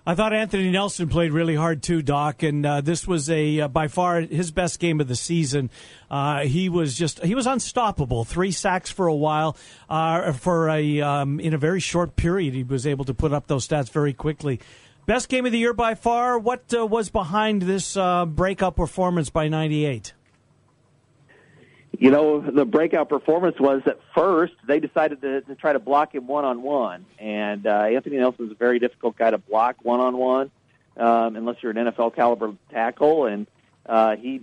I 0.07 0.13
thought 0.13 0.33
Anthony 0.33 0.69
Nelson 0.69 1.09
played 1.09 1.31
really 1.31 1.55
hard 1.55 1.81
too, 1.81 2.03
Doc, 2.03 2.43
and 2.43 2.63
uh, 2.63 2.81
this 2.81 3.07
was 3.07 3.27
a 3.27 3.61
uh, 3.61 3.67
by 3.67 3.87
far 3.87 4.21
his 4.21 4.51
best 4.51 4.79
game 4.79 5.01
of 5.01 5.07
the 5.07 5.15
season. 5.15 5.71
Uh, 6.11 6.41
he 6.41 6.69
was 6.69 6.95
just 6.95 7.23
he 7.23 7.33
was 7.33 7.47
unstoppable. 7.47 8.23
Three 8.23 8.51
sacks 8.51 8.91
for 8.91 9.07
a 9.07 9.15
while, 9.15 9.57
uh, 9.89 10.31
for 10.33 10.69
a 10.69 11.01
um, 11.01 11.39
in 11.39 11.55
a 11.55 11.57
very 11.57 11.79
short 11.79 12.15
period. 12.15 12.53
He 12.53 12.61
was 12.61 12.85
able 12.85 13.05
to 13.05 13.15
put 13.15 13.33
up 13.33 13.47
those 13.47 13.67
stats 13.67 13.89
very 13.89 14.13
quickly. 14.13 14.59
Best 15.07 15.27
game 15.27 15.47
of 15.47 15.51
the 15.51 15.57
year 15.57 15.73
by 15.73 15.95
far. 15.95 16.37
What 16.37 16.71
uh, 16.71 16.85
was 16.85 17.09
behind 17.09 17.63
this 17.63 17.97
uh, 17.97 18.27
breakout 18.27 18.75
performance 18.75 19.31
by 19.31 19.47
'98? 19.47 20.13
You 21.99 22.11
know, 22.11 22.39
the 22.39 22.65
breakout 22.65 23.09
performance 23.09 23.59
was 23.59 23.81
at 23.85 23.99
first 24.13 24.53
they 24.67 24.79
decided 24.79 25.21
to, 25.21 25.41
to 25.41 25.55
try 25.55 25.73
to 25.73 25.79
block 25.79 26.15
him 26.15 26.27
one 26.27 26.45
on 26.45 26.61
one, 26.61 27.05
and 27.19 27.65
uh, 27.65 27.83
Anthony 27.83 28.17
Nelson's 28.17 28.51
a 28.51 28.55
very 28.55 28.79
difficult 28.79 29.17
guy 29.17 29.31
to 29.31 29.37
block 29.37 29.77
one 29.81 29.99
on 29.99 30.17
one, 30.17 30.51
unless 30.95 31.57
you're 31.61 31.71
an 31.71 31.77
NFL 31.77 32.15
caliber 32.15 32.53
tackle, 32.71 33.25
and 33.25 33.47
uh, 33.85 34.15
he 34.15 34.41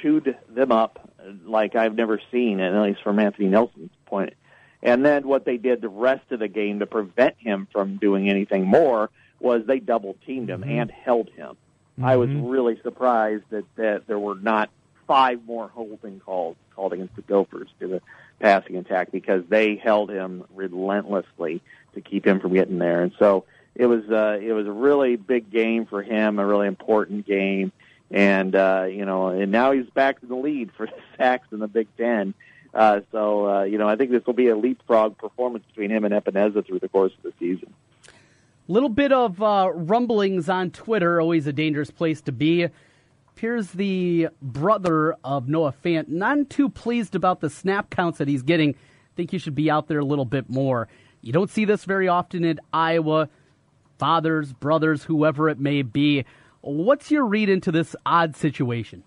chewed 0.00 0.36
them 0.48 0.72
up 0.72 1.10
like 1.44 1.76
I've 1.76 1.94
never 1.94 2.20
seen, 2.30 2.60
at 2.60 2.74
least 2.82 3.02
from 3.02 3.18
Anthony 3.18 3.48
Nelson's 3.48 3.90
point. 4.06 4.34
And 4.82 5.04
then 5.04 5.28
what 5.28 5.44
they 5.44 5.58
did 5.58 5.80
the 5.80 5.88
rest 5.88 6.32
of 6.32 6.40
the 6.40 6.48
game 6.48 6.80
to 6.80 6.86
prevent 6.86 7.36
him 7.38 7.68
from 7.72 7.98
doing 7.98 8.28
anything 8.28 8.66
more 8.66 9.10
was 9.38 9.64
they 9.66 9.78
double 9.78 10.16
teamed 10.26 10.50
him 10.50 10.64
and 10.64 10.90
held 10.90 11.30
him. 11.30 11.56
I 12.02 12.16
was 12.16 12.30
really 12.30 12.80
surprised 12.82 13.44
that, 13.50 13.64
that 13.76 14.06
there 14.06 14.18
were 14.18 14.34
not 14.34 14.70
five 15.12 15.44
more 15.46 15.68
holding 15.68 16.20
calls 16.20 16.56
called 16.74 16.94
against 16.94 17.14
the 17.16 17.20
Gophers 17.20 17.68
to 17.78 17.86
the 17.86 18.00
passing 18.40 18.76
attack 18.78 19.12
because 19.12 19.44
they 19.46 19.76
held 19.76 20.10
him 20.10 20.42
relentlessly 20.54 21.60
to 21.92 22.00
keep 22.00 22.26
him 22.26 22.40
from 22.40 22.54
getting 22.54 22.78
there. 22.78 23.02
And 23.02 23.12
so 23.18 23.44
it 23.74 23.84
was 23.84 24.04
uh, 24.10 24.38
it 24.40 24.52
was 24.52 24.66
a 24.66 24.72
really 24.72 25.16
big 25.16 25.50
game 25.50 25.84
for 25.84 26.02
him, 26.02 26.38
a 26.38 26.46
really 26.46 26.66
important 26.66 27.26
game. 27.26 27.72
And 28.10 28.56
uh, 28.56 28.86
you 28.90 29.04
know, 29.04 29.28
and 29.28 29.52
now 29.52 29.72
he's 29.72 29.84
back 29.90 30.16
in 30.22 30.30
the 30.30 30.34
lead 30.34 30.70
for 30.78 30.88
sacks 31.18 31.46
in 31.52 31.58
the 31.58 31.68
Big 31.68 31.88
Ten. 31.98 32.32
Uh, 32.72 33.00
so 33.12 33.46
uh, 33.50 33.62
you 33.64 33.76
know, 33.76 33.86
I 33.86 33.96
think 33.96 34.12
this 34.12 34.24
will 34.24 34.32
be 34.32 34.48
a 34.48 34.56
leapfrog 34.56 35.18
performance 35.18 35.66
between 35.66 35.90
him 35.90 36.06
and 36.06 36.14
Epenesa 36.14 36.64
through 36.64 36.78
the 36.78 36.88
course 36.88 37.12
of 37.18 37.22
the 37.22 37.34
season. 37.38 37.74
Little 38.66 38.88
bit 38.88 39.12
of 39.12 39.42
uh, 39.42 39.70
rumblings 39.74 40.48
on 40.48 40.70
Twitter, 40.70 41.20
always 41.20 41.46
a 41.46 41.52
dangerous 41.52 41.90
place 41.90 42.22
to 42.22 42.32
be. 42.32 42.70
Appears 43.34 43.70
the 43.70 44.28
brother 44.40 45.16
of 45.24 45.48
Noah 45.48 45.74
Fant 45.84 46.08
not 46.08 46.50
too 46.50 46.68
pleased 46.68 47.14
about 47.14 47.40
the 47.40 47.48
snap 47.50 47.90
counts 47.90 48.18
that 48.18 48.28
he's 48.28 48.42
getting. 48.42 48.76
Think 49.16 49.30
he 49.30 49.38
should 49.38 49.54
be 49.54 49.70
out 49.70 49.88
there 49.88 49.98
a 49.98 50.04
little 50.04 50.26
bit 50.26 50.50
more. 50.50 50.86
You 51.22 51.32
don't 51.32 51.50
see 51.50 51.64
this 51.64 51.84
very 51.84 52.08
often 52.08 52.44
in 52.44 52.60
Iowa. 52.72 53.30
Fathers, 53.98 54.52
brothers, 54.52 55.04
whoever 55.04 55.48
it 55.48 55.58
may 55.58 55.82
be. 55.82 56.24
What's 56.60 57.10
your 57.10 57.24
read 57.24 57.48
into 57.48 57.72
this 57.72 57.96
odd 58.04 58.36
situation? 58.36 59.02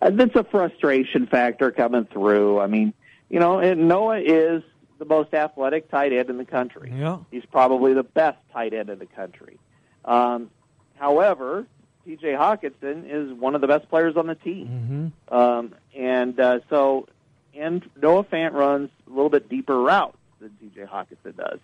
Uh, 0.00 0.10
that's 0.10 0.36
a 0.36 0.44
frustration 0.44 1.26
factor 1.26 1.70
coming 1.70 2.06
through. 2.06 2.60
I 2.60 2.68
mean, 2.68 2.94
you 3.28 3.40
know, 3.40 3.58
and 3.58 3.88
Noah 3.88 4.20
is 4.20 4.62
the 4.98 5.04
most 5.04 5.34
athletic 5.34 5.90
tight 5.90 6.12
end 6.12 6.30
in 6.30 6.38
the 6.38 6.44
country. 6.44 6.92
Yeah. 6.96 7.18
He's 7.30 7.44
probably 7.44 7.92
the 7.92 8.04
best 8.04 8.38
tight 8.52 8.72
end 8.72 8.88
in 8.88 8.98
the 8.98 9.06
country. 9.06 9.58
Um, 10.04 10.50
however, 10.94 11.66
T.J. 12.08 12.28
Hockenson 12.32 13.04
is 13.06 13.30
one 13.38 13.54
of 13.54 13.60
the 13.60 13.66
best 13.66 13.86
players 13.90 14.16
on 14.16 14.26
the 14.26 14.34
team, 14.34 15.12
Mm-hmm. 15.30 15.34
um, 15.34 15.74
and 15.94 16.40
uh, 16.40 16.60
so 16.70 17.06
and 17.54 17.84
Noah 18.00 18.24
Fant 18.24 18.52
runs 18.54 18.88
a 19.06 19.10
little 19.10 19.28
bit 19.28 19.50
deeper 19.50 19.78
routes 19.78 20.16
than 20.40 20.50
T.J. 20.58 20.86
Hockenson 20.86 21.36
does. 21.36 21.58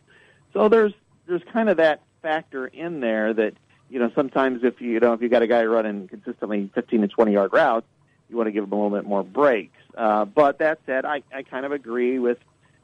So 0.53 0.69
there's 0.69 0.93
there's 1.27 1.41
kind 1.51 1.71
of 1.71 1.79
that 1.79 2.03
factor 2.21 2.67
in 2.67 3.01
there 3.01 3.33
that 3.33 3.55
you 3.89 3.99
know 3.99 4.11
sometimes 4.15 4.65
if 4.65 4.83
you, 4.83 4.91
you 4.93 5.01
know 5.01 5.15
if 5.15 5.23
you 5.23 5.31
got 5.31 5.41
a 5.41 5.47
guy 5.47 5.65
running 5.65 6.09
consistently 6.09 6.71
15 6.75 7.01
to 7.01 7.09
20 7.09 7.33
yard 7.33 7.53
routes, 7.55 7.87
you 8.29 8.37
want 8.37 8.47
to 8.49 8.53
give 8.53 8.65
him 8.65 8.73
a 8.73 8.75
little 8.75 8.91
bit 8.99 9.07
more 9.09 9.23
breaks. 9.25 9.79
Uh, 9.97 10.27
but 10.27 10.59
that 10.59 10.79
said, 10.85 11.07
I, 11.07 11.23
I 11.33 11.43
kind 11.43 11.65
of 11.65 11.73
agree 11.73 12.19
with 12.19 12.37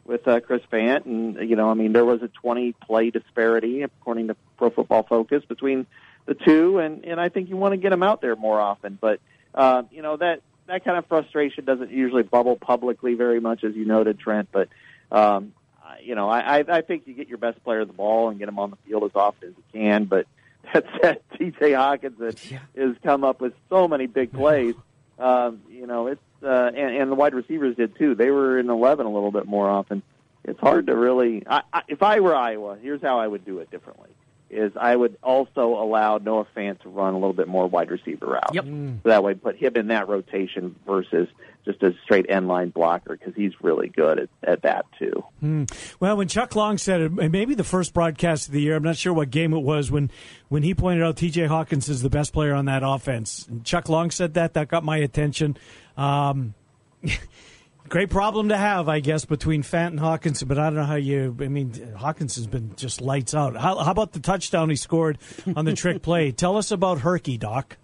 with 0.07 0.27
uh, 0.27 0.41
Chris 0.41 0.63
Fant, 0.73 1.05
and 1.05 1.47
you 1.47 1.57
know, 1.57 1.69
I 1.71 1.75
mean, 1.75 1.93
there 1.93 2.07
was 2.07 2.23
a 2.23 2.29
20 2.29 2.73
play 2.73 3.11
disparity 3.11 3.83
according 3.83 4.29
to 4.29 4.37
Pro 4.57 4.71
Football 4.71 5.03
Focus 5.03 5.45
between 5.47 5.87
the 6.27 6.35
two, 6.35 6.79
and 6.79 7.05
and 7.05 7.21
I 7.21 7.29
think 7.29 7.49
you 7.49 7.57
want 7.57 7.73
to 7.73 7.77
get 7.77 7.93
him 7.93 8.03
out 8.03 8.21
there 8.21 8.37
more 8.37 8.61
often. 8.61 8.99
But 9.01 9.21
uh, 9.55 9.83
you 9.91 10.03
know 10.03 10.17
that 10.17 10.43
that 10.67 10.85
kind 10.85 10.97
of 10.97 11.07
frustration 11.07 11.65
doesn't 11.65 11.91
usually 11.91 12.23
bubble 12.23 12.57
publicly 12.57 13.15
very 13.15 13.41
much, 13.41 13.65
as 13.65 13.75
you 13.75 13.85
noted, 13.85 14.19
Trent. 14.19 14.49
But 14.53 14.69
um, 15.11 15.53
you 16.03 16.15
know, 16.15 16.29
I, 16.29 16.59
I 16.59 16.65
I 16.69 16.81
think 16.83 17.07
you 17.07 17.15
get 17.15 17.29
your 17.29 17.39
best 17.39 17.63
player 17.65 17.85
the 17.85 17.93
ball 17.93 18.29
and 18.29 18.39
get 18.39 18.49
him 18.49 18.59
on 18.59 18.71
the 18.71 18.77
field 18.87 19.05
as 19.05 19.11
often 19.15 19.49
as 19.49 19.55
you 19.57 19.81
can. 19.81 20.05
But 20.05 20.27
that 20.73 20.85
said, 21.01 21.21
T.J. 21.37 21.73
Hockenson 21.73 22.59
has 22.77 22.97
come 23.03 23.25
up 23.25 23.41
with 23.41 23.55
so 23.69 23.89
many 23.89 24.07
big 24.07 24.33
plays. 24.33 24.75
Um, 25.19 25.63
you 25.71 25.87
know, 25.87 26.07
it's 26.07 26.21
uh, 26.43 26.71
and, 26.75 26.97
and 26.97 27.11
the 27.11 27.15
wide 27.15 27.35
receivers 27.35 27.77
did 27.77 27.97
too. 27.99 28.15
They 28.15 28.31
were 28.31 28.59
in 28.59 28.71
eleven 28.71 29.07
a 29.07 29.11
little 29.11 29.33
bit 29.33 29.47
more 29.47 29.69
often. 29.69 30.03
It's 30.45 30.61
hard 30.61 30.87
to 30.87 30.97
really. 30.97 31.43
I, 31.47 31.63
I, 31.73 31.83
if 31.89 32.03
I 32.03 32.21
were 32.21 32.35
Iowa, 32.35 32.79
here's 32.81 33.03
how 33.03 33.19
I 33.19 33.27
would 33.27 33.45
do 33.45 33.59
it 33.59 33.71
differently: 33.71 34.11
is 34.51 34.73
I 34.77 34.95
would 34.95 35.17
also 35.23 35.75
allow 35.75 36.19
Noah 36.19 36.47
Fant 36.57 36.81
to 36.81 36.89
run 36.89 37.15
a 37.15 37.19
little 37.19 37.33
bit 37.33 37.49
more 37.49 37.67
wide 37.67 37.91
receiver 37.91 38.27
route. 38.27 38.55
Yep. 38.55 38.65
So 38.65 39.09
that 39.09 39.23
way, 39.23 39.35
put 39.35 39.57
him 39.57 39.77
in 39.77 39.89
that 39.89 40.09
rotation 40.09 40.77
versus 40.87 41.29
just 41.65 41.83
a 41.83 41.95
straight 42.05 42.27
end 42.29 42.49
line 42.49 42.71
blocker 42.71 43.17
because 43.17 43.35
he's 43.35 43.53
really 43.63 43.89
good 43.89 44.19
at, 44.19 44.29
at 44.43 44.63
that 44.63 44.87
too. 44.99 45.25
Hmm. 45.41 45.65
Well, 45.99 46.17
when 46.17 46.29
Chuck 46.29 46.57
Long 46.57 46.79
said 46.79 47.01
it, 47.01 47.13
and 47.13 47.31
maybe 47.33 47.55
the 47.55 47.65
first 47.65 47.93
broadcast 47.93 48.49
of 48.49 48.55
the 48.55 48.61
year, 48.61 48.77
I'm 48.77 48.83
not 48.83 48.97
sure 48.97 49.13
what 49.13 49.31
game 49.31 49.53
it 49.53 49.61
was 49.61 49.91
when 49.91 50.11
when 50.49 50.63
he 50.63 50.75
pointed 50.75 51.05
out 51.05 51.17
T.J. 51.17 51.47
Hawkins 51.47 51.89
is 51.89 52.03
the 52.03 52.11
best 52.11 52.33
player 52.33 52.55
on 52.55 52.65
that 52.67 52.83
offense. 52.85 53.47
And 53.49 53.65
Chuck 53.65 53.89
Long 53.89 54.11
said 54.11 54.35
that. 54.35 54.55
That 54.55 54.69
got 54.69 54.85
my 54.85 54.97
attention. 54.99 55.57
Um, 55.97 56.55
great 57.91 58.09
problem 58.09 58.49
to 58.49 58.57
have, 58.57 58.89
I 58.89 59.01
guess, 59.01 59.27
between 59.27 59.63
Fant 59.63 59.89
and 59.89 60.01
Hockenson. 60.01 60.49
But 60.49 60.59
I 60.59 60.67
don't 60.67 60.77
know 60.77 60.85
how 60.85 60.95
you. 60.95 61.37
I 61.41 61.49
mean, 61.49 61.73
Hockenson's 61.73 62.47
been 62.47 62.75
just 62.77 63.03
lights 63.03 63.35
out. 63.35 63.57
How, 63.57 63.77
how 63.79 63.91
about 63.91 64.13
the 64.13 64.21
touchdown 64.21 64.71
he 64.71 64.77
scored 64.77 65.19
on 65.55 65.67
the 65.67 65.75
trick 65.75 66.01
play? 66.01 66.33
Tell 66.33 66.57
us 66.57 66.71
about 66.71 67.01
Herky, 67.01 67.37
Doc. 67.37 67.77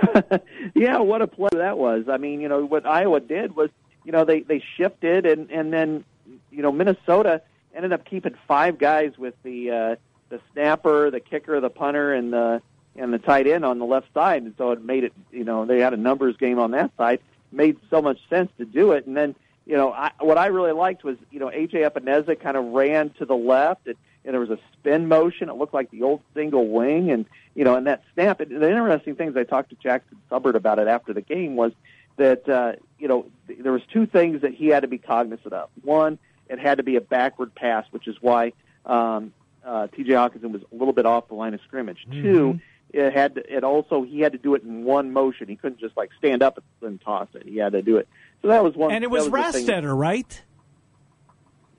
yeah, 0.74 0.98
what 0.98 1.22
a 1.22 1.26
play 1.26 1.48
that 1.54 1.76
was. 1.76 2.04
I 2.08 2.18
mean, 2.18 2.40
you 2.40 2.48
know, 2.48 2.64
what 2.64 2.86
Iowa 2.86 3.18
did 3.18 3.56
was, 3.56 3.70
you 4.04 4.12
know, 4.12 4.24
they 4.24 4.40
they 4.40 4.62
shifted 4.76 5.26
and 5.26 5.50
and 5.50 5.72
then, 5.72 6.04
you 6.52 6.62
know, 6.62 6.70
Minnesota 6.70 7.42
ended 7.74 7.92
up 7.92 8.04
keeping 8.04 8.34
five 8.46 8.78
guys 8.78 9.18
with 9.18 9.34
the 9.42 9.70
uh 9.70 9.96
the 10.28 10.40
snapper, 10.52 11.10
the 11.10 11.18
kicker, 11.18 11.60
the 11.60 11.70
punter 11.70 12.12
and 12.14 12.32
the 12.32 12.62
and 12.94 13.12
the 13.12 13.18
tight 13.18 13.48
end 13.48 13.64
on 13.64 13.80
the 13.80 13.84
left 13.84 14.12
side 14.14 14.42
and 14.42 14.54
so 14.56 14.70
it 14.70 14.84
made 14.84 15.02
it, 15.02 15.12
you 15.32 15.44
know, 15.44 15.66
they 15.66 15.80
had 15.80 15.94
a 15.94 15.96
numbers 15.96 16.36
game 16.36 16.60
on 16.60 16.70
that 16.72 16.92
side. 16.96 17.18
Made 17.50 17.78
so 17.90 18.02
much 18.02 18.18
sense 18.28 18.50
to 18.58 18.64
do 18.64 18.92
it 18.92 19.06
and 19.06 19.16
then, 19.16 19.34
you 19.66 19.76
know, 19.76 19.92
I, 19.92 20.12
what 20.20 20.38
I 20.38 20.46
really 20.46 20.72
liked 20.72 21.04
was, 21.04 21.16
you 21.30 21.40
know, 21.40 21.48
AJ 21.48 21.88
Epenesa 21.88 22.38
kind 22.40 22.56
of 22.56 22.66
ran 22.66 23.10
to 23.18 23.24
the 23.24 23.36
left 23.36 23.86
and, 23.86 23.96
and 24.24 24.34
there 24.34 24.40
was 24.40 24.50
a 24.50 24.58
spin 24.72 25.08
motion. 25.08 25.48
It 25.48 25.54
looked 25.54 25.74
like 25.74 25.90
the 25.90 26.02
old 26.02 26.20
single 26.34 26.68
wing 26.68 27.10
and 27.10 27.26
you 27.58 27.64
know, 27.64 27.74
and 27.74 27.88
that 27.88 28.04
snap. 28.14 28.38
And 28.38 28.62
the 28.62 28.70
interesting 28.70 29.16
things 29.16 29.36
I 29.36 29.42
talked 29.42 29.70
to 29.70 29.76
Jackson 29.76 30.16
Subbert 30.30 30.54
about 30.54 30.78
it 30.78 30.86
after 30.86 31.12
the 31.12 31.20
game 31.20 31.56
was 31.56 31.72
that 32.16 32.48
uh, 32.48 32.74
you 33.00 33.08
know 33.08 33.26
th- 33.48 33.58
there 33.58 33.72
was 33.72 33.82
two 33.92 34.06
things 34.06 34.42
that 34.42 34.54
he 34.54 34.68
had 34.68 34.80
to 34.80 34.86
be 34.86 34.96
cognizant 34.96 35.52
of. 35.52 35.68
One, 35.82 36.20
it 36.48 36.60
had 36.60 36.76
to 36.76 36.84
be 36.84 36.94
a 36.94 37.00
backward 37.00 37.52
pass, 37.56 37.84
which 37.90 38.06
is 38.06 38.14
why 38.20 38.52
um, 38.86 39.32
uh, 39.64 39.88
T.J. 39.88 40.12
Hockenson 40.12 40.52
was 40.52 40.62
a 40.62 40.76
little 40.76 40.92
bit 40.92 41.04
off 41.04 41.26
the 41.26 41.34
line 41.34 41.52
of 41.52 41.60
scrimmage. 41.62 42.06
Two, 42.12 42.60
it 42.92 43.12
had 43.12 43.34
to, 43.36 43.56
it 43.56 43.64
also 43.64 44.02
he 44.02 44.20
had 44.20 44.32
to 44.32 44.38
do 44.38 44.54
it 44.54 44.62
in 44.62 44.84
one 44.84 45.12
motion. 45.12 45.48
He 45.48 45.56
couldn't 45.56 45.80
just 45.80 45.96
like 45.96 46.10
stand 46.18 46.42
up 46.42 46.62
and 46.82 47.00
toss 47.00 47.28
it. 47.34 47.46
He 47.46 47.56
had 47.58 47.72
to 47.72 47.82
do 47.82 47.96
it. 47.98 48.08
So 48.42 48.48
that 48.48 48.62
was 48.64 48.74
one. 48.74 48.92
And 48.92 49.04
it 49.04 49.08
that 49.08 49.12
was 49.12 49.28
Rastetter, 49.28 49.96
right? 49.96 50.42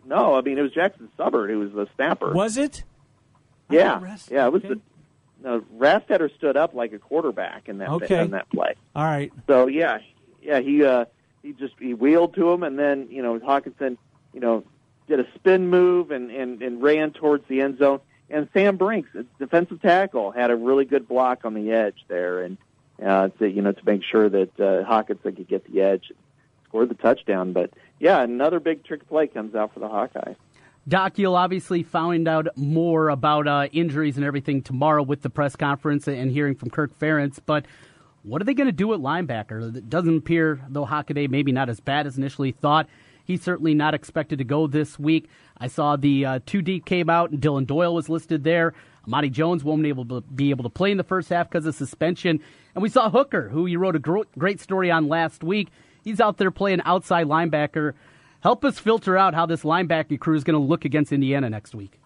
No, 0.06 0.36
I 0.36 0.42
mean 0.42 0.58
it 0.58 0.62
was 0.62 0.72
Jackson 0.72 1.10
Subbert 1.18 1.50
who 1.50 1.60
was 1.60 1.72
the 1.72 1.88
snapper. 1.96 2.34
Was 2.34 2.58
it? 2.58 2.84
Yeah, 3.70 4.00
yeah, 4.32 4.48
it 4.48 4.54
was 4.54 4.64
the. 4.64 4.80
No, 5.42 5.62
Rastetter 5.78 6.34
stood 6.36 6.58
up 6.58 6.74
like 6.74 6.92
a 6.92 7.00
quarterback 7.00 7.70
in 7.70 7.78
that 7.78 7.90
Okay. 7.90 8.24
in 8.24 8.32
that 8.32 8.50
play. 8.50 8.74
All 8.96 9.04
right. 9.06 9.32
So 9.48 9.68
yeah, 9.68 10.00
yeah, 10.42 10.60
he 10.60 10.84
uh, 10.84 11.06
he 11.44 11.54
just 11.54 11.76
he 11.80 11.94
wheeled 11.94 12.34
to 12.36 12.50
him, 12.52 12.64
and 12.64 12.78
then 12.78 13.08
you 13.12 13.22
know 13.22 13.40
Hockenson, 13.40 13.98
you 14.34 14.40
know, 14.42 14.64
did 15.08 15.20
a 15.20 15.26
spin 15.36 15.70
move 15.70 16.12
and 16.12 16.32
and 16.32 16.62
and 16.62 16.82
ran 16.82 17.12
towards 17.12 17.48
the 17.48 17.62
end 17.62 17.78
zone. 17.78 18.00
And 18.30 18.48
Sam 18.54 18.78
Brincks, 18.78 19.10
defensive 19.40 19.82
tackle, 19.82 20.32
had 20.32 20.52
a 20.52 20.56
really 20.56 20.86
good 20.86 21.08
block 21.08 21.46
on 21.46 21.54
the 21.54 21.72
edge 21.72 22.06
there, 22.08 22.42
and 22.42 22.58
uh, 23.04 23.30
to 23.40 23.50
you 23.50 23.62
know 23.62 23.72
to 23.72 23.86
make 23.86 24.04
sure 24.04 24.30
that 24.30 24.60
uh, 24.60 24.84
Hockenson 24.84 25.36
could 25.36 25.48
get 25.48 25.72
the 25.72 25.82
edge, 25.82 26.12
scored 26.66 26.90
the 26.90 26.96
touchdown. 26.96 27.54
But 27.54 27.72
yeah, 28.00 28.22
another 28.22 28.60
big 28.60 28.84
trick 28.84 29.08
play 29.08 29.28
comes 29.28 29.56
out 29.56 29.74
for 29.74 29.80
the 29.80 29.88
Hawkeyes. 29.88 30.36
Doc, 30.88 31.20
you'll 31.20 31.36
obviously 31.36 31.84
find 31.84 32.28
out 32.28 32.48
more 32.56 33.10
about 33.10 33.48
uh, 33.48 33.68
injuries 33.72 34.18
and 34.18 34.26
everything 34.26 34.62
tomorrow 34.62 35.04
with 35.04 35.22
the 35.22 35.30
press 35.30 35.56
conference 35.56 36.08
and 36.08 36.32
hearing 36.32 36.56
from 36.56 36.70
Kirk 36.70 36.98
Ferentz. 36.98 37.40
But 37.46 37.66
what 38.24 38.42
are 38.42 38.46
they 38.46 38.54
going 38.54 38.68
to 38.68 38.74
do 38.74 38.94
at 38.94 39.00
linebacker? 39.00 39.76
It 39.76 39.90
doesn't 39.90 40.18
appear, 40.18 40.60
though 40.68 40.86
Hockaday 40.86 41.30
maybe 41.30 41.52
not 41.52 41.70
as 41.70 41.80
bad 41.80 42.08
as 42.08 42.18
initially 42.18 42.52
thought. 42.52 42.88
He's 43.30 43.44
certainly 43.44 43.76
not 43.76 43.94
expected 43.94 44.40
to 44.40 44.44
go 44.44 44.66
this 44.66 44.98
week. 44.98 45.30
I 45.56 45.68
saw 45.68 45.96
the 45.96 46.26
uh, 46.26 46.40
two 46.48 46.64
deep 46.64 46.86
came 46.86 47.12
out, 47.12 47.30
and 47.30 47.40
Dillon 47.40 47.66
Doyle 47.66 47.94
was 47.94 48.10
listed 48.10 48.44
there. 48.44 48.74
Amani 49.06 49.30
Jones 49.30 49.64
won't 49.64 49.84
be 49.84 49.90
able 49.90 50.06
to 50.06 50.22
be 50.22 50.50
able 50.50 50.64
to 50.64 50.70
play 50.72 50.90
in 50.90 50.98
the 50.98 51.04
first 51.04 51.30
half 51.30 51.48
because 51.48 51.68
of 51.68 51.76
suspension. 51.76 52.40
And 52.74 52.82
we 52.82 52.90
saw 52.90 53.08
Hooker, 53.12 53.50
who 53.50 53.68
you 53.68 53.78
wrote 53.78 53.96
a 53.96 54.00
great 54.00 54.60
story 54.60 54.90
on 54.90 55.10
last 55.10 55.44
week. 55.44 55.68
He's 56.04 56.20
out 56.20 56.38
there 56.38 56.50
playing 56.50 56.82
outside 56.86 57.28
linebacker. 57.28 57.94
Help 58.40 58.66
us 58.66 58.80
filter 58.80 59.16
out 59.16 59.36
how 59.36 59.46
this 59.46 59.62
linebacker 59.62 60.20
crew 60.20 60.36
is 60.36 60.44
going 60.44 60.60
to 60.60 60.68
look 60.68 60.84
against 60.84 61.12
Indiana 61.12 61.52
next 61.52 61.76
week. 61.76 62.00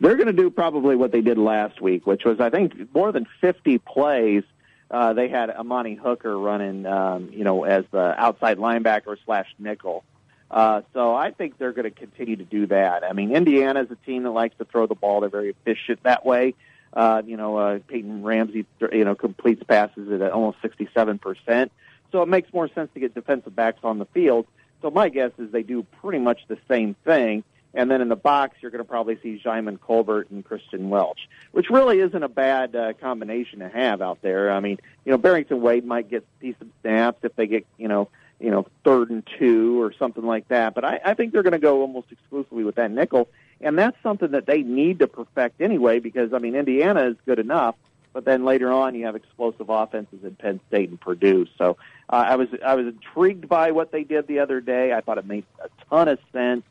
They're 0.00 0.16
going 0.16 0.26
to 0.26 0.34
do 0.34 0.50
probably 0.50 0.96
what 0.96 1.12
they 1.12 1.22
did 1.22 1.38
last 1.38 1.80
week, 1.80 2.06
which 2.06 2.26
was, 2.26 2.40
I 2.40 2.50
think, 2.50 2.74
more 2.94 3.10
than 3.10 3.26
50 3.40 3.78
plays. 3.78 4.42
Uh, 4.90 5.12
they 5.12 5.28
had 5.28 5.50
Amani 5.50 5.94
Hooker 5.94 6.36
running, 6.36 6.84
um, 6.84 7.30
you 7.32 7.44
know, 7.44 7.64
as 7.64 7.84
the 7.92 8.20
outside 8.20 8.58
linebacker 8.58 9.16
slash 9.24 9.46
nickel. 9.58 10.04
Uh, 10.50 10.82
so 10.92 11.14
I 11.14 11.30
think 11.30 11.58
they're 11.58 11.72
going 11.72 11.84
to 11.84 11.96
continue 11.96 12.36
to 12.36 12.44
do 12.44 12.66
that. 12.66 13.04
I 13.04 13.12
mean, 13.12 13.30
Indiana 13.30 13.82
is 13.82 13.90
a 13.90 14.06
team 14.06 14.24
that 14.24 14.30
likes 14.30 14.56
to 14.58 14.64
throw 14.64 14.86
the 14.86 14.96
ball. 14.96 15.20
They're 15.20 15.28
very 15.28 15.50
efficient 15.50 16.02
that 16.02 16.26
way. 16.26 16.54
Uh, 16.92 17.22
you 17.24 17.36
know, 17.36 17.56
uh, 17.56 17.78
Peyton 17.86 18.24
Ramsey, 18.24 18.66
you 18.92 19.04
know, 19.04 19.14
completes 19.14 19.62
passes 19.62 20.10
at 20.10 20.32
almost 20.32 20.60
67%. 20.62 21.70
So 22.10 22.22
it 22.22 22.28
makes 22.28 22.52
more 22.52 22.68
sense 22.68 22.90
to 22.94 23.00
get 23.00 23.14
defensive 23.14 23.54
backs 23.54 23.78
on 23.84 23.98
the 23.98 24.06
field. 24.06 24.46
So 24.82 24.90
my 24.90 25.08
guess 25.08 25.30
is 25.38 25.52
they 25.52 25.62
do 25.62 25.84
pretty 26.00 26.18
much 26.18 26.40
the 26.48 26.58
same 26.68 26.96
thing. 27.04 27.44
And 27.72 27.90
then 27.90 28.00
in 28.00 28.08
the 28.08 28.16
box, 28.16 28.56
you're 28.60 28.70
going 28.70 28.82
to 28.82 28.88
probably 28.88 29.18
see 29.22 29.40
Djimon 29.44 29.80
Colbert 29.80 30.30
and 30.30 30.44
Kristian 30.44 30.88
Welch, 30.88 31.28
which 31.52 31.70
really 31.70 32.00
isn't 32.00 32.22
a 32.22 32.28
bad 32.28 32.74
uh, 32.74 32.92
combination 32.94 33.60
to 33.60 33.68
have 33.68 34.02
out 34.02 34.20
there. 34.22 34.50
I 34.50 34.60
mean, 34.60 34.78
you 35.04 35.12
know, 35.12 35.18
Barrington 35.18 35.60
Wade 35.60 35.84
might 35.84 36.10
get 36.10 36.26
decent 36.40 36.72
snaps 36.80 37.20
if 37.22 37.36
they 37.36 37.46
get, 37.46 37.66
you 37.78 37.88
know, 37.88 38.08
you 38.40 38.50
know, 38.50 38.66
third 38.84 39.10
and 39.10 39.22
two 39.38 39.80
or 39.80 39.92
something 39.92 40.24
like 40.24 40.48
that. 40.48 40.74
But 40.74 40.84
I, 40.84 41.00
I 41.04 41.14
think 41.14 41.32
they're 41.32 41.42
going 41.42 41.52
to 41.52 41.58
go 41.58 41.82
almost 41.82 42.10
exclusively 42.10 42.64
with 42.64 42.76
that 42.76 42.90
nickel, 42.90 43.28
and 43.60 43.78
that's 43.78 43.96
something 44.02 44.32
that 44.32 44.46
they 44.46 44.62
need 44.62 44.98
to 45.00 45.06
perfect 45.06 45.60
anyway. 45.60 46.00
Because 46.00 46.32
I 46.32 46.38
mean, 46.38 46.56
Indiana 46.56 47.04
is 47.04 47.16
good 47.26 47.38
enough, 47.38 47.76
but 48.12 48.24
then 48.24 48.44
later 48.44 48.72
on 48.72 48.94
you 48.94 49.04
have 49.06 49.14
explosive 49.14 49.68
offenses 49.68 50.24
in 50.24 50.34
Penn 50.34 50.58
State 50.68 50.88
and 50.88 51.00
Purdue. 51.00 51.46
So 51.58 51.76
uh, 52.08 52.24
I 52.28 52.36
was 52.36 52.48
I 52.64 52.74
was 52.74 52.86
intrigued 52.86 53.48
by 53.48 53.70
what 53.72 53.92
they 53.92 54.04
did 54.04 54.26
the 54.26 54.40
other 54.40 54.60
day. 54.60 54.92
I 54.92 55.02
thought 55.02 55.18
it 55.18 55.26
made 55.26 55.44
a 55.62 55.68
ton 55.88 56.08
of 56.08 56.18
sense. 56.32 56.64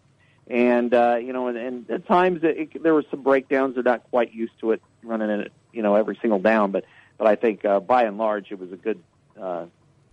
And 0.49 0.93
uh, 0.93 1.17
you 1.21 1.31
know, 1.31 1.47
and, 1.47 1.57
and 1.57 1.89
at 1.91 2.07
times 2.07 2.43
it, 2.43 2.57
it, 2.57 2.83
there 2.83 2.93
were 2.93 3.05
some 3.11 3.21
breakdowns. 3.21 3.75
They're 3.75 3.83
not 3.83 4.03
quite 4.09 4.33
used 4.33 4.59
to 4.61 4.71
it 4.71 4.81
running 5.03 5.29
it, 5.29 5.51
you 5.71 5.83
know, 5.83 5.95
every 5.95 6.17
single 6.21 6.39
down. 6.39 6.71
But 6.71 6.85
but 7.17 7.27
I 7.27 7.35
think 7.35 7.65
uh, 7.65 7.79
by 7.79 8.03
and 8.03 8.17
large 8.17 8.51
it 8.51 8.59
was 8.59 8.71
a 8.71 8.75
good 8.75 8.99
uh, 9.39 9.65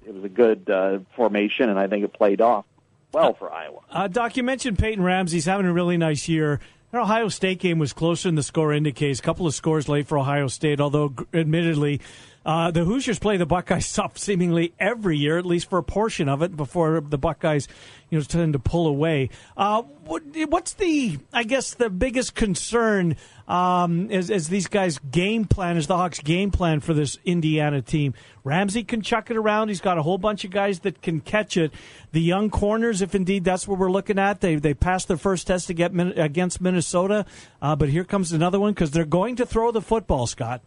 it 0.06 0.14
was 0.14 0.24
a 0.24 0.28
good 0.28 0.68
uh, 0.68 0.98
formation, 1.14 1.70
and 1.70 1.78
I 1.78 1.86
think 1.86 2.04
it 2.04 2.12
played 2.12 2.40
off 2.40 2.66
well 3.12 3.34
for 3.34 3.50
Iowa. 3.52 3.80
Uh, 3.90 4.08
Doc, 4.08 4.36
you 4.36 4.42
mentioned 4.42 4.78
Peyton 4.78 5.02
Ramsey's 5.02 5.46
having 5.46 5.66
a 5.66 5.72
really 5.72 5.96
nice 5.96 6.28
year. 6.28 6.60
That 6.92 7.00
Ohio 7.00 7.28
State 7.28 7.58
game 7.58 7.78
was 7.78 7.92
closer 7.92 8.28
than 8.28 8.36
the 8.36 8.42
score 8.42 8.72
indicates. 8.72 9.18
A 9.18 9.22
couple 9.22 9.46
of 9.46 9.54
scores 9.54 9.88
late 9.88 10.06
for 10.06 10.18
Ohio 10.18 10.48
State, 10.48 10.80
although 10.80 11.14
admittedly 11.34 12.00
uh, 12.46 12.70
the 12.70 12.84
Hoosiers 12.84 13.18
play 13.18 13.36
the 13.36 13.44
Buckeyes 13.44 13.98
seemingly 14.14 14.72
every 14.78 15.18
year, 15.18 15.36
at 15.36 15.44
least 15.44 15.68
for 15.68 15.78
a 15.78 15.82
portion 15.82 16.28
of 16.28 16.42
it, 16.42 16.56
before 16.56 17.00
the 17.00 17.18
Buckeyes, 17.18 17.66
you 18.08 18.18
know, 18.18 18.24
tend 18.24 18.52
to 18.52 18.60
pull 18.60 18.86
away. 18.86 19.30
Uh, 19.56 19.82
what, 19.82 20.22
what's 20.48 20.74
the, 20.74 21.18
I 21.32 21.42
guess, 21.42 21.74
the 21.74 21.90
biggest 21.90 22.36
concern 22.36 23.16
um, 23.48 24.12
as, 24.12 24.30
as 24.30 24.48
these 24.48 24.68
guys 24.68 25.00
game 25.10 25.46
plan, 25.46 25.76
as 25.76 25.88
the 25.88 25.96
Hawks 25.96 26.20
game 26.20 26.52
plan 26.52 26.78
for 26.78 26.94
this 26.94 27.18
Indiana 27.24 27.82
team? 27.82 28.14
Ramsey 28.44 28.84
can 28.84 29.02
chuck 29.02 29.28
it 29.28 29.36
around. 29.36 29.66
He's 29.66 29.80
got 29.80 29.98
a 29.98 30.02
whole 30.02 30.18
bunch 30.18 30.44
of 30.44 30.52
guys 30.52 30.78
that 30.80 31.02
can 31.02 31.18
catch 31.18 31.56
it. 31.56 31.72
The 32.12 32.22
young 32.22 32.50
corners, 32.50 33.02
if 33.02 33.16
indeed 33.16 33.42
that's 33.42 33.66
what 33.66 33.80
we're 33.80 33.90
looking 33.90 34.20
at, 34.20 34.40
they 34.40 34.54
they 34.54 34.72
passed 34.72 35.08
their 35.08 35.16
first 35.16 35.48
test 35.48 35.66
to 35.66 35.74
get 35.74 35.90
against 36.16 36.60
Minnesota, 36.60 37.26
uh, 37.60 37.74
but 37.74 37.88
here 37.88 38.04
comes 38.04 38.30
another 38.30 38.60
one 38.60 38.72
because 38.72 38.92
they're 38.92 39.04
going 39.04 39.34
to 39.34 39.46
throw 39.46 39.72
the 39.72 39.82
football, 39.82 40.28
Scott. 40.28 40.62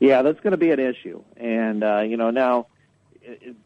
Yeah, 0.00 0.22
that's 0.22 0.40
going 0.40 0.52
to 0.52 0.58
be 0.58 0.70
an 0.70 0.80
issue. 0.80 1.22
And, 1.36 1.82
uh, 1.82 2.00
you 2.00 2.16
know, 2.16 2.30
now 2.30 2.66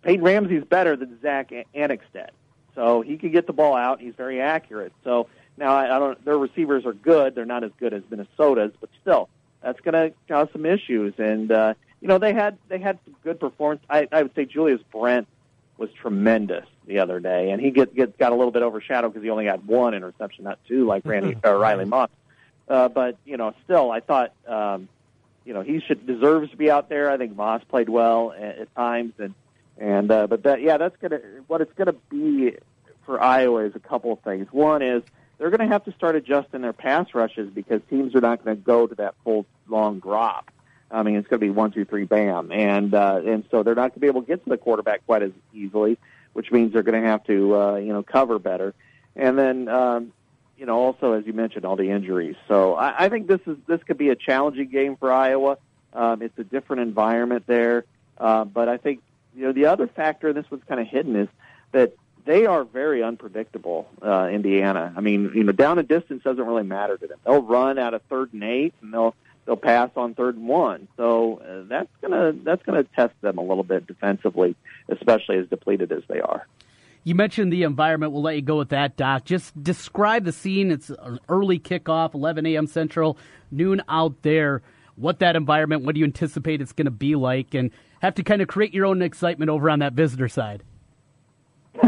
Peyton 0.02 0.24
Ramsey's 0.24 0.64
better 0.64 0.96
than 0.96 1.20
Zach 1.20 1.52
Annexstad. 1.74 2.30
So 2.74 3.02
he 3.02 3.18
can 3.18 3.32
get 3.32 3.46
the 3.46 3.52
ball 3.52 3.76
out. 3.76 4.00
He's 4.00 4.14
very 4.14 4.40
accurate. 4.40 4.92
So 5.04 5.28
now 5.56 5.74
I, 5.74 5.96
I 5.96 5.98
don't. 5.98 6.24
Their 6.24 6.38
receivers 6.38 6.86
are 6.86 6.94
good. 6.94 7.34
They're 7.34 7.44
not 7.44 7.64
as 7.64 7.70
good 7.78 7.92
as 7.92 8.02
Minnesota's, 8.10 8.72
but 8.80 8.88
still, 9.00 9.28
that's 9.62 9.80
going 9.80 9.92
to 9.92 10.16
cause 10.26 10.48
some 10.52 10.64
issues. 10.64 11.14
And 11.18 11.52
uh, 11.52 11.74
you 12.00 12.08
know 12.08 12.18
they 12.18 12.32
had 12.32 12.56
they 12.68 12.78
had 12.78 12.98
some 13.04 13.14
good 13.22 13.38
performance. 13.38 13.82
I, 13.90 14.08
I 14.10 14.22
would 14.22 14.34
say 14.34 14.46
Julius 14.46 14.80
Brents 14.90 15.30
was 15.76 15.90
tremendous 15.92 16.66
the 16.86 16.98
other 16.98 17.20
day, 17.20 17.50
and 17.50 17.60
he 17.60 17.70
get, 17.70 17.94
get 17.94 18.16
got 18.18 18.32
a 18.32 18.34
little 18.34 18.52
bit 18.52 18.62
overshadowed 18.62 19.12
because 19.12 19.24
he 19.24 19.30
only 19.30 19.46
had 19.46 19.66
one 19.66 19.94
interception, 19.94 20.44
not 20.44 20.58
two, 20.66 20.86
like 20.86 21.04
Randy 21.04 21.36
or 21.44 21.58
Riley 21.58 21.84
Moss. 21.84 22.10
Uh, 22.68 22.88
but 22.88 23.18
you 23.24 23.36
know, 23.36 23.52
still, 23.64 23.90
I 23.90 24.00
thought 24.00 24.32
um, 24.46 24.88
you 25.44 25.54
know 25.54 25.62
he 25.62 25.80
should 25.80 26.06
deserves 26.06 26.50
to 26.50 26.56
be 26.56 26.70
out 26.70 26.88
there. 26.88 27.10
I 27.10 27.16
think 27.16 27.36
Moss 27.36 27.62
played 27.68 27.88
well 27.88 28.32
at, 28.32 28.58
at 28.58 28.74
times, 28.74 29.14
and 29.18 29.34
and 29.78 30.10
uh, 30.10 30.26
but 30.26 30.42
that 30.44 30.60
yeah, 30.60 30.76
that's 30.76 30.96
gonna 31.00 31.20
what 31.46 31.60
it's 31.60 31.72
gonna 31.74 31.94
be 32.10 32.56
for 33.04 33.20
Iowa 33.20 33.64
is 33.64 33.74
a 33.74 33.80
couple 33.80 34.12
of 34.12 34.20
things. 34.20 34.46
One 34.52 34.82
is 34.82 35.02
they're 35.42 35.50
going 35.50 35.68
to 35.68 35.72
have 35.72 35.84
to 35.86 35.92
start 35.92 36.14
adjusting 36.14 36.60
their 36.60 36.72
pass 36.72 37.14
rushes 37.14 37.50
because 37.52 37.80
teams 37.90 38.14
are 38.14 38.20
not 38.20 38.44
going 38.44 38.56
to 38.56 38.62
go 38.62 38.86
to 38.86 38.94
that 38.94 39.16
full 39.24 39.44
long 39.68 39.98
drop. 39.98 40.52
I 40.88 41.02
mean, 41.02 41.16
it's 41.16 41.26
going 41.26 41.40
to 41.40 41.44
be 41.44 41.50
one, 41.50 41.72
two, 41.72 41.84
three, 41.84 42.04
bam, 42.04 42.52
and 42.52 42.94
uh, 42.94 43.22
and 43.26 43.44
so 43.50 43.64
they're 43.64 43.74
not 43.74 43.90
going 43.90 43.94
to 43.94 44.00
be 44.00 44.06
able 44.06 44.20
to 44.22 44.26
get 44.28 44.44
to 44.44 44.50
the 44.50 44.56
quarterback 44.56 45.04
quite 45.04 45.22
as 45.22 45.32
easily, 45.52 45.98
which 46.32 46.52
means 46.52 46.72
they're 46.72 46.84
going 46.84 47.02
to 47.02 47.08
have 47.08 47.24
to 47.24 47.56
uh, 47.56 47.74
you 47.76 47.92
know 47.92 48.04
cover 48.04 48.38
better. 48.38 48.72
And 49.16 49.36
then 49.36 49.68
um, 49.68 50.12
you 50.62 50.66
know, 50.66 50.78
also 50.78 51.14
as 51.14 51.26
you 51.26 51.32
mentioned, 51.32 51.64
all 51.64 51.74
the 51.74 51.90
injuries. 51.90 52.36
So 52.46 52.76
I, 52.76 53.06
I 53.06 53.08
think 53.08 53.26
this 53.26 53.40
is 53.48 53.56
this 53.66 53.82
could 53.82 53.98
be 53.98 54.10
a 54.10 54.14
challenging 54.14 54.68
game 54.68 54.94
for 54.94 55.12
Iowa. 55.12 55.58
Um, 55.92 56.22
it's 56.22 56.38
a 56.38 56.44
different 56.44 56.82
environment 56.82 57.48
there, 57.48 57.84
uh, 58.16 58.44
but 58.44 58.68
I 58.68 58.76
think 58.76 59.02
you 59.34 59.42
know 59.42 59.50
the 59.50 59.66
other 59.66 59.88
factor, 59.88 60.32
this 60.32 60.48
was 60.52 60.60
kind 60.68 60.80
of 60.80 60.86
hidden, 60.86 61.16
is 61.16 61.28
that 61.72 61.96
they 62.26 62.46
are 62.46 62.62
very 62.62 63.02
unpredictable. 63.02 63.88
Uh, 64.00 64.28
Indiana. 64.28 64.94
I 64.96 65.00
mean, 65.00 65.32
you 65.34 65.42
know, 65.42 65.50
down 65.50 65.80
and 65.80 65.88
distance 65.88 66.22
doesn't 66.22 66.46
really 66.46 66.62
matter 66.62 66.96
to 66.96 67.06
them. 67.08 67.18
They'll 67.24 67.42
run 67.42 67.76
out 67.76 67.92
of 67.92 68.02
third 68.02 68.32
and 68.32 68.44
eight, 68.44 68.72
and 68.82 68.94
they'll 68.94 69.16
they'll 69.46 69.56
pass 69.56 69.90
on 69.96 70.14
third 70.14 70.36
and 70.36 70.46
one. 70.46 70.86
So 70.96 71.42
uh, 71.44 71.66
that's 71.66 71.90
gonna 72.00 72.34
that's 72.44 72.62
gonna 72.62 72.84
test 72.84 73.20
them 73.20 73.38
a 73.38 73.42
little 73.42 73.64
bit 73.64 73.88
defensively, 73.88 74.54
especially 74.88 75.38
as 75.38 75.48
depleted 75.48 75.90
as 75.90 76.04
they 76.06 76.20
are. 76.20 76.46
You 77.04 77.14
mentioned 77.14 77.52
the 77.52 77.64
environment. 77.64 78.12
We'll 78.12 78.22
let 78.22 78.36
you 78.36 78.42
go 78.42 78.58
with 78.58 78.68
that, 78.68 78.96
Doc. 78.96 79.24
Just 79.24 79.60
describe 79.62 80.24
the 80.24 80.32
scene. 80.32 80.70
It's 80.70 80.90
an 80.90 81.18
early 81.28 81.58
kickoff, 81.58 82.14
11 82.14 82.46
a.m. 82.46 82.66
Central, 82.66 83.18
noon 83.50 83.82
out 83.88 84.22
there. 84.22 84.62
What 84.94 85.18
that 85.18 85.34
environment, 85.34 85.84
what 85.84 85.94
do 85.94 85.98
you 86.00 86.04
anticipate 86.04 86.60
it's 86.60 86.72
going 86.72 86.84
to 86.84 86.92
be 86.92 87.16
like? 87.16 87.54
And 87.54 87.70
have 88.02 88.14
to 88.16 88.22
kind 88.22 88.42
of 88.42 88.48
create 88.48 88.72
your 88.72 88.86
own 88.86 89.02
excitement 89.02 89.50
over 89.50 89.68
on 89.68 89.80
that 89.80 89.94
visitor 89.94 90.28
side. 90.28 90.62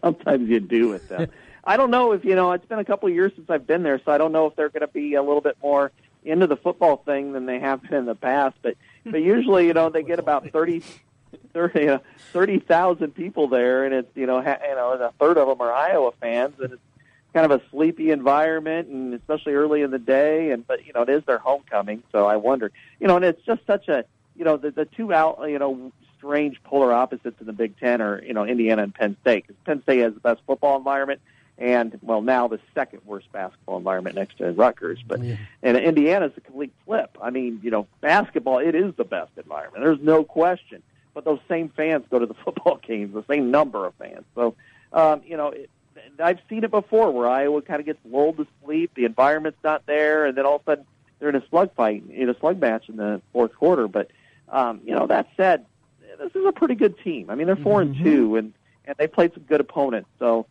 Sometimes 0.00 0.48
you 0.48 0.60
do 0.60 0.88
with 0.88 1.08
them. 1.08 1.30
I 1.64 1.76
don't 1.76 1.90
know 1.90 2.12
if, 2.12 2.24
you 2.24 2.34
know, 2.34 2.52
it's 2.52 2.66
been 2.66 2.78
a 2.78 2.84
couple 2.84 3.08
of 3.08 3.14
years 3.14 3.32
since 3.34 3.50
I've 3.50 3.66
been 3.66 3.82
there, 3.82 4.00
so 4.04 4.12
I 4.12 4.18
don't 4.18 4.32
know 4.32 4.46
if 4.46 4.56
they're 4.56 4.68
going 4.68 4.80
to 4.82 4.88
be 4.88 5.14
a 5.14 5.22
little 5.22 5.40
bit 5.40 5.56
more 5.62 5.92
into 6.24 6.46
the 6.46 6.56
football 6.56 6.98
thing 6.98 7.32
than 7.32 7.46
they 7.46 7.58
have 7.58 7.82
been 7.82 7.94
in 7.94 8.04
the 8.06 8.14
past. 8.14 8.56
But, 8.62 8.76
but 9.04 9.22
usually, 9.22 9.66
you 9.66 9.74
know, 9.74 9.90
they 9.90 10.02
get 10.02 10.18
about 10.18 10.50
30, 10.50 10.82
30 11.52 11.88
uh, 11.88 11.98
30,000 12.32 13.14
people 13.14 13.48
there, 13.48 13.84
and 13.84 13.94
it's 13.94 14.16
you 14.16 14.26
know 14.26 14.42
ha, 14.42 14.56
you 14.68 14.74
know 14.74 14.92
a 14.92 15.12
third 15.18 15.38
of 15.38 15.48
them 15.48 15.60
are 15.60 15.72
Iowa 15.72 16.12
fans, 16.20 16.54
and 16.60 16.72
it's 16.72 16.82
kind 17.32 17.50
of 17.50 17.60
a 17.60 17.62
sleepy 17.70 18.10
environment, 18.10 18.88
and 18.88 19.14
especially 19.14 19.54
early 19.54 19.82
in 19.82 19.90
the 19.90 19.98
day. 19.98 20.50
And 20.50 20.66
but 20.66 20.86
you 20.86 20.92
know 20.92 21.02
it 21.02 21.08
is 21.08 21.24
their 21.24 21.38
homecoming, 21.38 22.02
so 22.12 22.26
I 22.26 22.36
wonder, 22.36 22.70
you 22.98 23.06
know, 23.06 23.16
and 23.16 23.24
it's 23.24 23.44
just 23.44 23.66
such 23.66 23.88
a 23.88 24.04
you 24.36 24.44
know 24.44 24.56
the 24.56 24.70
the 24.70 24.84
two 24.84 25.12
out 25.12 25.40
you 25.48 25.58
know 25.58 25.92
strange 26.18 26.62
polar 26.62 26.92
opposites 26.92 27.40
in 27.40 27.46
the 27.46 27.52
Big 27.52 27.78
Ten 27.78 28.00
are 28.00 28.22
you 28.22 28.34
know 28.34 28.44
Indiana 28.44 28.82
and 28.82 28.94
Penn 28.94 29.16
State. 29.22 29.46
Because 29.46 29.60
Penn 29.64 29.82
State 29.82 30.00
has 30.00 30.14
the 30.14 30.20
best 30.20 30.40
football 30.46 30.76
environment, 30.76 31.20
and 31.58 31.98
well 32.02 32.22
now 32.22 32.48
the 32.48 32.60
second 32.74 33.00
worst 33.04 33.30
basketball 33.32 33.78
environment 33.78 34.16
next 34.16 34.38
to 34.38 34.52
Rutgers. 34.52 35.00
But 35.06 35.22
yeah. 35.22 35.36
and 35.62 35.76
Indiana's 35.76 36.32
a 36.36 36.40
complete 36.40 36.72
flip. 36.84 37.16
I 37.20 37.30
mean, 37.30 37.60
you 37.62 37.70
know, 37.70 37.86
basketball 38.00 38.58
it 38.58 38.74
is 38.74 38.94
the 38.96 39.04
best 39.04 39.32
environment. 39.36 39.84
There's 39.84 40.00
no 40.00 40.24
question 40.24 40.82
but 41.14 41.24
those 41.24 41.40
same 41.48 41.68
fans 41.70 42.04
go 42.10 42.18
to 42.18 42.26
the 42.26 42.34
football 42.44 42.80
games, 42.86 43.14
the 43.14 43.24
same 43.28 43.50
number 43.50 43.86
of 43.86 43.94
fans. 43.94 44.24
So, 44.34 44.54
um, 44.92 45.22
you 45.24 45.36
know, 45.36 45.48
it, 45.48 45.70
I've 46.18 46.38
seen 46.48 46.64
it 46.64 46.70
before 46.70 47.10
where 47.10 47.28
Iowa 47.28 47.62
kind 47.62 47.80
of 47.80 47.86
gets 47.86 47.98
lulled 48.04 48.38
to 48.38 48.46
sleep, 48.64 48.92
the 48.94 49.04
environment's 49.04 49.58
not 49.62 49.86
there, 49.86 50.26
and 50.26 50.36
then 50.36 50.46
all 50.46 50.56
of 50.56 50.62
a 50.62 50.70
sudden 50.70 50.86
they're 51.18 51.28
in 51.28 51.36
a 51.36 51.46
slug 51.48 51.74
fight, 51.74 52.04
in 52.10 52.28
a 52.28 52.38
slug 52.38 52.60
match 52.60 52.88
in 52.88 52.96
the 52.96 53.20
fourth 53.32 53.54
quarter. 53.54 53.88
But, 53.88 54.10
um, 54.48 54.80
you 54.84 54.94
know, 54.94 55.06
that 55.06 55.28
said, 55.36 55.66
this 56.18 56.34
is 56.34 56.44
a 56.46 56.52
pretty 56.52 56.74
good 56.74 56.98
team. 57.02 57.30
I 57.30 57.34
mean, 57.34 57.46
they're 57.46 57.56
4 57.56 57.82
mm-hmm. 57.82 57.92
and 57.92 58.04
two, 58.04 58.36
and 58.36 58.52
and 58.84 58.96
they 58.98 59.06
played 59.06 59.32
some 59.34 59.44
good 59.44 59.60
opponents. 59.60 60.08
So, 60.18 60.46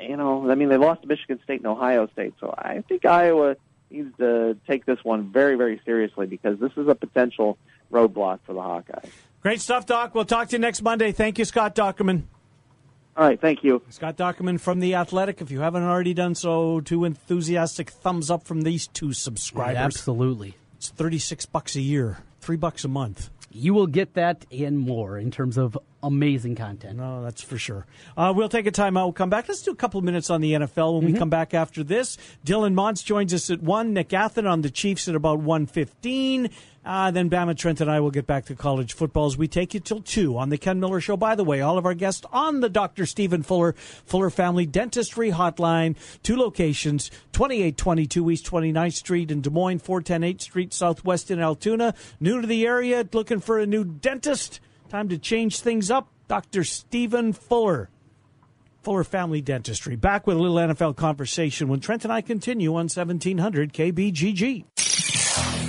you 0.00 0.16
know, 0.16 0.48
I 0.50 0.54
mean, 0.54 0.68
they 0.68 0.76
lost 0.76 1.02
to 1.02 1.08
Michigan 1.08 1.40
State 1.42 1.60
and 1.60 1.66
Ohio 1.66 2.06
State. 2.08 2.34
So 2.38 2.54
I 2.56 2.84
think 2.88 3.04
Iowa 3.04 3.56
needs 3.90 4.16
to 4.18 4.56
take 4.68 4.86
this 4.86 5.02
one 5.02 5.32
very, 5.32 5.56
very 5.56 5.80
seriously 5.84 6.26
because 6.26 6.58
this 6.60 6.72
is 6.76 6.86
a 6.86 6.94
potential 6.94 7.58
roadblock 7.90 8.40
for 8.46 8.52
the 8.52 8.60
Hawkeyes. 8.60 9.10
Great 9.42 9.60
stuff, 9.60 9.86
Doc. 9.86 10.14
We'll 10.14 10.26
talk 10.26 10.48
to 10.48 10.56
you 10.56 10.58
next 10.58 10.82
Monday. 10.82 11.12
Thank 11.12 11.38
you, 11.38 11.44
Scott 11.46 11.74
Dochterman. 11.74 12.24
All 13.16 13.26
right, 13.26 13.40
thank 13.40 13.64
you. 13.64 13.82
Scott 13.88 14.16
Dochterman 14.16 14.60
from 14.60 14.80
The 14.80 14.94
Athletic. 14.94 15.40
If 15.40 15.50
you 15.50 15.60
haven't 15.60 15.82
already 15.82 16.14
done 16.14 16.34
so, 16.34 16.80
two 16.80 17.04
enthusiastic 17.04 17.90
thumbs 17.90 18.30
up 18.30 18.44
from 18.44 18.62
these 18.62 18.86
two 18.86 19.12
subscribers. 19.12 19.76
Absolutely. 19.76 20.56
It's 20.76 20.90
36 20.90 21.46
bucks 21.46 21.74
a 21.74 21.80
year, 21.80 22.18
3 22.40 22.56
bucks 22.56 22.84
a 22.84 22.88
month. 22.88 23.30
You 23.50 23.74
will 23.74 23.86
get 23.86 24.14
that 24.14 24.46
and 24.52 24.78
more 24.78 25.18
in 25.18 25.30
terms 25.30 25.58
of 25.58 25.76
amazing 26.02 26.54
content. 26.54 26.98
No, 26.98 27.22
that's 27.22 27.42
for 27.42 27.58
sure. 27.58 27.86
Uh, 28.16 28.32
we'll 28.34 28.48
take 28.48 28.66
a 28.66 28.70
time 28.70 28.96
out. 28.96 29.06
We'll 29.06 29.12
come 29.12 29.30
back. 29.30 29.48
Let's 29.48 29.62
do 29.62 29.70
a 29.70 29.76
couple 29.76 29.98
of 29.98 30.04
minutes 30.04 30.30
on 30.30 30.40
the 30.40 30.52
NFL 30.52 30.94
when 30.94 31.02
mm-hmm. 31.02 31.12
we 31.12 31.18
come 31.18 31.30
back 31.30 31.54
after 31.54 31.82
this. 31.82 32.16
Dylan 32.44 32.74
Montz 32.74 33.04
joins 33.04 33.34
us 33.34 33.50
at 33.50 33.62
1. 33.62 33.92
Nick 33.92 34.10
Athan 34.10 34.50
on 34.50 34.62
the 34.62 34.70
Chiefs 34.70 35.08
at 35.08 35.14
about 35.14 35.40
1.15. 35.40 36.50
Uh, 36.82 37.10
then 37.10 37.28
Bama 37.28 37.54
Trent 37.56 37.82
and 37.82 37.90
I 37.90 38.00
will 38.00 38.10
get 38.10 38.26
back 38.26 38.46
to 38.46 38.54
college 38.54 38.94
football 38.94 39.26
as 39.26 39.36
we 39.36 39.46
take 39.46 39.74
you 39.74 39.80
till 39.80 40.00
2 40.00 40.38
on 40.38 40.48
the 40.48 40.56
Ken 40.56 40.80
Miller 40.80 41.00
Show. 41.00 41.16
By 41.16 41.34
the 41.34 41.44
way, 41.44 41.60
all 41.60 41.76
of 41.76 41.84
our 41.84 41.92
guests 41.92 42.24
on 42.32 42.60
the 42.60 42.70
Dr. 42.70 43.04
Stephen 43.04 43.42
Fuller, 43.42 43.74
Fuller 44.06 44.30
Family 44.30 44.64
Dentistry 44.64 45.30
Hotline. 45.30 45.94
Two 46.22 46.36
locations, 46.36 47.10
2822 47.32 48.30
East 48.30 48.46
29th 48.46 48.94
Street 48.94 49.30
in 49.30 49.42
Des 49.42 49.50
Moines, 49.50 49.78
410 49.78 50.22
8th 50.22 50.40
Street 50.40 50.72
Southwest 50.72 51.30
in 51.30 51.38
Altoona. 51.38 51.94
New 52.18 52.40
to 52.40 52.46
the 52.46 52.66
area, 52.66 53.06
looking 53.12 53.40
for 53.40 53.58
a 53.58 53.66
new 53.66 53.84
dentist? 53.84 54.60
Time 54.90 55.08
to 55.10 55.18
change 55.18 55.60
things 55.60 55.88
up. 55.88 56.08
Dr. 56.26 56.64
Stephen 56.64 57.32
Fuller. 57.32 57.88
Fuller 58.82 59.04
Family 59.04 59.40
Dentistry. 59.40 59.94
Back 59.94 60.26
with 60.26 60.36
a 60.36 60.40
little 60.40 60.56
NFL 60.56 60.96
conversation 60.96 61.68
when 61.68 61.78
Trent 61.78 62.02
and 62.02 62.12
I 62.12 62.22
continue 62.22 62.70
on 62.70 62.88
1700 62.88 63.72
KBGG. 63.72 64.64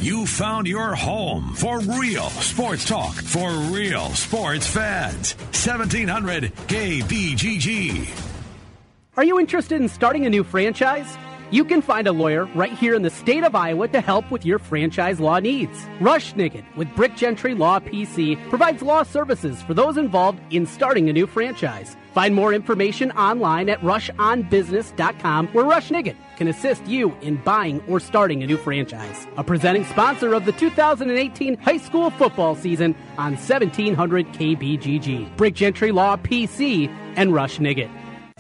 You 0.02 0.26
found 0.26 0.66
your 0.66 0.96
home 0.96 1.54
for 1.54 1.80
real 1.82 2.32
sports 2.32 2.84
talk 2.84 3.14
for 3.14 3.48
real 3.72 4.10
sports 4.10 4.66
fans. 4.66 5.36
1700 5.36 6.52
KBGG. 6.66 8.10
Are 9.18 9.24
you 9.24 9.40
interested 9.40 9.80
in 9.80 9.88
starting 9.88 10.26
a 10.26 10.32
new 10.32 10.44
franchise? 10.44 11.16
You 11.52 11.66
can 11.66 11.82
find 11.82 12.08
a 12.08 12.14
lawyer 12.14 12.46
right 12.56 12.72
here 12.72 12.96
in 12.96 13.02
the 13.02 13.10
state 13.10 13.44
of 13.44 13.56
Iowa 13.56 13.90
to 13.90 14.00
help 14.00 14.32
with 14.32 14.46
your 14.46 14.58
franchise 14.58 15.20
law 15.20 15.40
needs. 15.40 15.86
Rush 16.00 16.34
Nigut 16.34 16.64
with 16.78 16.88
Brick 16.96 17.18
Gentry 17.18 17.56
Law 17.56 17.82
PC 17.82 18.38
provides 18.50 18.82
law 18.82 19.04
services 19.04 19.62
for 19.64 19.74
those 19.74 19.98
involved 19.98 20.40
in 20.50 20.66
starting 20.66 21.10
a 21.10 21.14
new 21.14 21.28
franchise. 21.28 21.98
Find 22.14 22.34
more 22.34 22.54
information 22.54 23.12
online 23.12 23.68
at 23.68 23.82
rushonbusiness.com 23.82 25.48
where 25.48 25.66
Rush 25.66 25.90
Nigut 25.90 26.16
can 26.38 26.48
assist 26.48 26.88
you 26.88 27.14
in 27.22 27.36
buying 27.44 27.84
or 27.86 28.00
starting 28.00 28.44
a 28.44 28.48
new 28.48 28.58
franchise. 28.58 29.28
A 29.36 29.44
presenting 29.44 29.84
sponsor 29.84 30.34
of 30.34 30.46
the 30.46 30.54
2018 30.54 31.58
high 31.58 31.78
school 31.78 32.12
football 32.12 32.56
season 32.56 32.96
on 33.18 33.34
1700 33.34 34.26
KBGG. 34.28 35.36
Brick 35.36 35.56
Gentry 35.56 35.92
Law 35.92 36.16
PC 36.16 36.88
and 37.18 37.34
Rush 37.34 37.58
Nigut. 37.58 37.92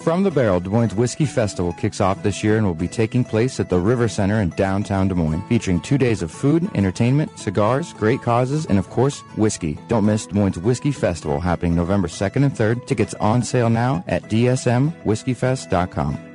From 0.04 0.24
the 0.24 0.32
Barrel, 0.32 0.60
Des 0.60 0.70
Moines 0.70 0.96
Whiskey 0.96 1.26
Festival 1.26 1.74
kicks 1.74 2.02
off 2.02 2.24
this 2.24 2.44
year 2.44 2.58
and 2.58 2.66
will 2.66 2.74
be 2.74 2.88
taking 2.88 3.24
place 3.24 3.60
at 3.60 3.70
the 3.70 3.78
River 3.78 4.08
Center 4.08 4.42
in 4.42 4.50
downtown 4.52 5.08
Des 5.08 5.14
Moines, 5.14 5.44
featuring 5.48 5.80
two 5.80 6.00
days 6.00 6.24
of 6.24 6.32
food, 6.32 6.68
entertainment, 6.74 7.38
cigars, 7.38 7.94
great 7.94 8.24
causes, 8.24 8.66
and 8.66 8.80
of 8.80 8.90
course, 8.90 9.20
whiskey. 9.38 9.78
Don't 9.90 10.06
miss 10.06 10.26
Des 10.26 10.34
Moines 10.34 10.58
Whiskey 10.58 10.92
Festival 10.92 11.40
happening 11.40 11.76
November 11.76 12.08
2nd 12.08 12.44
and 12.44 12.56
3rd. 12.56 12.88
Tickets 12.88 13.14
on 13.16 13.44
sale 13.44 13.70
now 13.70 14.04
at 14.08 14.24
dsmwhiskeyfest.com. 14.24 16.31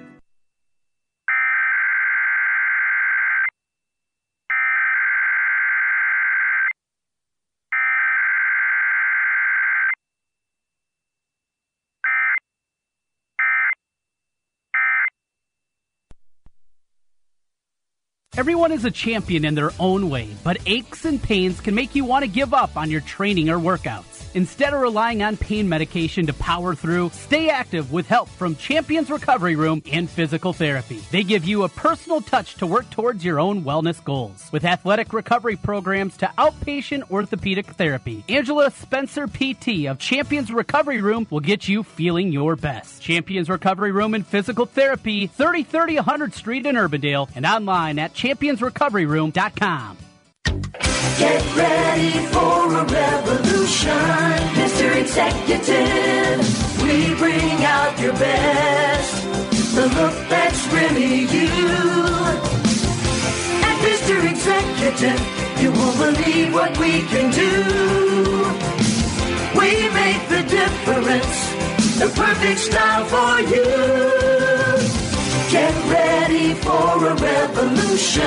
Everyone 18.36 18.70
is 18.70 18.84
a 18.84 18.90
champion 18.90 19.46
in 19.46 19.54
their 19.54 19.70
own 19.80 20.10
way, 20.10 20.28
but 20.44 20.58
aches 20.66 21.06
and 21.06 21.22
pains 21.22 21.58
can 21.58 21.74
make 21.74 21.94
you 21.94 22.04
want 22.04 22.22
to 22.22 22.28
give 22.28 22.52
up 22.52 22.76
on 22.76 22.90
your 22.90 23.00
training 23.00 23.48
or 23.48 23.58
workouts. 23.58 24.26
Instead 24.36 24.74
of 24.74 24.82
relying 24.82 25.22
on 25.22 25.38
pain 25.38 25.66
medication 25.66 26.26
to 26.26 26.34
power 26.34 26.74
through, 26.74 27.08
stay 27.14 27.48
active 27.48 27.90
with 27.90 28.06
help 28.06 28.28
from 28.28 28.54
Champions 28.54 29.08
Recovery 29.08 29.56
Room 29.56 29.82
and 29.90 30.10
Physical 30.10 30.52
Therapy. 30.52 31.02
They 31.10 31.22
give 31.22 31.46
you 31.46 31.62
a 31.62 31.70
personal 31.70 32.20
touch 32.20 32.56
to 32.56 32.66
work 32.66 32.90
towards 32.90 33.24
your 33.24 33.40
own 33.40 33.64
wellness 33.64 34.04
goals. 34.04 34.50
With 34.52 34.66
athletic 34.66 35.14
recovery 35.14 35.56
programs 35.56 36.18
to 36.18 36.30
outpatient 36.36 37.10
orthopedic 37.10 37.64
therapy, 37.64 38.22
Angela 38.28 38.70
Spencer 38.70 39.26
PT 39.26 39.86
of 39.86 39.98
Champions 39.98 40.52
Recovery 40.52 41.00
Room 41.00 41.26
will 41.30 41.40
get 41.40 41.66
you 41.66 41.82
feeling 41.82 42.30
your 42.30 42.56
best. 42.56 43.00
Champions 43.00 43.48
Recovery 43.48 43.92
Room 43.92 44.12
and 44.12 44.26
Physical 44.26 44.66
Therapy, 44.66 45.28
3030 45.28 45.96
100th 45.96 46.34
Street 46.34 46.66
in 46.66 46.76
Urbandale, 46.76 47.30
and 47.34 47.46
online 47.46 47.98
at 47.98 48.12
championsrecoveryroom.com. 48.26 49.98
Get 51.18 51.56
ready 51.56 52.10
for 52.34 52.74
a 52.74 52.84
revolution, 52.84 53.90
Mr. 54.58 54.96
Executive. 54.96 56.82
We 56.82 57.14
bring 57.14 57.64
out 57.64 57.98
your 58.00 58.12
best, 58.14 59.24
the 59.74 59.86
look 59.86 60.28
that's 60.28 60.66
really 60.72 61.20
you. 61.20 61.56
Mr. 63.86 64.16
Executive, 64.30 65.20
you 65.62 65.70
won't 65.72 65.96
believe 65.96 66.52
what 66.52 66.76
we 66.78 67.02
can 67.02 67.30
do. 67.30 67.52
We 69.58 69.88
make 69.90 70.28
the 70.28 70.42
difference, 70.48 71.36
the 71.98 72.12
perfect 72.14 72.58
style 72.58 73.04
for 73.06 73.40
you. 73.54 74.75
Get 75.56 75.90
ready 75.90 76.52
for 76.52 77.06
a 77.06 77.14
revolution, 77.14 78.22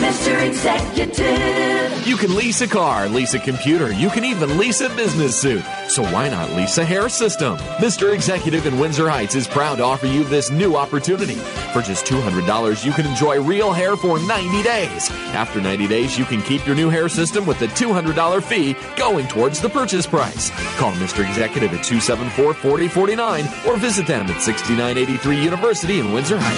Mr. 0.00 0.46
Executive. 0.46 2.06
You 2.06 2.16
can 2.16 2.34
lease 2.36 2.62
a 2.62 2.66
car, 2.66 3.06
lease 3.06 3.34
a 3.34 3.38
computer, 3.38 3.92
you 3.92 4.08
can 4.08 4.24
even 4.24 4.56
lease 4.56 4.80
a 4.80 4.88
business 4.90 5.38
suit. 5.38 5.62
So 5.88 6.02
why 6.04 6.30
not 6.30 6.50
lease 6.52 6.78
a 6.78 6.84
hair 6.84 7.10
system? 7.10 7.58
Mr. 7.78 8.14
Executive 8.14 8.64
in 8.64 8.78
Windsor 8.78 9.10
Heights 9.10 9.34
is 9.34 9.46
proud 9.46 9.76
to 9.76 9.84
offer 9.84 10.06
you 10.06 10.24
this 10.24 10.50
new 10.50 10.76
opportunity. 10.76 11.34
For 11.74 11.82
just 11.82 12.06
$200, 12.06 12.84
you 12.84 12.92
can 12.92 13.06
enjoy 13.06 13.42
real 13.42 13.72
hair 13.72 13.94
for 13.96 14.18
90 14.18 14.62
days. 14.62 15.10
After 15.34 15.60
90 15.60 15.86
days, 15.86 16.18
you 16.18 16.24
can 16.24 16.40
keep 16.40 16.66
your 16.66 16.76
new 16.76 16.88
hair 16.88 17.10
system 17.10 17.44
with 17.44 17.58
the 17.58 17.66
$200 17.66 18.42
fee 18.42 18.74
going 18.96 19.26
towards 19.28 19.60
the 19.60 19.68
purchase 19.68 20.06
price. 20.06 20.48
Call 20.78 20.92
Mr. 20.92 21.28
Executive 21.28 21.74
at 21.74 21.84
274 21.84 22.54
4049 22.54 23.44
or 23.66 23.76
visit 23.76 24.06
them 24.06 24.26
at 24.26 24.40
6983 24.40 25.42
University 25.42 25.98
in 26.00 26.12
Windsor 26.12 26.38
Heights. 26.38 26.53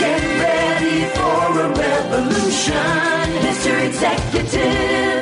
Get 0.00 0.22
ready 0.44 1.04
for 1.16 1.60
a 1.60 1.68
revolution, 1.68 2.74
Mr. 3.44 3.86
Executive. 3.86 5.13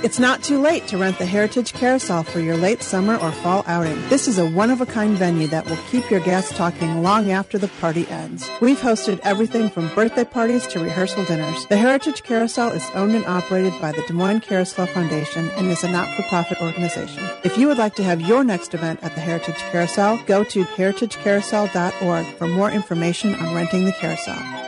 It's 0.00 0.20
not 0.20 0.44
too 0.44 0.60
late 0.60 0.86
to 0.88 0.96
rent 0.96 1.18
the 1.18 1.26
Heritage 1.26 1.72
Carousel 1.72 2.22
for 2.22 2.38
your 2.38 2.56
late 2.56 2.84
summer 2.84 3.16
or 3.16 3.32
fall 3.32 3.64
outing. 3.66 4.00
This 4.08 4.28
is 4.28 4.38
a 4.38 4.48
one 4.48 4.70
of 4.70 4.80
a 4.80 4.86
kind 4.86 5.16
venue 5.18 5.48
that 5.48 5.66
will 5.66 5.78
keep 5.90 6.08
your 6.08 6.20
guests 6.20 6.56
talking 6.56 7.02
long 7.02 7.32
after 7.32 7.58
the 7.58 7.66
party 7.80 8.06
ends. 8.06 8.48
We've 8.60 8.78
hosted 8.78 9.18
everything 9.24 9.68
from 9.68 9.92
birthday 9.96 10.24
parties 10.24 10.68
to 10.68 10.78
rehearsal 10.78 11.24
dinners. 11.24 11.66
The 11.66 11.76
Heritage 11.76 12.22
Carousel 12.22 12.70
is 12.70 12.88
owned 12.94 13.16
and 13.16 13.26
operated 13.26 13.72
by 13.80 13.90
the 13.90 14.02
Des 14.02 14.12
Moines 14.12 14.42
Carousel 14.42 14.86
Foundation 14.86 15.50
and 15.56 15.66
is 15.66 15.82
a 15.82 15.90
not 15.90 16.08
for 16.14 16.22
profit 16.28 16.62
organization. 16.62 17.24
If 17.42 17.58
you 17.58 17.66
would 17.66 17.78
like 17.78 17.96
to 17.96 18.04
have 18.04 18.20
your 18.20 18.44
next 18.44 18.74
event 18.74 19.02
at 19.02 19.16
the 19.16 19.20
Heritage 19.20 19.58
Carousel, 19.72 20.20
go 20.26 20.44
to 20.44 20.62
heritagecarousel.org 20.62 22.26
for 22.36 22.46
more 22.46 22.70
information 22.70 23.34
on 23.34 23.52
renting 23.52 23.84
the 23.84 23.92
carousel. 23.92 24.67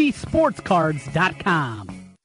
therookiesportscards.com. 0.00 1.99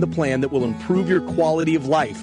the 0.00 0.06
plan 0.06 0.40
that 0.40 0.50
will 0.50 0.64
improve 0.64 1.08
your 1.08 1.20
quality 1.20 1.74
of 1.74 1.86
life. 1.86 2.22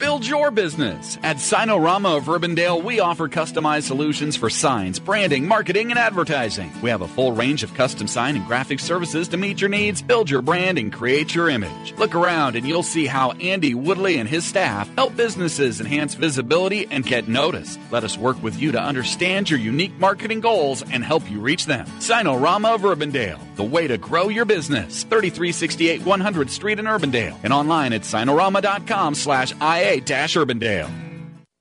Build 0.00 0.26
your 0.26 0.50
business. 0.50 1.18
At 1.22 1.36
Signarama 1.36 2.16
of 2.16 2.24
Urbandale, 2.24 2.82
we 2.82 3.00
offer 3.00 3.28
customized 3.28 3.82
solutions 3.82 4.34
for 4.34 4.48
signs, 4.48 4.98
branding, 4.98 5.46
marketing, 5.46 5.90
and 5.90 5.98
advertising. 5.98 6.72
We 6.80 6.88
have 6.88 7.02
a 7.02 7.06
full 7.06 7.32
range 7.32 7.62
of 7.62 7.74
custom 7.74 8.06
sign 8.06 8.34
and 8.34 8.46
graphic 8.46 8.80
services 8.80 9.28
to 9.28 9.36
meet 9.36 9.60
your 9.60 9.68
needs, 9.68 10.00
build 10.00 10.30
your 10.30 10.40
brand, 10.40 10.78
and 10.78 10.90
create 10.90 11.34
your 11.34 11.50
image. 11.50 11.92
Look 11.98 12.14
around 12.14 12.56
and 12.56 12.66
you'll 12.66 12.82
see 12.82 13.04
how 13.04 13.32
Andy 13.32 13.74
Woodley 13.74 14.16
and 14.16 14.26
his 14.26 14.46
staff 14.46 14.88
help 14.94 15.14
businesses 15.18 15.82
enhance 15.82 16.14
visibility 16.14 16.86
and 16.90 17.04
get 17.04 17.28
noticed. 17.28 17.78
Let 17.90 18.02
us 18.02 18.16
work 18.16 18.42
with 18.42 18.58
you 18.58 18.72
to 18.72 18.80
understand 18.80 19.50
your 19.50 19.60
unique 19.60 19.98
marketing 19.98 20.40
goals 20.40 20.82
and 20.90 21.04
help 21.04 21.30
you 21.30 21.40
reach 21.40 21.66
them. 21.66 21.84
Signarama 21.98 22.74
of 22.74 22.80
Urbandale, 22.80 23.38
the 23.60 23.64
way 23.64 23.86
to 23.86 23.98
grow 23.98 24.30
your 24.30 24.46
business. 24.46 25.02
3368 25.04 26.06
100 26.06 26.50
Street 26.50 26.78
in 26.78 26.86
Urbandale 26.86 27.36
and 27.44 27.52
online 27.52 27.92
at 27.92 28.00
signarama.com 28.02 29.14
slash 29.14 29.52
IA 29.60 30.00
dash 30.00 30.34
Urbandale. 30.34 30.88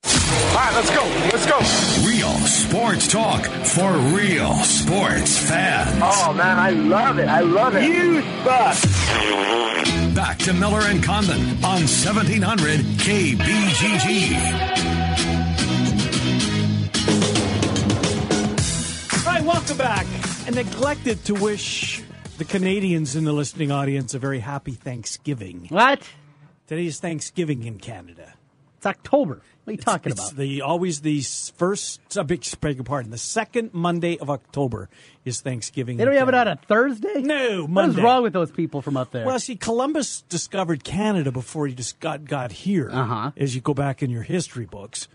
All 0.05 0.55
right, 0.55 0.73
let's 0.75 0.89
go. 0.95 1.03
Let's 1.33 1.45
go. 1.45 1.57
Real 2.07 2.31
sports 2.47 3.07
talk 3.09 3.45
for 3.45 3.91
real 4.15 4.53
sports 4.63 5.37
fans. 5.37 5.99
Oh, 6.01 6.33
man, 6.33 6.57
I 6.57 6.69
love 6.69 7.19
it. 7.19 7.27
I 7.27 7.41
love 7.41 7.75
it. 7.75 7.83
You 7.83 8.21
suck. 8.45 8.77
Back 10.15 10.37
to 10.39 10.53
Miller 10.53 10.83
and 10.83 11.03
Condon 11.03 11.41
on 11.65 11.81
1700 11.83 12.79
KBGG. 12.79 14.35
All 19.27 19.33
right, 19.33 19.43
welcome 19.43 19.77
back. 19.77 20.28
I 20.49 20.51
neglected 20.51 21.23
to 21.25 21.35
wish 21.35 22.01
the 22.39 22.43
Canadians 22.43 23.15
in 23.15 23.23
the 23.23 23.31
listening 23.33 23.71
audience 23.71 24.15
a 24.15 24.17
very 24.17 24.39
happy 24.39 24.71
Thanksgiving. 24.71 25.67
What? 25.69 26.01
Today 26.65 26.87
is 26.87 26.99
Thanksgiving 26.99 27.65
in 27.65 27.77
Canada. 27.77 28.33
It's 28.77 28.87
October. 28.87 29.43
What 29.63 29.67
are 29.67 29.71
you 29.73 29.77
talking 29.77 30.11
It's 30.11 30.31
about? 30.31 30.39
the 30.39 30.63
always 30.63 31.01
the 31.01 31.21
first. 31.21 32.17
I 32.17 32.23
beg 32.23 32.43
beg 32.61 32.77
your 32.77 32.83
pardon. 32.83 33.11
The 33.11 33.19
second 33.19 33.75
Monday 33.75 34.17
of 34.17 34.31
October 34.31 34.89
is 35.23 35.39
Thanksgiving. 35.39 35.97
They 35.97 36.05
don't 36.05 36.15
have 36.15 36.29
it 36.29 36.33
on 36.33 36.47
a 36.47 36.55
Thursday? 36.55 37.21
No, 37.21 37.67
What 37.67 37.89
is 37.89 37.97
wrong 37.97 38.23
with 38.23 38.33
those 38.33 38.49
people 38.49 38.81
from 38.81 38.97
up 38.97 39.11
there? 39.11 39.27
Well, 39.27 39.39
see, 39.39 39.55
Columbus 39.55 40.23
discovered 40.29 40.83
Canada 40.83 41.31
before 41.31 41.67
he 41.67 41.75
just 41.75 41.99
got 41.99 42.25
got 42.25 42.51
here. 42.51 42.89
Uh-huh. 42.91 43.33
As 43.37 43.53
you 43.53 43.61
go 43.61 43.75
back 43.75 44.01
in 44.01 44.09
your 44.09 44.23
history 44.23 44.65
books, 44.65 45.07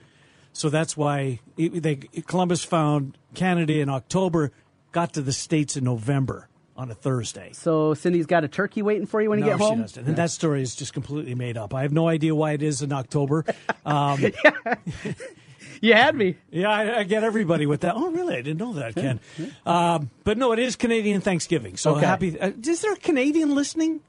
so 0.52 0.68
that's 0.68 0.96
why 0.96 1.40
it, 1.56 1.82
they 1.82 1.96
Columbus 1.96 2.62
found 2.62 3.18
Canada 3.34 3.80
in 3.80 3.88
October, 3.88 4.52
got 4.94 5.12
to 5.14 5.20
the 5.22 5.32
states 5.32 5.76
in 5.76 5.84
November 5.84 6.48
on 6.76 6.90
a 6.90 6.94
Thursday. 6.94 7.50
so 7.52 7.94
Cindy's 7.94 8.26
got 8.26 8.42
a 8.42 8.48
turkey 8.48 8.82
waiting 8.82 9.06
for 9.06 9.20
you 9.22 9.28
when 9.30 9.38
you 9.38 9.44
get 9.44 9.58
home? 9.58 9.76
She 9.76 9.82
doesn't. 9.82 10.06
And 10.08 10.16
that 10.16 10.30
story 10.30 10.60
is 10.62 10.74
just 10.74 10.92
completely 10.94 11.34
made 11.36 11.56
up. 11.56 11.72
I 11.74 11.82
have 11.82 11.92
no 11.92 12.08
idea 12.08 12.34
why 12.34 12.52
it 12.52 12.62
is 12.62 12.80
in 12.82 12.92
October. 12.92 13.44
Um, 13.86 14.18
you 15.82 15.92
had 15.92 16.14
me. 16.14 16.36
Yeah, 16.50 16.70
I, 16.70 17.00
I 17.00 17.02
get 17.04 17.22
everybody 17.22 17.66
with 17.66 17.82
that. 17.82 17.94
Oh, 17.94 18.10
really? 18.10 18.34
I 18.34 18.40
didn't 18.40 18.58
know 18.58 18.72
that, 18.74 18.94
Ken. 18.94 19.20
Um, 19.66 20.08
but 20.24 20.38
no, 20.38 20.52
it 20.52 20.58
is 20.58 20.76
Canadian 20.76 21.20
Thanksgiving. 21.20 21.76
So 21.76 21.96
Okay. 21.96 22.06
happy. 22.06 22.40
Uh, 22.40 22.52
is 22.66 22.80
there 22.80 22.94
a 22.94 22.96
Canadian 22.96 23.54
listening? 23.54 24.00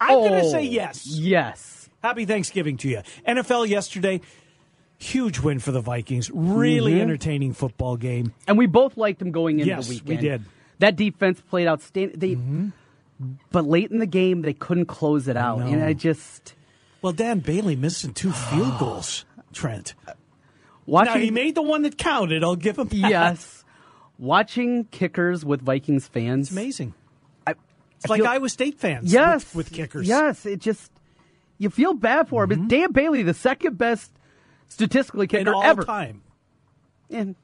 I'm 0.00 0.14
going 0.18 0.32
to 0.32 0.40
Oh, 0.46 0.50
say 0.50 0.64
yes. 0.64 1.06
Yes. 1.06 1.88
Happy 2.02 2.24
Thanksgiving 2.24 2.76
to 2.78 2.88
you. 2.88 3.02
NFL 3.28 3.68
yesterday, 3.68 4.20
huge 5.00 5.40
win 5.40 5.58
for 5.58 5.72
the 5.72 5.80
Vikings. 5.80 6.30
Really 6.32 6.92
Mhm. 6.94 7.00
entertaining 7.00 7.52
football 7.54 7.96
game. 7.96 8.32
And 8.46 8.56
we 8.58 8.66
both 8.66 8.96
liked 8.96 9.18
them 9.18 9.30
going 9.32 9.58
into 9.60 9.68
Yes, 9.68 9.88
the 9.88 9.94
we 9.94 10.00
weekend. 10.02 10.20
did. 10.20 10.44
That 10.78 10.96
defense 10.96 11.40
played 11.40 11.66
outstanding. 11.66 12.18
They, 12.18 12.36
But 13.52 13.66
late 13.66 13.90
in 13.90 13.98
the 13.98 14.06
game, 14.06 14.42
they 14.42 14.52
couldn't 14.54 14.86
close 14.86 15.28
it 15.28 15.36
out. 15.36 15.60
And. 15.60 15.82
I 15.82 15.92
just. 15.92 16.54
Well, 17.02 17.12
Dan 17.12 17.40
Bailey 17.40 17.76
missing 17.76 18.12
two 18.14 18.32
field 18.50 18.78
goals, 18.78 19.24
Trent. 19.52 19.94
Watching, 20.86 21.14
now, 21.14 21.20
he 21.20 21.30
made 21.30 21.54
the 21.54 21.62
one 21.62 21.82
that 21.82 21.98
counted. 21.98 22.42
I'll 22.42 22.56
give 22.56 22.78
him 22.78 22.88
that. 22.88 22.96
Yes. 23.10 23.64
Watching 24.18 24.84
kickers 24.84 25.44
with 25.44 25.62
Vikings 25.62 26.08
fans. 26.08 26.48
It's 26.48 26.52
amazing. 26.52 26.94
I, 27.46 27.54
It's 27.96 28.08
like 28.08 28.22
Iowa 28.22 28.48
State 28.48 28.78
fans 28.78 29.12
yes, 29.12 29.54
with, 29.54 29.66
with 29.68 29.72
kickers. 29.74 30.06
Yes, 30.08 30.44
it 30.46 30.60
just 30.60 30.90
you 31.58 31.70
feel 31.70 31.94
bad 31.94 32.28
for 32.28 32.44
him. 32.44 32.52
It's 32.52 32.66
Dan 32.68 32.92
Bailey, 32.92 33.22
the 33.22 33.34
second 33.34 33.76
best 33.78 34.10
statistically 34.70 35.26
Mm-hmm. 35.28 35.36
In 35.36 35.44
kicker 35.44 35.54
all 35.54 35.62
ever. 35.62 35.84
time. 35.84 36.22
And 37.10 37.36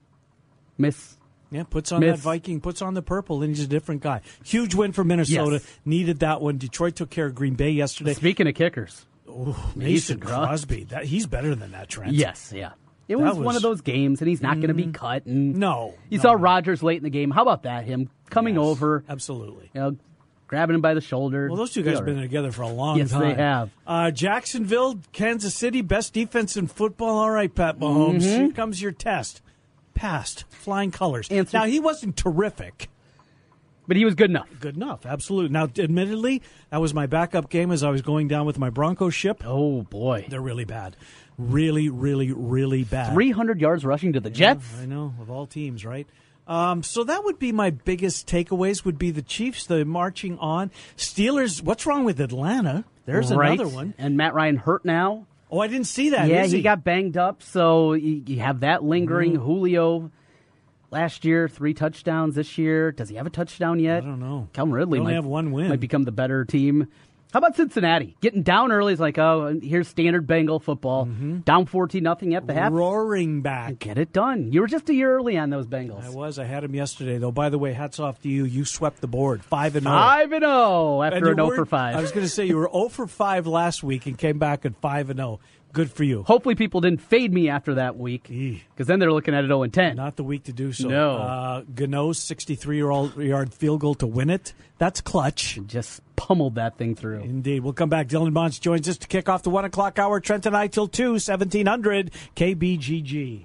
miss. 0.79 1.17
Yeah, 1.51 1.63
puts 1.63 1.93
on 1.93 2.01
that 2.01 2.19
Viking, 2.19 2.61
puts 2.61 2.83
on 2.83 2.95
the 2.95 3.03
purple, 3.03 3.43
and 3.43 3.55
he's 3.55 3.65
a 3.65 3.69
different 3.69 4.03
guy. 4.03 4.21
Huge 4.45 4.75
win 4.75 4.91
for 4.93 5.05
Minnesota. 5.05 5.57
Yes. 5.63 5.79
Needed 5.85 6.19
that 6.21 6.41
one. 6.41 6.59
Detroit 6.59 6.97
took 6.97 7.11
care 7.11 7.27
of 7.27 7.35
Green 7.37 7.55
Bay 7.55 7.71
yesterday. 7.71 8.15
Speaking 8.15 8.49
of 8.49 8.55
kickers, 8.57 9.07
Ooh, 9.29 9.55
Mason 9.77 10.19
Mason 10.19 10.21
Crosby. 10.21 10.85
That, 10.85 11.05
he's 11.05 11.27
better 11.27 11.55
than 11.55 11.71
that, 11.73 11.89
Trent. 11.89 12.13
Yes, 12.15 12.53
yeah. 12.55 12.73
It 13.07 13.17
That 13.17 13.37
was, 13.37 13.39
one 13.39 13.55
of 13.55 13.63
those 13.63 13.81
games, 13.83 14.21
and 14.21 14.29
he's 14.29 14.43
not 14.43 14.57
going 14.57 14.69
to 14.69 14.75
be 14.75 14.89
cut. 14.89 15.27
And 15.27 15.55
No, 15.57 15.95
you 16.09 16.19
no, 16.19 16.23
saw. 16.23 16.33
Rodgers 16.33 16.83
late 16.83 16.97
in 16.97 17.05
the 17.05 17.11
game. 17.11 17.31
How 17.31 17.43
about 17.43 17.63
that? 17.63 17.85
Him 17.85 18.11
coming 18.31 18.57
Yes, 18.57 18.65
over, 18.65 19.05
Absolutely. 19.09 19.71
you 19.73 19.81
know, 19.81 19.97
grabbing 20.47 20.75
him 20.75 20.81
by 20.81 20.95
the 20.95 21.01
shoulder. 21.01 21.49
Well, 21.49 21.57
those 21.57 21.73
two 21.73 21.83
guys 21.83 21.97
have 21.97 22.05
been 22.07 22.21
together 22.21 22.53
for 22.53 22.63
a 22.63 22.69
long 22.69 22.99
Yes, 22.99 23.11
time. 23.11 23.21
they 23.23 23.35
have. 23.35 23.71
Uh, 23.87 24.11
Jacksonville, 24.11 25.01
Kansas 25.13 25.55
City, 25.55 25.81
best 25.83 26.13
defense 26.13 26.57
in 26.57 26.67
football. 26.67 27.19
All 27.19 27.31
right, 27.31 27.53
Pat 27.55 27.79
Mahomes. 27.79 28.23
Mhm. 28.23 28.39
Here 28.39 28.53
comes 28.53 28.81
your 28.83 28.93
test. 28.93 29.43
Passed. 29.95 30.45
Flying 30.51 30.91
colors. 30.91 31.29
Answer- 31.31 31.57
Now, 31.59 31.65
he 31.65 31.81
wasn't 31.81 32.17
terrific. 32.17 32.89
but 33.89 33.97
he 33.97 34.05
was 34.05 34.17
good 34.17 34.31
enough. 34.31 34.49
Good 34.59 34.75
enough, 34.77 35.07
absolutely. 35.07 35.51
Now, 35.51 35.69
admittedly, 35.79 36.43
that 36.71 36.81
was 36.81 36.93
my 36.93 37.07
backup 37.07 37.49
game 37.49 37.71
as 37.71 37.85
I 37.85 37.91
was 37.91 38.03
going 38.03 38.27
down 38.27 38.45
with 38.45 38.59
my 38.59 38.69
Broncos 38.69 39.15
ship. 39.15 39.43
Oh 39.47 39.83
boy, 39.83 40.27
They're 40.29 40.41
really 40.41 40.65
bad. 40.65 40.97
Really, 41.39 41.89
really, 41.89 42.33
really 42.33 42.83
bad. 42.83 43.13
300 43.15 43.61
yards 43.61 43.85
rushing 43.85 44.13
to 44.15 44.21
the 44.21 44.29
Jets. 44.31 44.67
I 44.83 44.87
know, 44.87 45.15
of 45.21 45.31
all 45.31 45.47
teams, 45.47 45.85
right? 45.85 46.07
Um, 46.49 46.83
so 46.83 47.03
that 47.05 47.25
would 47.25 47.39
be 47.39 47.51
my 47.53 47.71
biggest 47.71 48.29
takeaways. 48.29 48.85
Would 48.85 48.99
be 48.99 49.11
the 49.11 49.23
Chiefs, 49.23 49.67
the 49.67 49.85
marching 49.85 50.39
on. 50.39 50.71
Steelers. 50.97 51.63
What's 51.63 51.87
wrong 51.87 52.05
with 52.05 52.21
Atlanta? 52.21 52.85
There's 53.05 53.33
Right. 53.33 53.59
another 53.59 53.69
one. 53.75 53.95
And 53.99 54.17
Matt 54.17 54.35
Ryan 54.35 54.57
hurt 54.57 54.85
now. 54.85 55.27
Oh, 55.51 55.61
I 55.61 55.69
didn't 55.69 55.87
see 55.87 56.11
that. 56.11 56.29
yeah, 56.29 56.43
Is 56.45 56.53
he? 56.53 56.63
got 56.63 56.83
banged 56.85 57.17
up, 57.17 57.41
so 57.43 57.93
you, 57.93 58.23
you 58.27 58.41
have 58.41 58.61
that 58.61 58.83
lingering. 58.83 59.35
Mm-hmm. 59.35 59.45
Julio 59.45 60.11
last 60.91 61.25
year, 61.25 61.49
three 61.49 61.73
touchdowns 61.75 62.35
this 62.35 62.59
year. 62.59 62.91
Does 62.93 63.09
he 63.09 63.17
have 63.17 63.27
a 63.27 63.31
touchdown 63.31 63.79
yet? 63.79 64.03
I 64.03 64.07
don't 64.07 64.19
know. 64.21 64.49
Calvin 64.53 64.73
Ridley 64.75 65.01
might 65.01 65.15
have 65.15 65.25
one 65.25 65.53
win. 65.53 65.69
Might 65.69 65.81
become 65.81 66.03
the 66.05 66.13
better 66.13 66.45
team. 66.45 66.89
How 67.37 67.41
about 67.41 67.55
Cincinnati 67.55 68.17
getting 68.23 68.43
down 68.43 68.73
early? 68.73 68.95
Is 68.95 68.99
like, 68.99 69.19
oh, 69.19 69.61
here's 69.63 69.89
standard 69.89 70.27
Bengal 70.27 70.59
football. 70.59 71.05
Mm-hmm. 71.05 71.41
Down 71.41 71.67
fourteen 71.67 72.03
nothing 72.03 72.35
at 72.35 72.47
the 72.47 72.55
half. 72.55 72.73
roaring 72.73 73.43
back. 73.43 73.79
Get 73.79 73.99
it 73.99 74.11
done. 74.11 74.53
You 74.55 74.63
were 74.63 74.67
just 74.67 74.89
a 74.89 74.95
year 74.95 75.15
early 75.15 75.37
on 75.37 75.51
those 75.51 75.67
Bengals. 75.67 76.03
I 76.03 76.09
was. 76.09 76.39
I 76.39 76.45
had 76.45 76.63
them 76.63 76.75
yesterday, 76.75 77.19
though. 77.19 77.33
By 77.33 77.51
the 77.51 77.59
way, 77.59 77.75
hats 77.75 78.01
off 78.01 78.23
to 78.23 78.31
you. 78.31 78.47
You 78.47 78.65
swept 78.65 79.03
the 79.03 79.07
board, 79.07 79.45
five 79.45 79.77
and 79.77 79.85
zero. 79.85 79.95
Five 79.95 80.33
and 80.33 80.45
zero 80.45 81.03
after 81.03 81.19
you 81.19 81.31
an 81.33 81.37
0 81.37 81.51
for 81.51 81.67
five. 81.67 81.97
I 81.97 82.01
was 82.01 82.11
going 82.11 82.25
to 82.25 82.31
say 82.31 82.47
you 82.47 82.57
were 82.57 82.71
0 82.73 82.89
for 82.89 83.07
5 83.07 83.47
last 83.47 83.83
week 83.83 84.07
and 84.07 84.17
came 84.17 84.39
back 84.39 84.65
at 84.65 84.75
5 84.75 85.11
and 85.11 85.19
0. 85.19 85.39
Good 85.77 85.93
for 85.93 86.05
you. 86.05 86.23
Hopefully, 86.23 86.55
people 86.55 86.81
didn't 86.81 87.03
fade 87.03 87.31
me 87.35 87.51
after 87.51 87.75
that 87.75 87.99
week 87.99 88.29
because 88.29 88.87
then 88.87 88.99
they're 88.99 89.13
looking 89.13 89.35
at 89.35 89.45
it 89.45 89.49
0 89.49 89.63
and 89.63 89.75
10. 89.75 89.97
Not 89.97 90.17
the 90.17 90.25
week 90.25 90.45
to 90.45 90.53
do 90.55 90.73
so. 90.73 90.89
No. 90.89 91.17
Uh, 91.19 91.63
Gano's 91.75 92.19
63 92.19 92.79
yard 92.79 93.53
field 93.53 93.81
goal 93.81 93.95
to 93.97 94.07
win 94.07 94.31
it. 94.31 94.55
That's 94.79 95.03
clutch. 95.03 95.59
Just 95.67 96.01
pummeled 96.17 96.55
that 96.55 96.79
thing 96.79 96.95
through. 96.95 97.21
Indeed. 97.21 97.61
We'll 97.61 97.75
come 97.75 97.91
back. 97.91 98.09
Dylan 98.09 98.33
Bonds 98.33 98.59
joins 98.59 98.89
us 98.89 98.97
to 98.97 99.07
kick 99.07 99.29
off 99.29 99.43
the 99.43 99.51
1 99.51 99.67
o'clock 99.67 99.99
hour. 99.99 100.19
Trent 100.19 100.47
and 100.47 100.57
I 100.57 100.69
till 100.69 100.89
2, 100.89 101.11
1700 101.11 102.11
KBGG. 102.35 103.45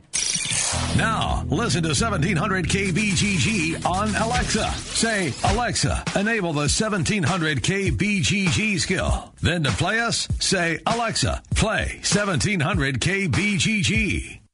Now, 0.97 1.45
listen 1.49 1.83
to 1.83 1.89
1700 1.89 2.65
KBGG 2.67 3.85
on 3.85 4.15
Alexa. 4.15 4.69
Say, 4.71 5.33
Alexa, 5.43 6.03
enable 6.15 6.53
the 6.53 6.69
1700 6.69 7.61
KBGG 7.63 8.79
skill. 8.79 9.33
Then 9.41 9.63
to 9.63 9.71
play 9.71 9.99
us, 9.99 10.27
say, 10.39 10.79
Alexa, 10.85 11.41
play 11.55 11.99
1700 12.03 12.99
KBGG. 12.99 14.40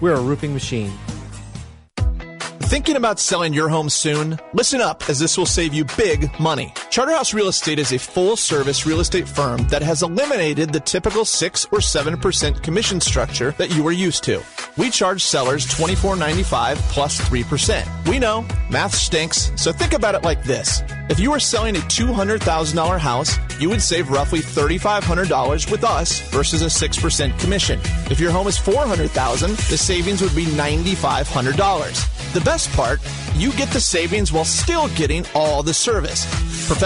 We're 0.00 0.14
a 0.14 0.20
roofing 0.20 0.52
machine. 0.52 0.92
Thinking 2.60 2.96
about 2.96 3.20
selling 3.20 3.54
your 3.54 3.68
home 3.68 3.88
soon? 3.88 4.38
Listen 4.52 4.80
up, 4.80 5.08
as 5.08 5.18
this 5.18 5.38
will 5.38 5.46
save 5.46 5.72
you 5.72 5.84
big 5.96 6.38
money. 6.40 6.74
Charterhouse 6.96 7.34
Real 7.34 7.48
Estate 7.48 7.78
is 7.78 7.92
a 7.92 7.98
full 7.98 8.36
service 8.36 8.86
real 8.86 9.00
estate 9.00 9.28
firm 9.28 9.68
that 9.68 9.82
has 9.82 10.02
eliminated 10.02 10.72
the 10.72 10.80
typical 10.80 11.26
6 11.26 11.66
or 11.66 11.80
7% 11.80 12.62
commission 12.62 13.02
structure 13.02 13.50
that 13.58 13.70
you 13.76 13.86
are 13.86 13.92
used 13.92 14.24
to. 14.24 14.42
We 14.78 14.88
charge 14.88 15.22
sellers 15.22 15.66
$24.95 15.66 16.76
plus 16.88 17.20
3%. 17.20 18.06
We 18.08 18.18
know, 18.18 18.46
math 18.70 18.94
stinks, 18.94 19.52
so 19.56 19.72
think 19.72 19.92
about 19.92 20.14
it 20.14 20.22
like 20.22 20.42
this. 20.44 20.82
If 21.10 21.20
you 21.20 21.32
were 21.32 21.38
selling 21.38 21.76
a 21.76 21.80
$200,000 21.80 22.98
house, 22.98 23.36
you 23.60 23.68
would 23.68 23.82
save 23.82 24.08
roughly 24.08 24.40
$3,500 24.40 25.70
with 25.70 25.84
us 25.84 26.20
versus 26.30 26.62
a 26.62 26.88
6% 26.88 27.38
commission. 27.38 27.78
If 28.10 28.18
your 28.18 28.30
home 28.30 28.46
is 28.46 28.56
400,000, 28.56 29.50
the 29.50 29.76
savings 29.76 30.22
would 30.22 30.34
be 30.34 30.46
$9,500. 30.46 32.32
The 32.32 32.40
best 32.40 32.70
part, 32.72 33.00
you 33.34 33.52
get 33.52 33.68
the 33.70 33.80
savings 33.80 34.32
while 34.32 34.46
still 34.46 34.88
getting 34.88 35.26
all 35.34 35.62
the 35.62 35.74
service. 35.74 36.24
Professional 36.66 36.85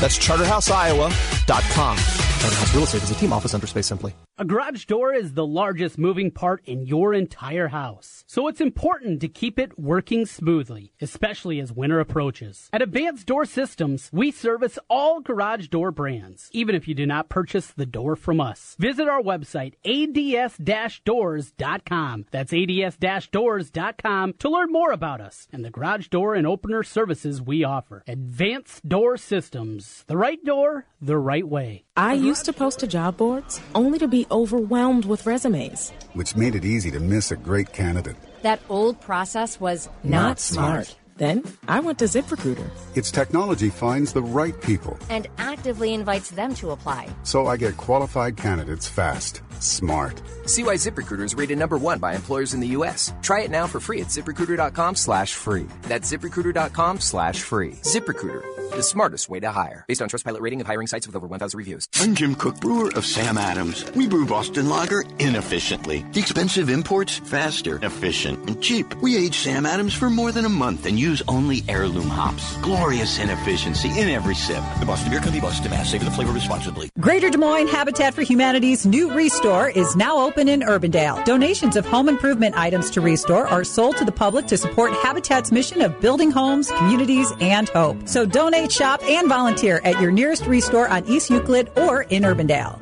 That's 0.00 0.18
charterhouseiowa.com. 0.18 1.96
Charterhouse 2.38 2.72
Real 2.72 2.84
Estate 2.84 3.02
is 3.02 3.10
a 3.10 3.16
team 3.16 3.32
office 3.32 3.52
under 3.52 3.66
Space 3.66 3.88
Simply. 3.88 4.14
A 4.40 4.44
garage 4.44 4.84
door 4.84 5.12
is 5.12 5.34
the 5.34 5.44
largest 5.44 5.98
moving 5.98 6.30
part 6.30 6.62
in 6.64 6.86
your 6.86 7.12
entire 7.12 7.66
house. 7.66 8.22
So 8.28 8.46
it's 8.46 8.60
important 8.60 9.20
to 9.22 9.28
keep 9.28 9.58
it 9.58 9.76
working 9.76 10.26
smoothly, 10.26 10.92
especially 11.00 11.58
as 11.58 11.72
winter 11.72 11.98
approaches. 11.98 12.68
At 12.72 12.80
Advanced 12.80 13.26
Door 13.26 13.46
Systems, 13.46 14.08
we 14.12 14.30
service 14.30 14.78
all 14.88 15.20
garage 15.20 15.66
door 15.66 15.90
brands, 15.90 16.48
even 16.52 16.76
if 16.76 16.86
you 16.86 16.94
do 16.94 17.04
not 17.04 17.28
purchase 17.28 17.72
the 17.72 17.86
door 17.86 18.14
from 18.14 18.40
us. 18.40 18.76
Visit 18.78 19.08
our 19.08 19.20
website, 19.20 19.74
ads-doors.com. 19.84 22.26
That's 22.30 22.52
ads-doors.com 22.52 24.32
to 24.34 24.48
learn 24.48 24.70
more 24.70 24.92
about 24.92 25.20
us 25.20 25.48
and 25.52 25.64
the 25.64 25.70
garage 25.70 26.06
door 26.06 26.36
and 26.36 26.46
opener 26.46 26.84
services 26.84 27.42
we 27.42 27.64
offer. 27.64 28.04
Advanced 28.06 28.88
Door 28.88 29.16
Systems, 29.16 29.84
the 30.06 30.16
right 30.16 30.42
door, 30.44 30.86
the 31.00 31.16
right 31.16 31.46
way. 31.46 31.84
I 31.96 32.14
used 32.14 32.44
to 32.46 32.52
post 32.52 32.80
to 32.80 32.86
job 32.86 33.16
boards 33.16 33.60
only 33.74 33.98
to 33.98 34.08
be 34.08 34.26
overwhelmed 34.30 35.04
with 35.04 35.26
resumes. 35.26 35.92
Which 36.14 36.36
made 36.36 36.54
it 36.54 36.64
easy 36.64 36.90
to 36.92 37.00
miss 37.00 37.30
a 37.30 37.36
great 37.36 37.72
candidate. 37.72 38.16
That 38.42 38.60
old 38.68 39.00
process 39.00 39.60
was 39.60 39.88
not, 40.02 40.10
not 40.22 40.40
smart. 40.40 40.86
smart. 40.86 40.98
Then 41.18 41.42
I 41.66 41.80
went 41.80 41.98
to 41.98 42.06
ZipRecruiter. 42.06 42.68
Its 42.96 43.10
technology 43.10 43.70
finds 43.70 44.12
the 44.12 44.22
right 44.22 44.58
people 44.62 44.96
and 45.10 45.26
actively 45.38 45.92
invites 45.92 46.30
them 46.30 46.54
to 46.54 46.70
apply. 46.70 47.08
So 47.24 47.46
I 47.46 47.56
get 47.56 47.76
qualified 47.76 48.36
candidates 48.36 48.88
fast. 48.88 49.42
Smart. 49.60 50.22
See 50.46 50.62
why 50.62 50.74
ZipRecruiter 50.74 51.24
is 51.24 51.34
rated 51.34 51.58
number 51.58 51.76
one 51.76 51.98
by 51.98 52.14
employers 52.14 52.54
in 52.54 52.60
the 52.60 52.68
U.S. 52.78 53.12
Try 53.22 53.42
it 53.42 53.50
now 53.50 53.66
for 53.66 53.80
free 53.80 54.00
at 54.00 54.06
ziprecruiter.com 54.06 54.94
slash 54.94 55.34
free. 55.34 55.66
That's 55.82 56.10
ziprecruiter.com 56.10 57.00
slash 57.00 57.42
free. 57.42 57.72
ZipRecruiter, 57.82 58.70
the 58.70 58.82
smartest 58.82 59.28
way 59.28 59.40
to 59.40 59.50
hire. 59.50 59.84
Based 59.88 60.00
on 60.00 60.08
Trustpilot 60.08 60.40
rating 60.40 60.60
of 60.60 60.68
hiring 60.68 60.86
sites 60.86 61.08
with 61.08 61.16
over 61.16 61.26
1,000 61.26 61.58
reviews. 61.58 61.88
I'm 61.96 62.14
Jim 62.14 62.36
Koch, 62.36 62.60
brewer 62.60 62.92
of 62.94 63.04
Sam 63.04 63.36
Adams. 63.36 63.84
We 63.96 64.06
brew 64.06 64.26
Boston 64.26 64.68
Lager 64.68 65.04
inefficiently. 65.18 66.04
The 66.12 66.20
expensive 66.20 66.70
imports, 66.70 67.18
faster, 67.18 67.84
efficient, 67.84 68.48
and 68.48 68.62
cheap. 68.62 68.94
We 69.02 69.16
age 69.16 69.38
Sam 69.38 69.66
Adams 69.66 69.94
for 69.94 70.08
more 70.08 70.30
than 70.30 70.44
a 70.44 70.48
month 70.48 70.86
and 70.86 70.98
use 71.08 71.22
only 71.26 71.64
heirloom 71.68 72.08
hops. 72.08 72.56
Glorious 72.58 73.18
inefficiency 73.18 73.88
in 73.88 74.08
every 74.08 74.34
sip. 74.34 74.62
The 74.78 74.86
Boston 74.86 75.10
Beer 75.10 75.20
Company, 75.20 75.40
Boston, 75.40 75.70
Mass. 75.70 75.90
Savor 75.90 76.04
the 76.04 76.10
flavor 76.10 76.32
responsibly. 76.32 76.90
Greater 77.00 77.30
Des 77.30 77.38
Moines 77.38 77.68
Habitat 77.68 78.12
for 78.14 78.22
Humanity's 78.22 78.84
new 78.84 79.10
Restore 79.12 79.70
is 79.70 79.96
now 79.96 80.18
open 80.18 80.48
in 80.48 80.60
Urbandale. 80.60 81.24
Donations 81.24 81.76
of 81.76 81.86
home 81.86 82.08
improvement 82.08 82.56
items 82.56 82.90
to 82.90 83.00
Restore 83.00 83.46
are 83.46 83.64
sold 83.64 83.96
to 83.96 84.04
the 84.04 84.12
public 84.12 84.46
to 84.48 84.56
support 84.58 84.92
Habitat's 84.92 85.50
mission 85.50 85.80
of 85.80 85.98
building 86.00 86.30
homes, 86.30 86.70
communities, 86.72 87.32
and 87.40 87.68
hope. 87.70 87.96
So 88.06 88.26
donate, 88.26 88.70
shop, 88.70 89.02
and 89.04 89.28
volunteer 89.28 89.80
at 89.84 90.00
your 90.00 90.10
nearest 90.10 90.44
Restore 90.46 90.88
on 90.88 91.06
East 91.06 91.30
Euclid 91.30 91.70
or 91.76 92.02
in 92.02 92.24
Urbandale. 92.24 92.78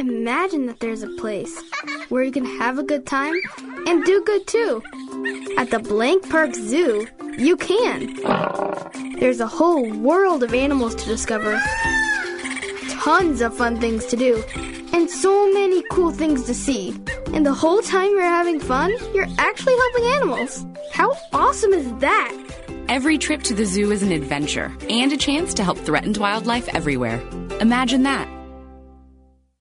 Imagine 0.00 0.66
that 0.66 0.80
there's 0.80 1.02
a 1.02 1.08
place 1.16 1.62
where 2.08 2.24
you 2.24 2.32
can 2.32 2.44
have 2.44 2.78
a 2.78 2.82
good 2.82 3.06
time 3.06 3.34
and 3.86 4.04
do 4.04 4.22
good 4.24 4.46
too. 4.46 4.82
At 5.56 5.70
the 5.70 5.80
Blank 5.80 6.28
Park 6.30 6.54
Zoo, 6.54 7.06
you 7.36 7.56
can. 7.56 8.14
There's 9.18 9.40
a 9.40 9.46
whole 9.46 9.90
world 9.92 10.42
of 10.42 10.54
animals 10.54 10.94
to 10.94 11.04
discover, 11.06 11.60
tons 12.90 13.40
of 13.40 13.56
fun 13.56 13.80
things 13.80 14.06
to 14.06 14.16
do, 14.16 14.42
and 14.92 15.10
so 15.10 15.52
many 15.52 15.82
cool 15.90 16.12
things 16.12 16.44
to 16.44 16.54
see. 16.54 16.90
And 17.34 17.44
the 17.44 17.52
whole 17.52 17.82
time 17.82 18.10
you're 18.10 18.22
having 18.22 18.60
fun, 18.60 18.92
you're 19.12 19.26
actually 19.38 19.76
helping 19.76 20.04
animals. 20.14 20.64
How 20.92 21.12
awesome 21.32 21.72
is 21.72 21.92
that? 21.98 22.32
Every 22.88 23.18
trip 23.18 23.42
to 23.44 23.54
the 23.54 23.66
zoo 23.66 23.90
is 23.90 24.02
an 24.02 24.12
adventure 24.12 24.72
and 24.88 25.12
a 25.12 25.16
chance 25.16 25.52
to 25.54 25.64
help 25.64 25.78
threatened 25.78 26.16
wildlife 26.16 26.68
everywhere. 26.68 27.20
Imagine 27.60 28.04
that 28.04 28.37